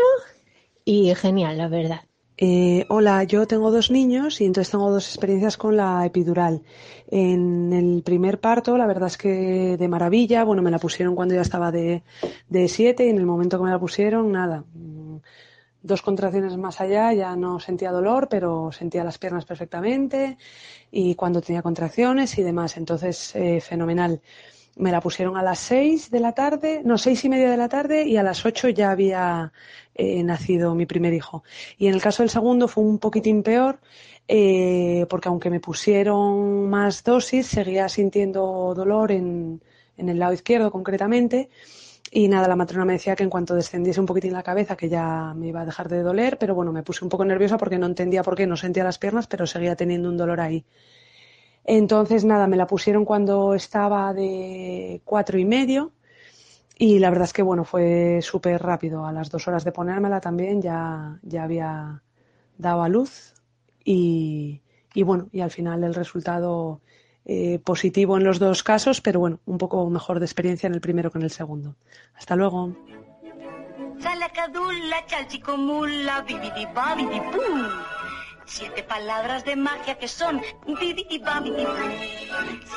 y 0.84 1.14
genial, 1.14 1.56
la 1.56 1.68
verdad. 1.68 2.00
Eh, 2.36 2.84
hola, 2.88 3.22
yo 3.22 3.46
tengo 3.46 3.70
dos 3.70 3.92
niños 3.92 4.40
y 4.40 4.46
entonces 4.46 4.72
tengo 4.72 4.90
dos 4.90 5.06
experiencias 5.06 5.56
con 5.56 5.76
la 5.76 6.04
epidural. 6.04 6.62
En 7.06 7.72
el 7.72 8.02
primer 8.02 8.40
parto, 8.40 8.76
la 8.76 8.88
verdad 8.88 9.06
es 9.06 9.16
que 9.16 9.76
de 9.78 9.88
maravilla. 9.88 10.42
Bueno, 10.42 10.62
me 10.62 10.72
la 10.72 10.80
pusieron 10.80 11.14
cuando 11.14 11.36
ya 11.36 11.42
estaba 11.42 11.70
de, 11.70 12.02
de 12.48 12.66
siete 12.66 13.06
y 13.06 13.10
en 13.10 13.18
el 13.18 13.26
momento 13.26 13.56
que 13.58 13.64
me 13.64 13.70
la 13.70 13.78
pusieron, 13.78 14.32
nada. 14.32 14.64
Dos 15.80 16.02
contracciones 16.02 16.56
más 16.56 16.80
allá 16.80 17.12
ya 17.12 17.36
no 17.36 17.60
sentía 17.60 17.92
dolor, 17.92 18.26
pero 18.28 18.72
sentía 18.72 19.04
las 19.04 19.18
piernas 19.18 19.44
perfectamente 19.44 20.38
y 20.90 21.14
cuando 21.14 21.40
tenía 21.40 21.62
contracciones 21.62 22.36
y 22.38 22.42
demás. 22.42 22.76
Entonces, 22.76 23.36
eh, 23.36 23.60
fenomenal. 23.60 24.20
Me 24.76 24.90
la 24.90 25.00
pusieron 25.00 25.36
a 25.36 25.42
las 25.42 25.58
seis 25.58 26.10
de 26.10 26.20
la 26.20 26.32
tarde, 26.32 26.80
no, 26.84 26.96
seis 26.96 27.24
y 27.24 27.28
media 27.28 27.50
de 27.50 27.56
la 27.58 27.68
tarde 27.68 28.04
y 28.06 28.16
a 28.16 28.22
las 28.22 28.44
ocho 28.46 28.68
ya 28.70 28.90
había 28.90 29.52
eh, 29.94 30.22
nacido 30.22 30.74
mi 30.74 30.86
primer 30.86 31.12
hijo. 31.12 31.44
Y 31.76 31.88
en 31.88 31.94
el 31.94 32.00
caso 32.00 32.22
del 32.22 32.30
segundo 32.30 32.68
fue 32.68 32.82
un 32.84 32.98
poquitín 32.98 33.42
peor, 33.42 33.80
eh, 34.28 35.06
porque 35.10 35.28
aunque 35.28 35.50
me 35.50 35.60
pusieron 35.60 36.70
más 36.70 37.04
dosis, 37.04 37.46
seguía 37.48 37.88
sintiendo 37.88 38.72
dolor 38.74 39.12
en, 39.12 39.62
en 39.98 40.08
el 40.08 40.18
lado 40.18 40.32
izquierdo 40.32 40.70
concretamente. 40.70 41.50
Y 42.10 42.28
nada, 42.28 42.48
la 42.48 42.56
matrona 42.56 42.84
me 42.84 42.94
decía 42.94 43.16
que 43.16 43.22
en 43.22 43.30
cuanto 43.30 43.54
descendiese 43.54 44.00
un 44.00 44.06
poquitín 44.06 44.32
la 44.34 44.42
cabeza, 44.42 44.76
que 44.76 44.88
ya 44.88 45.32
me 45.34 45.48
iba 45.48 45.62
a 45.62 45.64
dejar 45.64 45.88
de 45.88 46.02
doler, 46.02 46.38
pero 46.38 46.54
bueno, 46.54 46.72
me 46.72 46.82
puse 46.82 47.04
un 47.04 47.08
poco 47.08 47.24
nerviosa 47.24 47.56
porque 47.56 47.78
no 47.78 47.86
entendía 47.86 48.22
por 48.22 48.36
qué, 48.36 48.46
no 48.46 48.56
sentía 48.56 48.84
las 48.84 48.98
piernas, 48.98 49.26
pero 49.26 49.46
seguía 49.46 49.76
teniendo 49.76 50.08
un 50.10 50.16
dolor 50.18 50.40
ahí. 50.40 50.64
Entonces, 51.64 52.24
nada, 52.24 52.46
me 52.46 52.56
la 52.56 52.66
pusieron 52.66 53.04
cuando 53.04 53.54
estaba 53.54 54.12
de 54.12 55.00
cuatro 55.04 55.38
y 55.38 55.44
medio 55.44 55.92
y 56.76 56.98
la 56.98 57.10
verdad 57.10 57.26
es 57.26 57.32
que, 57.32 57.42
bueno, 57.42 57.64
fue 57.64 58.20
súper 58.22 58.62
rápido. 58.62 59.06
A 59.06 59.12
las 59.12 59.30
dos 59.30 59.46
horas 59.46 59.64
de 59.64 59.72
ponérmela 59.72 60.20
también 60.20 60.60
ya, 60.60 61.18
ya 61.22 61.44
había 61.44 62.02
dado 62.58 62.82
a 62.82 62.88
luz 62.88 63.34
y, 63.84 64.60
y 64.94 65.02
bueno, 65.02 65.28
y 65.32 65.40
al 65.40 65.50
final 65.50 65.84
el 65.84 65.94
resultado 65.94 66.80
eh, 67.24 67.60
positivo 67.64 68.16
en 68.16 68.24
los 68.24 68.40
dos 68.40 68.64
casos, 68.64 69.00
pero 69.00 69.20
bueno, 69.20 69.38
un 69.46 69.58
poco 69.58 69.88
mejor 69.88 70.18
de 70.18 70.26
experiencia 70.26 70.66
en 70.66 70.74
el 70.74 70.80
primero 70.80 71.10
que 71.10 71.18
en 71.18 71.24
el 71.24 71.30
segundo. 71.30 71.76
Hasta 72.16 72.34
luego. 72.34 72.74
Siete 78.52 78.82
palabras 78.82 79.46
de 79.46 79.56
magia 79.56 79.94
que 79.98 80.06
son 80.06 80.38
bibidi 80.66 81.18
babidi 81.18 81.64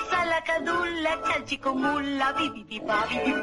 Salacadula, 0.09 1.21
chalchicomula, 1.26 2.32
bibidi 2.32 2.80
babidi 2.80 3.34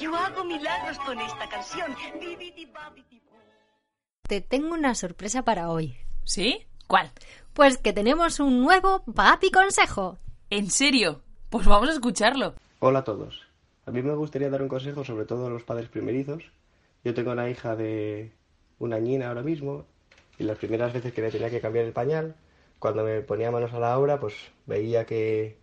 Yo 0.00 0.16
hago 0.16 0.42
milagros 0.42 0.98
con 1.06 1.20
esta 1.20 1.48
canción, 1.48 1.94
babidi 2.14 2.68
Te 4.22 4.40
tengo 4.40 4.74
una 4.74 4.96
sorpresa 4.96 5.44
para 5.44 5.70
hoy. 5.70 5.94
¿Sí? 6.24 6.66
¿Cuál? 6.88 7.12
Pues 7.52 7.78
que 7.78 7.92
tenemos 7.92 8.40
un 8.40 8.60
nuevo 8.60 9.04
papi 9.04 9.52
consejo. 9.52 10.18
¿En 10.50 10.68
serio? 10.68 11.22
Pues 11.48 11.64
vamos 11.64 11.90
a 11.90 11.92
escucharlo. 11.92 12.54
Hola 12.80 12.98
a 12.98 13.04
todos. 13.04 13.46
A 13.86 13.92
mí 13.92 14.02
me 14.02 14.16
gustaría 14.16 14.50
dar 14.50 14.62
un 14.62 14.68
consejo 14.68 15.04
sobre 15.04 15.26
todo 15.26 15.46
a 15.46 15.50
los 15.50 15.62
padres 15.62 15.88
primerizos. 15.88 16.42
Yo 17.04 17.14
tengo 17.14 17.30
una 17.30 17.48
hija 17.48 17.76
de 17.76 18.32
una 18.80 18.96
añina 18.96 19.28
ahora 19.28 19.44
mismo 19.44 19.86
y 20.40 20.44
las 20.44 20.56
primeras 20.56 20.94
veces 20.94 21.12
que 21.12 21.20
le 21.20 21.30
tenía 21.30 21.50
que 21.50 21.60
cambiar 21.60 21.84
el 21.84 21.92
pañal, 21.92 22.34
cuando 22.78 23.04
me 23.04 23.20
ponía 23.20 23.50
manos 23.50 23.74
a 23.74 23.78
la 23.78 23.98
obra, 23.98 24.18
pues 24.18 24.34
veía 24.64 25.04
que 25.04 25.58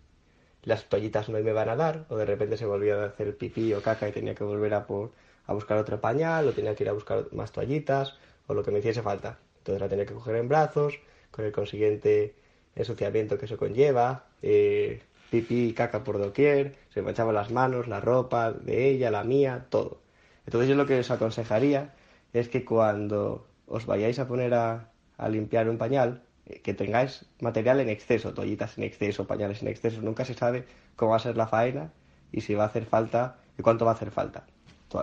las 0.62 0.84
toallitas 0.84 1.28
no 1.28 1.34
me 1.34 1.50
iban 1.50 1.68
a 1.68 1.74
dar, 1.74 2.06
o 2.10 2.16
de 2.16 2.24
repente 2.24 2.56
se 2.56 2.64
volvía 2.64 3.02
a 3.02 3.06
hacer 3.06 3.36
pipí 3.36 3.74
o 3.74 3.82
caca 3.82 4.08
y 4.08 4.12
tenía 4.12 4.36
que 4.36 4.44
volver 4.44 4.72
a, 4.74 4.86
por, 4.86 5.10
a 5.46 5.52
buscar 5.52 5.78
otro 5.78 6.00
pañal, 6.00 6.46
o 6.46 6.52
tenía 6.52 6.76
que 6.76 6.84
ir 6.84 6.90
a 6.90 6.92
buscar 6.92 7.26
más 7.32 7.50
toallitas, 7.50 8.16
o 8.46 8.54
lo 8.54 8.62
que 8.62 8.70
me 8.70 8.78
hiciese 8.78 9.02
falta. 9.02 9.40
Entonces 9.58 9.80
la 9.80 9.88
tenía 9.88 10.06
que 10.06 10.14
coger 10.14 10.36
en 10.36 10.48
brazos, 10.48 11.00
con 11.32 11.44
el 11.44 11.50
consiguiente 11.50 12.36
ensuciamiento 12.76 13.36
que 13.36 13.46
eso 13.46 13.56
conlleva, 13.56 14.26
eh, 14.42 15.02
pipí 15.28 15.70
y 15.70 15.72
caca 15.72 16.04
por 16.04 16.18
doquier, 16.18 16.76
se 16.94 17.02
manchaban 17.02 17.34
las 17.34 17.50
manos, 17.50 17.88
la 17.88 17.98
ropa 18.00 18.52
de 18.52 18.90
ella, 18.90 19.10
la 19.10 19.24
mía, 19.24 19.66
todo. 19.70 19.98
Entonces 20.46 20.68
yo 20.70 20.76
lo 20.76 20.86
que 20.86 21.00
os 21.00 21.10
aconsejaría 21.10 21.96
es 22.32 22.48
que 22.48 22.64
cuando 22.64 23.47
os 23.68 23.86
vayáis 23.86 24.18
a 24.18 24.26
poner 24.26 24.54
a, 24.54 24.90
limpiar 25.28 25.68
un 25.68 25.78
pañal, 25.78 26.22
eh, 26.46 26.60
que 26.62 26.74
tengáis 26.74 27.26
material 27.40 27.80
en 27.80 27.88
exceso, 27.88 28.34
toallitas 28.34 28.78
en 28.78 28.84
exceso, 28.84 29.26
pañales 29.26 29.62
en 29.62 29.68
exceso. 29.68 30.00
Nunca 30.00 30.24
se 30.24 30.34
sabe 30.34 30.64
cómo 30.96 31.10
va 31.12 31.16
a 31.16 31.20
ser 31.20 31.36
la 31.36 31.46
faena 31.46 31.92
y 32.32 32.40
si 32.40 32.54
va 32.54 32.64
a 32.64 32.66
hacer 32.68 32.84
falta 32.86 33.36
y 33.58 33.62
cuánto 33.62 33.84
va 33.84 33.92
a 33.92 33.94
hacer 33.94 34.10
falta. 34.10 34.46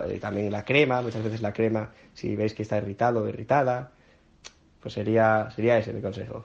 Eh, 0.08 0.18
también 0.18 0.50
la 0.50 0.64
crema, 0.64 1.00
muchas 1.02 1.22
veces 1.22 1.42
la 1.42 1.52
crema, 1.52 1.92
si 2.14 2.34
veis 2.34 2.54
que 2.54 2.62
está 2.62 2.78
irritado 2.78 3.22
o 3.22 3.28
irritada, 3.28 3.92
pues 4.80 4.94
sería, 4.94 5.50
sería 5.54 5.78
ese 5.78 5.92
mi 5.92 6.02
consejo. 6.02 6.44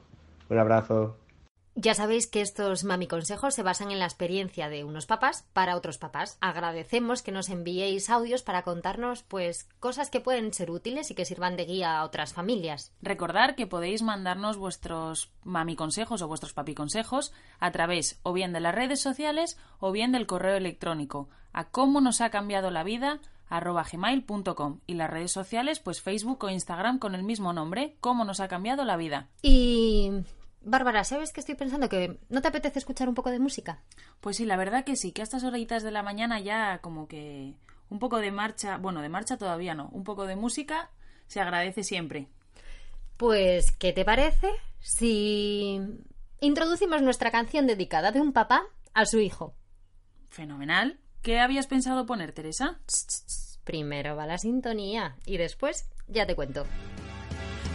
Un 0.50 0.58
abrazo. 0.60 1.21
Ya 1.76 1.94
sabéis 1.94 2.28
que 2.28 2.42
estos 2.42 2.84
mami 2.84 3.08
consejos 3.08 3.56
se 3.56 3.64
basan 3.64 3.92
en 3.92 4.00
la 4.00 4.06
experiencia 4.06 4.68
de 4.68 4.84
unos 4.84 5.06
papás 5.06 5.48
para 5.54 5.78
otros 5.78 5.98
papás. 5.98 6.38
Agradecemos 6.42 7.22
que 7.22 7.32
nos 7.32 7.48
enviéis 7.48 8.10
audios 8.10 8.44
para 8.44 8.64
contarnos 8.64 9.24
pues 9.24 9.70
cosas 9.80 10.10
que 10.10 10.20
pueden 10.20 10.54
ser 10.54 10.70
útiles 10.70 11.12
y 11.12 11.16
que 11.16 11.24
sirvan 11.24 11.56
de 11.56 11.66
guía 11.66 11.98
a 11.98 12.04
otras 12.04 12.34
familias. 12.34 12.92
Recordar 13.02 13.56
que 13.56 13.68
podéis 13.68 14.02
mandarnos 14.02 14.58
vuestros 14.58 15.32
mami 15.44 15.78
consejos 15.78 16.22
o 16.22 16.28
vuestros 16.28 16.54
papi 16.54 16.76
consejos 16.76 17.32
a 17.60 17.72
través 17.72 18.20
o 18.24 18.34
bien 18.34 18.52
de 18.52 18.60
las 18.60 18.76
redes 18.76 19.00
sociales 19.00 19.58
o 19.80 19.94
bien 19.94 20.12
del 20.12 20.28
correo 20.28 20.58
electrónico 20.58 21.30
a 21.54 21.70
cómo 21.70 22.02
nos 22.02 22.20
ha 22.20 22.30
cambiado 22.32 22.70
la 22.70 22.84
vida 22.84 23.20
arroba 23.50 23.86
gmail.com 23.90 24.80
y 24.88 24.96
las 24.96 25.10
redes 25.10 25.32
sociales 25.32 25.80
pues 25.80 26.02
Facebook 26.02 26.44
o 26.44 26.50
Instagram 26.50 27.00
con 27.00 27.16
el 27.16 27.24
mismo 27.24 27.54
nombre, 27.54 27.96
cómo 28.02 28.26
nos 28.26 28.40
ha 28.40 28.48
cambiado 28.48 28.86
la 28.86 28.98
vida. 28.98 29.30
Y 29.42 30.12
Bárbara, 30.64 31.04
¿sabes 31.04 31.34
que 31.34 31.40
estoy 31.40 31.56
pensando? 31.56 31.90
¿Que 31.90 32.20
no 32.30 32.42
te 32.42 32.48
apetece 32.48 32.80
escuchar 32.80 33.10
un 33.10 33.16
poco 33.16 33.32
de 33.32 33.40
música? 33.40 33.82
Pues 34.20 34.38
sí, 34.38 34.46
la 34.46 34.58
verdad 34.58 34.84
que 34.84 34.96
sí, 34.96 35.12
que 35.12 35.22
a 35.22 35.24
estas 35.24 35.44
horitas 35.44 35.82
de 35.82 35.92
la 35.92 36.04
mañana 36.04 36.40
ya 36.40 36.80
como 36.80 37.08
que 37.08 37.56
un 37.90 38.00
poco 38.00 38.20
de 38.20 38.32
marcha, 38.32 38.78
bueno, 38.78 39.02
de 39.02 39.10
marcha 39.10 39.38
todavía 39.38 39.74
no, 39.74 39.90
un 39.92 40.04
poco 40.04 40.28
de 40.28 40.36
música 40.36 40.92
se 41.28 41.42
agradece 41.42 41.84
siempre. 41.84 42.28
Pues, 43.18 43.72
¿qué 43.72 43.92
te 43.92 44.06
parece 44.06 44.50
si 44.80 45.82
introducimos 46.40 47.02
nuestra 47.02 47.32
canción 47.32 47.66
dedicada 47.66 48.12
de 48.12 48.22
un 48.22 48.32
papá 48.32 48.64
a 48.94 49.06
su 49.06 49.20
hijo? 49.20 49.56
Fenomenal. 50.30 51.00
¿Qué 51.22 51.40
habías 51.40 51.68
pensado 51.68 52.06
poner, 52.06 52.34
Teresa? 52.34 52.80
Primero 53.64 54.16
va 54.16 54.26
la 54.26 54.38
sintonía 54.38 55.18
y 55.26 55.38
después 55.38 55.90
ya 56.08 56.26
te 56.26 56.36
cuento. 56.36 56.66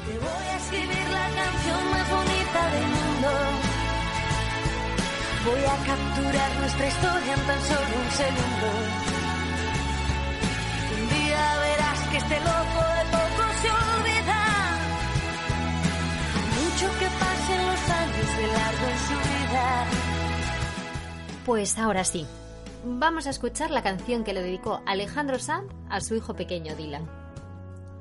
Te 0.07 0.12
voy 0.20 0.46
a 0.52 0.57
escribir 0.57 1.09
la 1.11 1.26
canción 1.34 1.90
más 1.90 2.09
bonita 2.09 2.70
del 2.70 2.86
mundo. 2.86 3.30
Voy 5.46 5.64
a 5.64 5.76
capturar 5.84 6.50
nuestra 6.61 6.86
historia 6.86 7.34
en 7.34 7.40
tan 7.40 7.61
solo 7.62 7.92
un 8.04 8.11
segundo. 8.12 8.68
Un 10.94 11.09
día 11.09 11.42
verás 11.59 12.00
que 12.09 12.16
este 12.18 12.38
loco 12.38 12.80
de 12.96 13.04
poco 13.16 13.42
se 13.62 13.68
olvida. 13.82 14.42
Mucho 16.54 16.86
que 17.00 17.09
pasen 17.18 17.66
los 17.66 17.90
años 17.90 18.36
de 18.36 18.46
largo 18.46 18.86
en 18.86 18.98
su 19.09 19.16
vida. 19.28 19.86
Pues 21.46 21.78
ahora 21.78 22.04
sí, 22.04 22.24
vamos 22.84 23.26
a 23.26 23.30
escuchar 23.30 23.72
la 23.72 23.82
canción 23.82 24.22
que 24.22 24.34
le 24.34 24.42
dedicó 24.42 24.82
Alejandro 24.86 25.40
Sanz 25.40 25.72
a 25.90 26.00
su 26.00 26.14
hijo 26.14 26.34
pequeño 26.34 26.76
Dylan. 26.76 27.26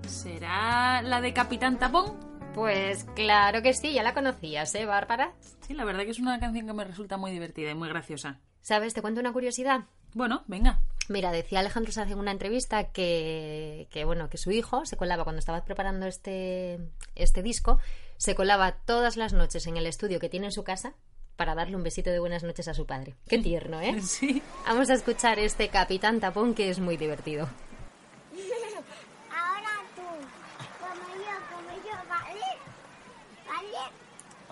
¿Será 0.08 1.02
la 1.02 1.22
de 1.22 1.34
Capitán 1.34 1.80
Tapón? 1.80 2.14
Pues 2.54 3.06
claro 3.16 3.62
que 3.62 3.74
sí, 3.74 3.94
ya 3.94 4.04
la 4.04 4.14
conocías, 4.14 4.74
¿eh, 4.76 4.86
Bárbara? 4.86 5.34
Sí, 5.62 5.74
la 5.74 5.84
verdad 5.84 6.04
que 6.04 6.12
es 6.12 6.20
una 6.20 6.40
canción 6.40 6.68
que 6.68 6.74
me 6.74 6.84
resulta 6.84 7.18
muy 7.18 7.32
divertida 7.32 7.72
y 7.72 7.76
muy 7.76 7.90
graciosa. 7.90 8.40
¿Sabes? 8.62 8.94
¿Te 8.94 9.02
cuento 9.02 9.20
una 9.20 9.34
curiosidad? 9.34 9.86
Bueno, 10.14 10.44
venga. 10.48 10.80
Mira, 11.10 11.32
decía 11.32 11.60
Alejandro 11.60 11.92
Sanz 11.92 12.12
en 12.12 12.20
una 12.20 12.32
entrevista 12.32 12.92
que, 12.92 13.88
que, 13.92 14.06
bueno, 14.06 14.30
que 14.30 14.38
su 14.38 14.52
hijo 14.52 14.86
se 14.86 14.96
colaba 14.96 15.24
cuando 15.24 15.40
estaba 15.40 15.66
preparando 15.66 16.06
este, 16.06 16.80
este 17.16 17.44
disco, 17.44 17.80
se 18.18 18.36
colaba 18.36 18.78
todas 18.86 19.18
las 19.18 19.34
noches 19.34 19.68
en 19.68 19.78
el 19.78 19.86
estudio 19.86 20.20
que 20.20 20.30
tiene 20.30 20.48
en 20.48 20.52
su 20.52 20.64
casa 20.64 20.96
para 21.36 21.56
darle 21.56 21.76
un 21.76 21.84
besito 21.84 22.10
de 22.10 22.20
buenas 22.20 22.44
noches 22.44 22.68
a 22.68 22.74
su 22.74 22.86
padre. 22.86 23.16
Qué 23.28 23.40
tierno, 23.40 23.82
¿eh? 23.82 24.02
Sí. 24.02 24.42
Vamos 24.66 24.90
a 24.90 24.94
escuchar 24.94 25.40
este 25.40 25.68
Capitán 25.70 26.20
Tapón 26.20 26.54
que 26.54 26.70
es 26.70 26.80
muy 26.80 26.98
divertido. 26.98 27.50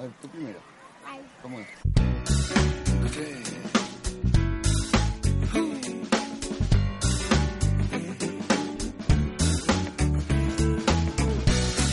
A 0.04 0.06
ver, 0.06 0.16
tú 0.22 0.28
primero. 0.28 0.60
¿Cómo 1.42 1.60
es? 1.62 1.68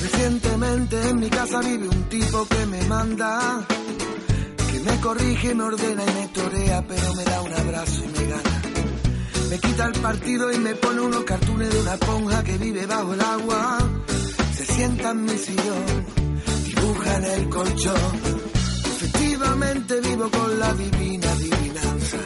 Recientemente 0.03 1.09
en 1.09 1.21
mi 1.21 1.31
casa 1.31 1.61
vive 1.61 1.89
un 1.89 2.09
tipo 2.09 2.49
que 2.49 2.67
me 2.67 2.83
manda, 2.87 3.65
que 4.73 4.81
me 4.81 5.01
corrige, 5.01 5.55
me 5.55 5.63
ordena 5.63 6.03
y 6.03 6.15
me 6.15 6.29
torea, 6.35 6.85
pero 6.89 7.15
me 7.15 7.23
da 7.23 7.43
un 7.43 7.53
abrazo 7.53 8.03
y 8.03 8.09
me 8.09 8.27
gana. 8.27 8.63
Me 9.51 9.59
quita 9.61 9.87
el 9.87 10.01
partido 10.01 10.51
y 10.51 10.59
me 10.59 10.75
pone 10.75 11.01
unos 11.01 11.23
cartones 11.23 11.73
de 11.73 11.81
una 11.81 11.95
esponja 11.95 12.43
que 12.43 12.59
vive 12.59 12.87
bajo 12.87 13.15
el 13.15 13.21
agua. 13.21 13.79
Se 14.57 14.67
sienta 14.67 15.13
en 15.13 15.25
mi 15.27 15.39
sillón 15.39 16.20
dibuja 16.81 17.17
en 17.17 17.25
el 17.25 17.49
colchón. 17.49 18.21
Efectivamente 18.95 20.01
vivo 20.01 20.31
con 20.31 20.59
la 20.59 20.75
divina 20.75 21.31
adivinanza. 21.33 22.17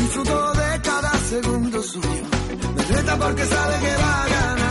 Disfruto 0.00 0.52
de 0.52 0.80
cada 0.82 1.12
segundo 1.18 1.82
suyo. 1.82 2.24
Me 2.76 2.82
reta 2.82 3.16
porque 3.18 3.44
sabe 3.44 3.74
que 3.80 3.96
va 3.96 4.22
a 4.22 4.28
ganarme. 4.28 4.63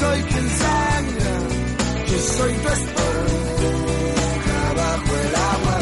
Soy 0.00 0.22
quien 0.22 0.48
sangra, 0.62 1.34
yo 2.10 2.18
soy 2.36 2.52
tu 2.62 2.68
esponja 2.76 4.60
bajo 4.80 5.10
el 5.24 5.34
agua. 5.54 5.76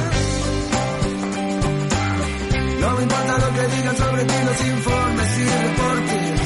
No 2.80 2.88
me 2.96 3.02
importa 3.02 3.32
lo 3.44 3.48
que 3.56 3.76
digan 3.76 3.96
sobre 3.96 4.24
ti 4.24 4.38
los 4.48 4.60
informes 4.74 5.30
y 5.38 5.44
reportes. 5.64 6.40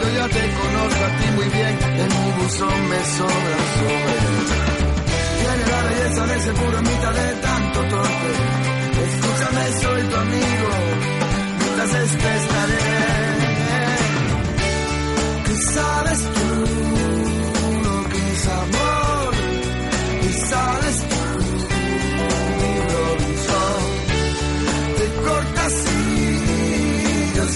Yo 0.00 0.08
ya 0.18 0.26
te 0.36 0.42
conozco 0.60 1.02
a 1.08 1.10
ti 1.18 1.26
muy 1.36 1.48
bien, 1.56 1.74
en 2.02 2.08
mi 2.16 2.30
buzón 2.38 2.88
me 2.90 3.00
sobra 3.16 3.58
sobre. 3.78 4.16
Tiene 5.40 5.64
la 5.72 5.80
belleza 5.88 6.26
de 6.26 6.34
ese 6.40 6.52
puro 6.52 6.78
mitad 6.82 7.14
de 7.20 7.28
tanto 7.46 7.78
torpe. 7.92 8.32
Escúchame, 9.06 9.62
soy 9.82 10.02
tu 10.10 10.16
amigo, 10.16 10.70
mientras 11.58 11.94
esté 12.04 12.30
estaré. 12.36 12.80
¿Qué 15.46 15.54
sabes 15.74 16.18
tú 16.34 16.99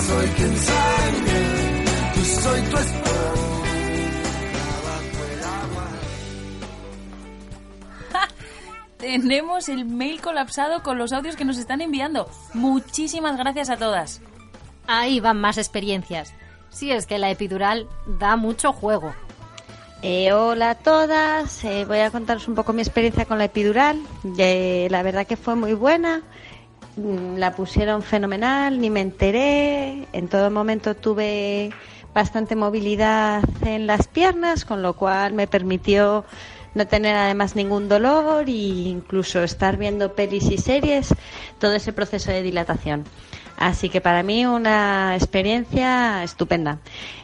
soy 0.07 0.27
quien 0.29 0.57
sangra, 0.57 1.41
yo 2.15 2.25
soy 2.25 2.61
tu 2.63 2.77
esposa. 2.77 3.05
Tenemos 8.99 9.69
el 9.69 9.85
mail 9.85 10.21
colapsado 10.21 10.83
con 10.83 10.97
los 10.99 11.13
audios 11.13 11.37
que 11.37 11.45
nos 11.45 11.59
están 11.59 11.81
enviando. 11.81 12.29
Muchísimas 12.55 13.37
gracias 13.37 13.69
a 13.71 13.77
todas. 13.77 14.23
Ahí 14.87 15.21
van 15.21 15.41
más 15.41 15.59
experiencias. 15.59 16.33
Si 16.71 16.91
es 16.91 17.07
que 17.07 17.19
la 17.19 17.31
epidural 17.31 17.87
da 18.07 18.37
mucho 18.37 18.73
juego. 18.73 19.15
Eh, 20.03 20.33
hola 20.33 20.71
a 20.71 20.75
todas, 20.75 21.65
eh, 21.65 21.87
voy 21.87 22.01
a 22.01 22.11
contaros 22.11 22.47
un 22.47 22.55
poco 22.55 22.75
mi 22.75 22.83
experiencia 22.83 23.25
con 23.25 23.39
la 23.39 23.45
epidural. 23.45 23.99
Eh, 24.39 24.89
la 24.91 25.03
verdad 25.03 25.27
que 25.27 25.37
fue 25.37 25.55
muy 25.55 25.73
buena, 25.73 26.23
la 26.97 27.55
pusieron 27.55 28.03
fenomenal, 28.03 28.81
ni 28.81 28.91
me 28.91 29.01
enteré, 29.01 30.07
en 30.13 30.29
todo 30.29 30.51
momento 30.51 30.95
tuve 30.95 31.71
bastante 32.15 32.55
movilidad 32.55 33.43
en 33.63 33.87
las 33.87 34.07
piernas, 34.07 34.65
con 34.65 34.83
lo 34.83 34.95
cual 34.95 35.33
me 35.33 35.47
permitió 35.47 36.25
no 36.75 36.87
tener 36.87 37.17
además 37.17 37.57
ningún 37.57 37.89
dolor 37.89 38.49
e 38.49 38.53
incluso 38.53 39.43
estar 39.43 39.77
viendo 39.77 40.15
pelis 40.15 40.51
y 40.51 40.59
series, 40.59 41.15
todo 41.59 41.75
ese 41.75 41.93
proceso 41.93 42.31
de 42.31 42.43
dilatación. 42.43 43.05
Así 43.57 43.89
que 43.89 44.01
para 44.01 44.23
mí 44.23 44.47
una 44.47 45.15
experiencia 45.15 46.25
estupenda. 46.25 46.81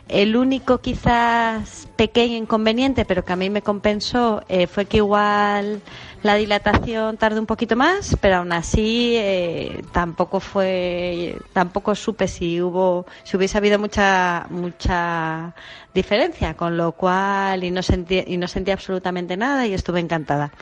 El 0.09 0.37
único 0.37 0.79
quizás 0.79 1.89
pequeño 1.97 2.37
inconveniente, 2.37 3.05
pero 3.05 3.25
que 3.25 3.33
a 3.33 3.37
mí 3.37 3.51
me 3.51 3.62
compensó, 3.62 4.43
eh, 4.49 4.66
fue 4.66 4.85
que 4.85 4.99
igual 4.99 5.83
la 6.23 6.35
dilatación 6.35 7.16
tardó 7.16 7.41
un 7.41 7.47
poquito 7.47 7.77
más, 7.77 8.16
pero 8.21 8.37
aún 8.37 8.53
así 8.53 9.14
eh, 9.16 9.83
tampoco 9.93 10.41
fue, 10.41 11.37
tampoco 11.53 11.95
supe 11.95 12.29
si 12.29 12.61
hubo, 12.61 13.07
si 13.25 13.37
hubiese 13.37 13.57
habido 13.59 13.79
mucha, 13.79 14.47
mucha 14.51 15.55
diferencia, 15.95 16.55
con 16.55 16.77
lo 16.77 16.93
cual 16.93 17.64
y 17.64 17.71
no 17.71 17.83
sentí, 17.83 18.23
y 18.27 18.37
no 18.37 18.49
sentí 18.49 18.71
absolutamente 18.71 19.37
nada 19.37 19.66
y 19.66 19.73
estuve 19.73 20.01
encantada. 20.01 20.53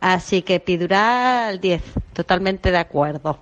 Así 0.00 0.42
que 0.42 0.56
epidural 0.56 1.60
10, 1.60 1.82
totalmente 2.12 2.70
de 2.70 2.78
acuerdo. 2.78 3.38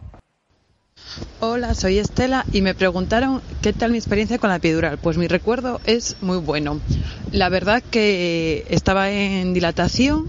Hola, 1.40 1.74
soy 1.74 1.98
Estela 1.98 2.44
y 2.52 2.60
me 2.60 2.74
preguntaron 2.74 3.40
qué 3.62 3.72
tal 3.72 3.92
mi 3.92 3.98
experiencia 3.98 4.38
con 4.38 4.50
la 4.50 4.56
epidural. 4.56 4.98
Pues 4.98 5.16
mi 5.16 5.26
recuerdo 5.26 5.80
es 5.84 6.16
muy 6.20 6.38
bueno. 6.38 6.80
La 7.32 7.48
verdad 7.48 7.82
que 7.90 8.66
estaba 8.68 9.10
en 9.10 9.54
dilatación, 9.54 10.26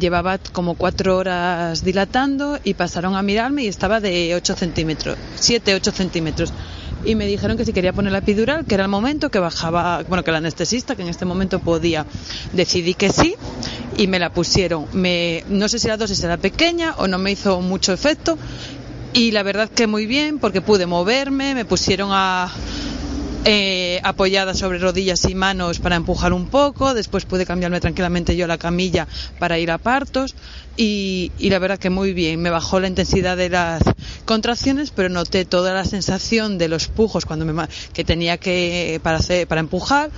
llevaba 0.00 0.38
como 0.38 0.74
cuatro 0.74 1.16
horas 1.16 1.84
dilatando 1.84 2.58
y 2.64 2.74
pasaron 2.74 3.14
a 3.14 3.22
mirarme 3.22 3.64
y 3.64 3.68
estaba 3.68 4.00
de 4.00 4.34
8 4.34 4.56
centímetros, 4.56 5.16
7, 5.36 5.74
8 5.74 5.92
centímetros. 5.92 6.52
Y 7.04 7.14
me 7.14 7.26
dijeron 7.26 7.56
que 7.56 7.64
si 7.64 7.72
quería 7.72 7.92
poner 7.92 8.12
la 8.12 8.18
epidural, 8.18 8.66
que 8.66 8.74
era 8.74 8.84
el 8.84 8.90
momento, 8.90 9.30
que 9.30 9.38
bajaba, 9.38 10.02
bueno, 10.08 10.24
que 10.24 10.30
el 10.30 10.36
anestesista, 10.36 10.96
que 10.96 11.02
en 11.02 11.08
este 11.08 11.24
momento 11.24 11.60
podía. 11.60 12.04
Decidí 12.52 12.94
que 12.94 13.10
sí 13.10 13.36
y 13.96 14.06
me 14.06 14.18
la 14.18 14.30
pusieron. 14.32 14.86
Me, 14.92 15.44
no 15.48 15.68
sé 15.68 15.78
si 15.78 15.88
la 15.88 15.96
dosis 15.96 16.22
era 16.22 16.36
pequeña 16.36 16.94
o 16.98 17.06
no 17.06 17.18
me 17.18 17.30
hizo 17.30 17.60
mucho 17.60 17.92
efecto, 17.92 18.36
y 19.12 19.32
la 19.32 19.42
verdad 19.42 19.68
que 19.68 19.86
muy 19.86 20.06
bien 20.06 20.38
porque 20.38 20.60
pude 20.60 20.86
moverme, 20.86 21.54
me 21.54 21.64
pusieron 21.64 22.10
a, 22.12 22.52
eh, 23.44 24.00
apoyada 24.04 24.54
sobre 24.54 24.78
rodillas 24.78 25.24
y 25.24 25.34
manos 25.34 25.78
para 25.78 25.96
empujar 25.96 26.32
un 26.32 26.48
poco, 26.48 26.92
después 26.92 27.24
pude 27.24 27.46
cambiarme 27.46 27.80
tranquilamente 27.80 28.36
yo 28.36 28.46
la 28.46 28.58
camilla 28.58 29.06
para 29.38 29.58
ir 29.58 29.70
a 29.70 29.78
partos 29.78 30.34
y, 30.76 31.32
la 31.40 31.58
verdad 31.58 31.78
que 31.78 31.90
muy 31.90 32.12
bien, 32.12 32.40
me 32.40 32.50
bajó 32.50 32.80
la 32.80 32.88
intensidad 32.88 33.36
de 33.36 33.48
las 33.48 33.82
contracciones 34.26 34.90
pero 34.90 35.08
noté 35.08 35.44
toda 35.44 35.72
la 35.72 35.84
sensación 35.84 36.58
de 36.58 36.68
los 36.68 36.88
pujos 36.88 37.24
cuando 37.24 37.46
me, 37.46 37.66
que 37.92 38.04
tenía 38.04 38.36
que 38.36 39.00
para, 39.02 39.18
hacer, 39.18 39.48
para 39.48 39.60
empujar 39.60 40.10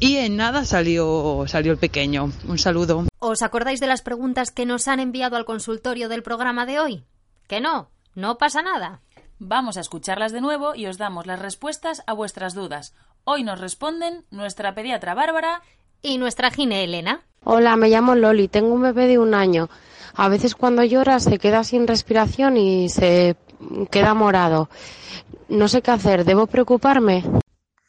y 0.00 0.16
en 0.16 0.36
nada 0.36 0.64
salió, 0.64 1.44
salió 1.46 1.72
el 1.72 1.78
pequeño. 1.78 2.32
Un 2.46 2.58
saludo. 2.58 3.06
¿Os 3.20 3.42
acordáis 3.42 3.80
de 3.80 3.86
las 3.86 4.02
preguntas 4.02 4.50
que 4.50 4.66
nos 4.66 4.88
han 4.88 5.00
enviado 5.00 5.36
al 5.36 5.44
consultorio 5.44 6.08
del 6.08 6.22
programa 6.22 6.66
de 6.66 6.80
hoy? 6.80 7.04
Que 7.46 7.60
no, 7.60 7.90
no 8.14 8.36
pasa 8.36 8.62
nada. 8.62 9.00
Vamos 9.38 9.76
a 9.76 9.80
escucharlas 9.80 10.32
de 10.32 10.40
nuevo 10.40 10.74
y 10.74 10.86
os 10.86 10.96
damos 10.96 11.26
las 11.26 11.40
respuestas 11.40 12.02
a 12.06 12.12
vuestras 12.12 12.54
dudas. 12.54 12.94
Hoy 13.24 13.42
nos 13.42 13.60
responden 13.60 14.24
nuestra 14.30 14.74
pediatra 14.74 15.14
Bárbara 15.14 15.62
y 16.02 16.18
nuestra 16.18 16.50
gine 16.50 16.84
Elena. 16.84 17.26
Hola, 17.42 17.76
me 17.76 17.88
llamo 17.88 18.14
Loli, 18.14 18.48
tengo 18.48 18.72
un 18.72 18.82
bebé 18.82 19.06
de 19.06 19.18
un 19.18 19.34
año. 19.34 19.68
A 20.14 20.28
veces 20.28 20.54
cuando 20.54 20.84
llora 20.84 21.18
se 21.18 21.38
queda 21.38 21.64
sin 21.64 21.86
respiración 21.86 22.56
y 22.56 22.88
se 22.88 23.36
queda 23.90 24.14
morado. 24.14 24.70
No 25.48 25.66
sé 25.68 25.82
qué 25.82 25.90
hacer, 25.90 26.24
¿debo 26.24 26.46
preocuparme? 26.46 27.24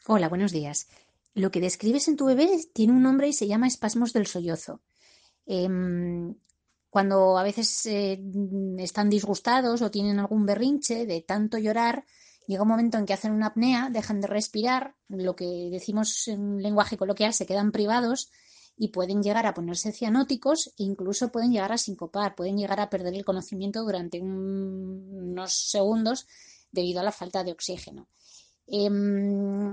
Hola, 0.06 0.28
buenos 0.28 0.52
días. 0.52 0.88
Lo 1.34 1.50
que 1.50 1.60
describes 1.60 2.08
en 2.08 2.16
tu 2.16 2.26
bebé 2.26 2.48
tiene 2.72 2.92
un 2.92 3.02
nombre 3.02 3.28
y 3.28 3.32
se 3.32 3.46
llama 3.46 3.66
espasmos 3.68 4.12
del 4.12 4.26
sollozo. 4.26 4.80
Em, 5.46 6.34
cuando 6.90 7.36
a 7.38 7.42
veces 7.42 7.84
eh, 7.86 8.20
están 8.78 9.10
disgustados 9.10 9.82
o 9.82 9.90
tienen 9.90 10.18
algún 10.18 10.46
berrinche 10.46 11.06
de 11.06 11.20
tanto 11.22 11.58
llorar, 11.58 12.04
llega 12.46 12.62
un 12.62 12.68
momento 12.68 12.96
en 12.98 13.06
que 13.06 13.12
hacen 13.12 13.32
una 13.32 13.48
apnea, 13.48 13.90
dejan 13.90 14.20
de 14.20 14.28
respirar, 14.28 14.94
lo 15.08 15.34
que 15.36 15.68
decimos 15.70 16.28
en 16.28 16.62
lenguaje 16.62 16.96
coloquial 16.96 17.32
se 17.34 17.46
quedan 17.46 17.72
privados 17.72 18.30
y 18.78 18.88
pueden 18.88 19.22
llegar 19.22 19.46
a 19.46 19.54
ponerse 19.54 19.92
cianóticos 19.92 20.68
e 20.78 20.82
incluso 20.84 21.30
pueden 21.32 21.50
llegar 21.52 21.72
a 21.72 21.78
sincopar, 21.78 22.34
pueden 22.34 22.56
llegar 22.58 22.78
a 22.80 22.90
perder 22.90 23.14
el 23.14 23.24
conocimiento 23.24 23.82
durante 23.82 24.20
un- 24.20 25.30
unos 25.32 25.52
segundos 25.54 26.26
debido 26.70 27.00
a 27.00 27.04
la 27.04 27.12
falta 27.12 27.42
de 27.42 27.52
oxígeno. 27.52 28.08
Em, 28.66 29.72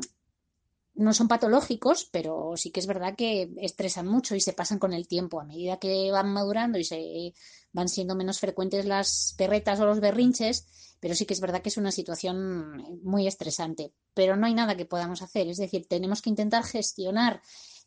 no 0.95 1.13
son 1.13 1.27
patológicos, 1.27 2.07
pero 2.11 2.53
sí 2.55 2.71
que 2.71 2.79
es 2.79 2.87
verdad 2.87 3.15
que 3.15 3.51
estresan 3.57 4.07
mucho 4.07 4.35
y 4.35 4.41
se 4.41 4.53
pasan 4.53 4.79
con 4.79 4.93
el 4.93 5.07
tiempo. 5.07 5.41
A 5.41 5.45
medida 5.45 5.77
que 5.77 6.11
van 6.11 6.31
madurando 6.31 6.77
y 6.77 6.83
se 6.83 7.33
van 7.71 7.89
siendo 7.89 8.15
menos 8.15 8.39
frecuentes 8.39 8.85
las 8.85 9.33
perretas 9.37 9.79
o 9.79 9.85
los 9.85 9.99
berrinches, 9.99 10.67
pero 10.99 11.15
sí 11.15 11.25
que 11.25 11.33
es 11.33 11.41
verdad 11.41 11.61
que 11.61 11.69
es 11.69 11.77
una 11.77 11.91
situación 11.91 13.01
muy 13.03 13.27
estresante. 13.27 13.91
Pero 14.13 14.35
no 14.35 14.45
hay 14.45 14.53
nada 14.53 14.77
que 14.77 14.85
podamos 14.85 15.21
hacer. 15.21 15.47
Es 15.47 15.57
decir, 15.57 15.87
tenemos 15.87 16.21
que 16.21 16.29
intentar 16.29 16.63
gestionar 16.63 17.41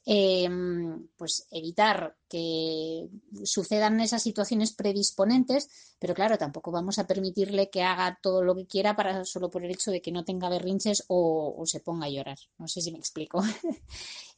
em, 0.09 1.09
pues 1.17 1.49
evitar 1.51 2.17
que 2.29 3.09
sucedan 3.43 4.01
esas 4.01 4.23
situaciones 4.23 4.73
predisponentes, 4.73 5.69
pero 5.99 6.15
claro, 6.15 6.39
tampoco 6.39 6.71
vamos 6.71 7.01
a 7.01 7.09
permitirle 7.09 7.71
que 7.71 7.83
haga 7.83 8.17
todo 8.23 8.45
lo 8.45 8.55
que 8.55 8.67
quiera 8.67 8.95
para 8.95 9.25
solo 9.25 9.51
por 9.51 9.65
el 9.65 9.73
hecho 9.73 9.91
de 9.91 10.01
que 10.01 10.13
no 10.13 10.25
tenga 10.25 10.49
berrinches 10.49 11.05
o, 11.09 11.61
se 11.67 11.81
ponga 11.81 12.07
a 12.07 12.11
llorar. 12.11 12.39
No 12.57 12.69
sé 12.69 12.81
si 12.81 12.93
me 12.93 12.99
explico. 12.99 13.43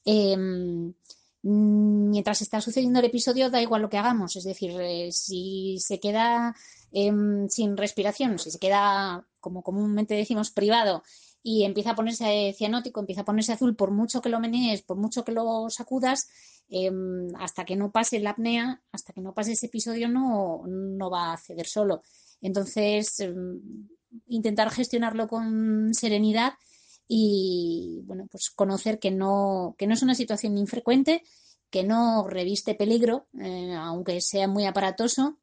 Em, 0.05 0.95
mientras 1.43 2.41
está 2.41 2.63
sucediendo 2.63 3.01
el 3.01 3.07
episodio, 3.07 3.51
da 3.51 3.61
igual 3.61 3.83
lo 3.83 3.91
que 3.91 3.99
hagamos. 3.99 4.37
Es 4.37 4.45
decir, 4.45 4.71
eh, 4.81 5.13
si 5.13 5.77
se 5.81 6.01
queda 6.01 6.55
em, 6.93 7.47
sin 7.51 7.77
respiración, 7.77 8.39
si 8.39 8.51
se 8.51 8.59
queda, 8.59 9.27
como 9.39 9.63
comúnmente 9.63 10.15
decimos, 10.15 10.51
privado 10.51 11.03
y 11.43 11.65
empieza 11.65 11.91
a 11.91 11.95
ponerse 11.95 12.55
cianótico, 12.57 13.01
empieza 13.01 13.23
a 13.23 13.25
ponerse 13.25 13.53
azul, 13.53 13.77
por 13.77 13.91
mucho 13.91 14.21
que 14.21 14.29
lo 14.29 14.41
menees, 14.41 14.83
por 14.83 14.97
mucho 14.97 15.25
que 15.25 15.33
lo 15.33 15.71
sacudas, 15.71 16.29
em, 16.69 17.29
hasta 17.39 17.65
que 17.65 17.77
no 17.77 17.91
pase 17.91 18.21
la 18.21 18.31
apnea, 18.31 18.83
hasta 18.93 19.13
que 19.13 19.21
no 19.21 19.35
pase 19.35 19.53
ese 19.53 19.67
episodio, 19.67 20.09
no, 20.09 20.63
no 20.67 21.11
va 21.11 21.33
a 21.33 21.39
ceder 21.39 21.67
solo. 21.67 22.03
Entonces, 22.41 23.21
em, 23.21 23.61
intentar 24.27 24.71
gestionarlo 24.71 25.29
con 25.29 25.95
serenidad 25.95 26.55
y, 27.07 28.03
bueno, 28.05 28.27
pues 28.31 28.51
conocer 28.51 28.99
que 28.99 29.11
no, 29.11 29.75
que 29.79 29.87
no 29.87 29.95
es 29.95 30.03
una 30.03 30.15
situación 30.15 30.59
infrecuente, 30.59 31.23
que 31.71 31.85
no 31.85 32.27
reviste 32.29 32.75
peligro, 32.75 33.29
eh, 33.41 33.75
aunque 33.75 34.21
sea 34.21 34.49
muy 34.49 34.67
aparatoso, 34.67 35.39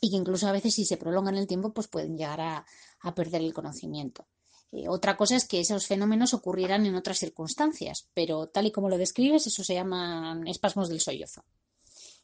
y 0.00 0.10
que 0.10 0.16
incluso 0.16 0.48
a 0.48 0.52
veces 0.52 0.74
si 0.74 0.84
se 0.84 0.96
prolonga 0.96 1.30
en 1.30 1.38
el 1.38 1.46
tiempo, 1.46 1.72
pues 1.72 1.88
pueden 1.88 2.16
llegar 2.16 2.40
a, 2.40 2.66
a 3.00 3.14
perder 3.14 3.42
el 3.42 3.54
conocimiento. 3.54 4.26
Eh, 4.72 4.88
otra 4.88 5.16
cosa 5.16 5.36
es 5.36 5.46
que 5.46 5.60
esos 5.60 5.86
fenómenos 5.86 6.34
ocurrieran 6.34 6.86
en 6.86 6.94
otras 6.94 7.18
circunstancias, 7.18 8.08
pero 8.14 8.46
tal 8.46 8.66
y 8.66 8.72
como 8.72 8.88
lo 8.88 8.98
describes, 8.98 9.46
eso 9.46 9.62
se 9.62 9.74
llaman 9.74 10.46
espasmos 10.48 10.88
del 10.88 11.00
sollozo. 11.00 11.44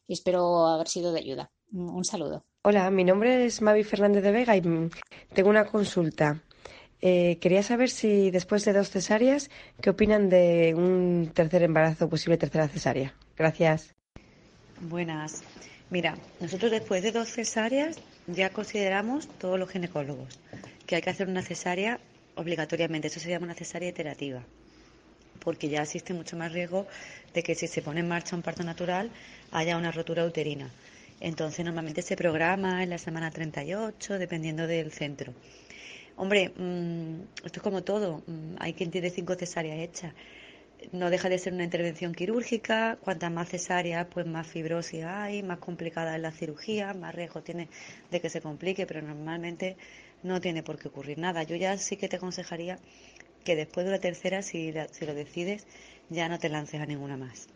Y 0.07 0.15
espero 0.15 0.67
haber 0.67 0.89
sido 0.89 1.13
de 1.13 1.21
ayuda. 1.21 1.51
Un 1.71 2.05
saludo. 2.05 2.45
Hola, 2.63 2.91
mi 2.91 3.05
nombre 3.05 3.45
es 3.45 3.61
Mavi 3.61 3.85
Fernández 3.85 4.23
de 4.23 4.33
Vega 4.33 4.57
y 4.57 4.63
tengo 5.35 5.51
una 5.51 5.67
consulta. 5.67 6.43
Eh, 7.01 7.39
quería 7.41 7.63
saber 7.63 7.91
si 7.91 8.31
después 8.31 8.65
de 8.65 8.73
dos 8.73 8.91
cesáreas, 8.91 9.51
¿qué 9.81 9.91
opinan 9.91 10.31
de 10.31 10.75
un 10.75 11.31
tercer 11.35 11.63
embarazo, 11.63 12.09
posible 12.09 12.39
tercera 12.39 12.67
cesárea? 12.69 13.15
Gracias. 13.37 13.95
Buenas. 14.81 15.43
Mira, 15.91 16.19
nosotros 16.41 16.71
después 16.71 17.03
de 17.03 17.13
dos 17.13 17.29
cesáreas 17.29 17.99
ya 18.27 18.51
consideramos 18.51 19.29
todos 19.39 19.59
los 19.59 19.71
ginecólogos 19.71 20.39
que 20.87 20.97
hay 20.97 21.03
que 21.03 21.11
hacer 21.11 21.29
una 21.29 21.43
cesárea 21.43 22.01
obligatoriamente. 22.39 23.09
Eso 23.09 23.21
se 23.21 23.29
llama 23.29 23.45
una 23.47 23.55
cesárea 23.55 23.89
iterativa, 23.89 24.43
porque 25.41 25.69
ya 25.69 25.83
existe 25.83 26.15
mucho 26.15 26.37
más 26.37 26.53
riesgo 26.53 26.87
de 27.35 27.43
que 27.43 27.55
si 27.55 27.67
se 27.67 27.83
pone 27.83 28.01
en 28.01 28.09
marcha 28.09 28.37
un 28.37 28.43
parto 28.43 28.63
natural 28.65 29.11
haya 29.53 29.77
una 29.77 29.93
rotura 29.93 30.25
uterina. 30.25 30.71
Entonces, 31.21 31.65
normalmente 31.65 32.03
se 32.03 32.17
programa 32.17 32.83
en 32.83 32.91
la 32.91 32.99
semana 32.99 33.31
38, 33.31 34.19
dependiendo 34.19 34.67
del 34.67 34.93
centro. 34.93 35.35
Hombre, 36.17 36.53
mm, 36.57 37.45
esto 37.45 37.59
es 37.61 37.63
como 37.63 37.83
todo. 37.83 38.23
Mm, 38.27 38.55
hay 38.59 38.73
quien 38.73 38.91
tiene 38.91 39.11
cinco 39.11 39.35
cesáreas 39.35 39.79
hechas. 39.79 40.13
No 40.93 41.11
deja 41.11 41.29
de 41.29 41.39
ser 41.39 41.53
una 41.53 41.65
intervención 41.65 42.15
quirúrgica. 42.15 42.99
Cuantas 43.01 43.33
más 43.33 43.49
cesáreas, 43.49 44.07
pues 44.07 44.27
más 44.27 44.47
fibrosis 44.47 45.05
hay, 45.05 45.43
más 45.43 45.59
complicada 45.59 46.15
es 46.15 46.23
la 46.23 46.31
cirugía, 46.31 46.95
más 46.95 47.15
riesgo 47.15 47.43
tiene 47.43 47.69
de 48.11 48.21
que 48.21 48.31
se 48.31 48.41
complique, 48.41 48.87
pero 48.87 49.03
normalmente 49.03 49.77
no 50.23 50.41
tiene 50.41 50.63
por 50.63 50.79
qué 50.79 50.89
ocurrir 50.89 51.19
nada. 51.19 51.43
Yo 51.43 51.57
ya 51.57 51.77
sí 51.79 51.97
que 51.97 52.09
te 52.09 52.17
aconsejaría 52.17 52.79
que 53.45 53.57
después 53.57 53.87
de 53.87 53.93
la 53.93 54.01
tercera, 54.01 54.43
si, 54.43 54.73
si 54.93 55.07
lo 55.07 55.15
decides, 55.15 55.67
ya 56.11 56.29
no 56.29 56.39
te 56.39 56.49
lances 56.49 56.81
a 56.81 56.87
ninguna 56.87 57.17
más. 57.17 57.49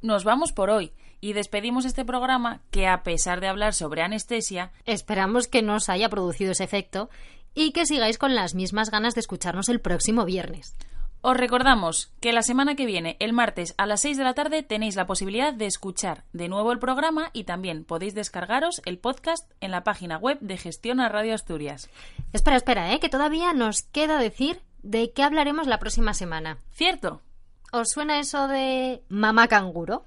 Nos 0.00 0.24
vamos 0.24 0.52
por 0.52 0.70
hoy 0.70 0.92
y 1.20 1.32
despedimos 1.32 1.84
este 1.84 2.04
programa 2.04 2.60
que, 2.70 2.86
a 2.86 3.02
pesar 3.02 3.40
de 3.40 3.48
hablar 3.48 3.74
sobre 3.74 4.02
anestesia, 4.02 4.72
esperamos 4.84 5.48
que 5.48 5.62
no 5.62 5.76
os 5.76 5.88
haya 5.88 6.08
producido 6.08 6.52
ese 6.52 6.64
efecto 6.64 7.08
y 7.54 7.72
que 7.72 7.86
sigáis 7.86 8.18
con 8.18 8.34
las 8.34 8.54
mismas 8.54 8.90
ganas 8.90 9.14
de 9.14 9.20
escucharnos 9.20 9.68
el 9.68 9.80
próximo 9.80 10.24
viernes. 10.24 10.76
Os 11.26 11.38
recordamos 11.38 12.12
que 12.20 12.34
la 12.34 12.42
semana 12.42 12.74
que 12.74 12.84
viene, 12.84 13.16
el 13.18 13.32
martes 13.32 13.74
a 13.78 13.86
las 13.86 14.02
6 14.02 14.18
de 14.18 14.24
la 14.24 14.34
tarde, 14.34 14.62
tenéis 14.62 14.94
la 14.94 15.06
posibilidad 15.06 15.54
de 15.54 15.64
escuchar 15.64 16.24
de 16.34 16.50
nuevo 16.50 16.70
el 16.70 16.78
programa 16.78 17.30
y 17.32 17.44
también 17.44 17.86
podéis 17.86 18.14
descargaros 18.14 18.82
el 18.84 18.98
podcast 18.98 19.50
en 19.62 19.70
la 19.70 19.84
página 19.84 20.18
web 20.18 20.38
de 20.40 20.58
Gestión 20.58 21.00
a 21.00 21.08
Radio 21.08 21.34
Asturias. 21.34 21.88
Espera, 22.34 22.58
espera, 22.58 22.92
¿eh? 22.92 23.00
que 23.00 23.08
todavía 23.08 23.54
nos 23.54 23.84
queda 23.84 24.18
decir 24.18 24.60
de 24.82 25.12
qué 25.12 25.22
hablaremos 25.22 25.66
la 25.66 25.78
próxima 25.78 26.12
semana. 26.12 26.58
¿Cierto? 26.72 27.22
¿Os 27.72 27.88
suena 27.88 28.18
eso 28.18 28.46
de 28.46 29.02
mamá 29.08 29.48
canguro? 29.48 30.04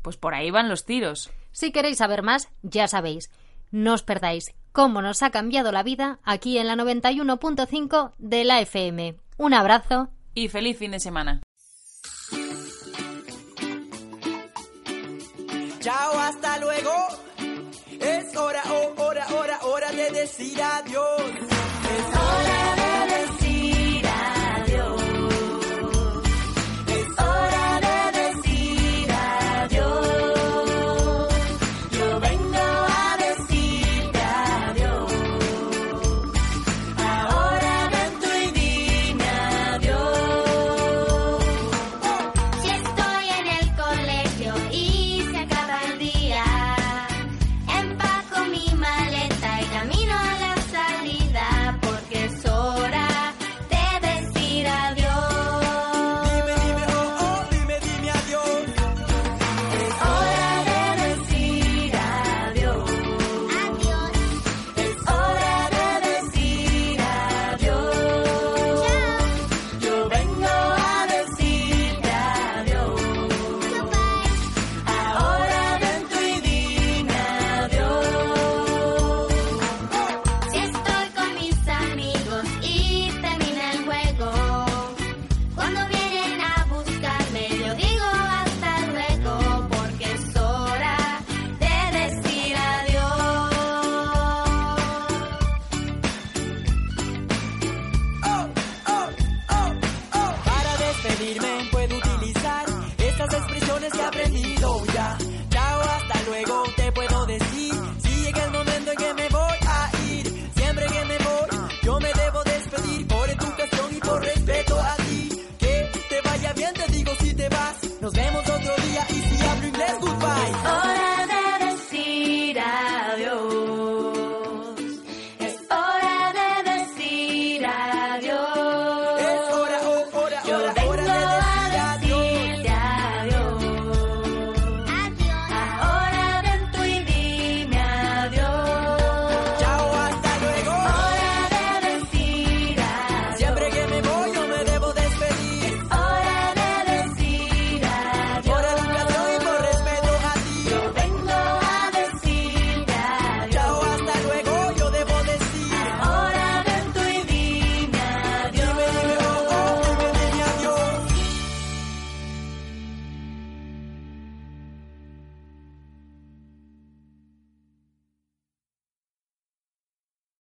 Pues 0.00 0.16
por 0.16 0.32
ahí 0.32 0.50
van 0.50 0.70
los 0.70 0.86
tiros. 0.86 1.30
Si 1.52 1.72
queréis 1.72 1.98
saber 1.98 2.22
más, 2.22 2.48
ya 2.62 2.88
sabéis, 2.88 3.30
no 3.70 3.92
os 3.92 4.02
perdáis 4.02 4.54
cómo 4.72 5.02
nos 5.02 5.22
ha 5.22 5.28
cambiado 5.28 5.72
la 5.72 5.82
vida 5.82 6.20
aquí 6.24 6.56
en 6.56 6.68
la 6.68 6.74
91.5 6.74 8.12
de 8.16 8.44
la 8.44 8.62
FM. 8.62 9.16
Un 9.36 9.52
abrazo 9.52 10.08
y 10.34 10.48
feliz 10.48 10.78
fin 10.78 10.90
de 10.90 11.00
semana. 11.00 11.40
Chao, 15.80 16.18
hasta 16.18 16.58
luego. 16.58 16.92
Es 18.00 18.36
hora, 18.36 18.62
oh, 18.70 19.02
hora, 19.02 19.26
hora, 19.34 19.58
hora 19.64 19.92
de 19.92 20.10
decir 20.10 20.60
adiós. 20.60 21.53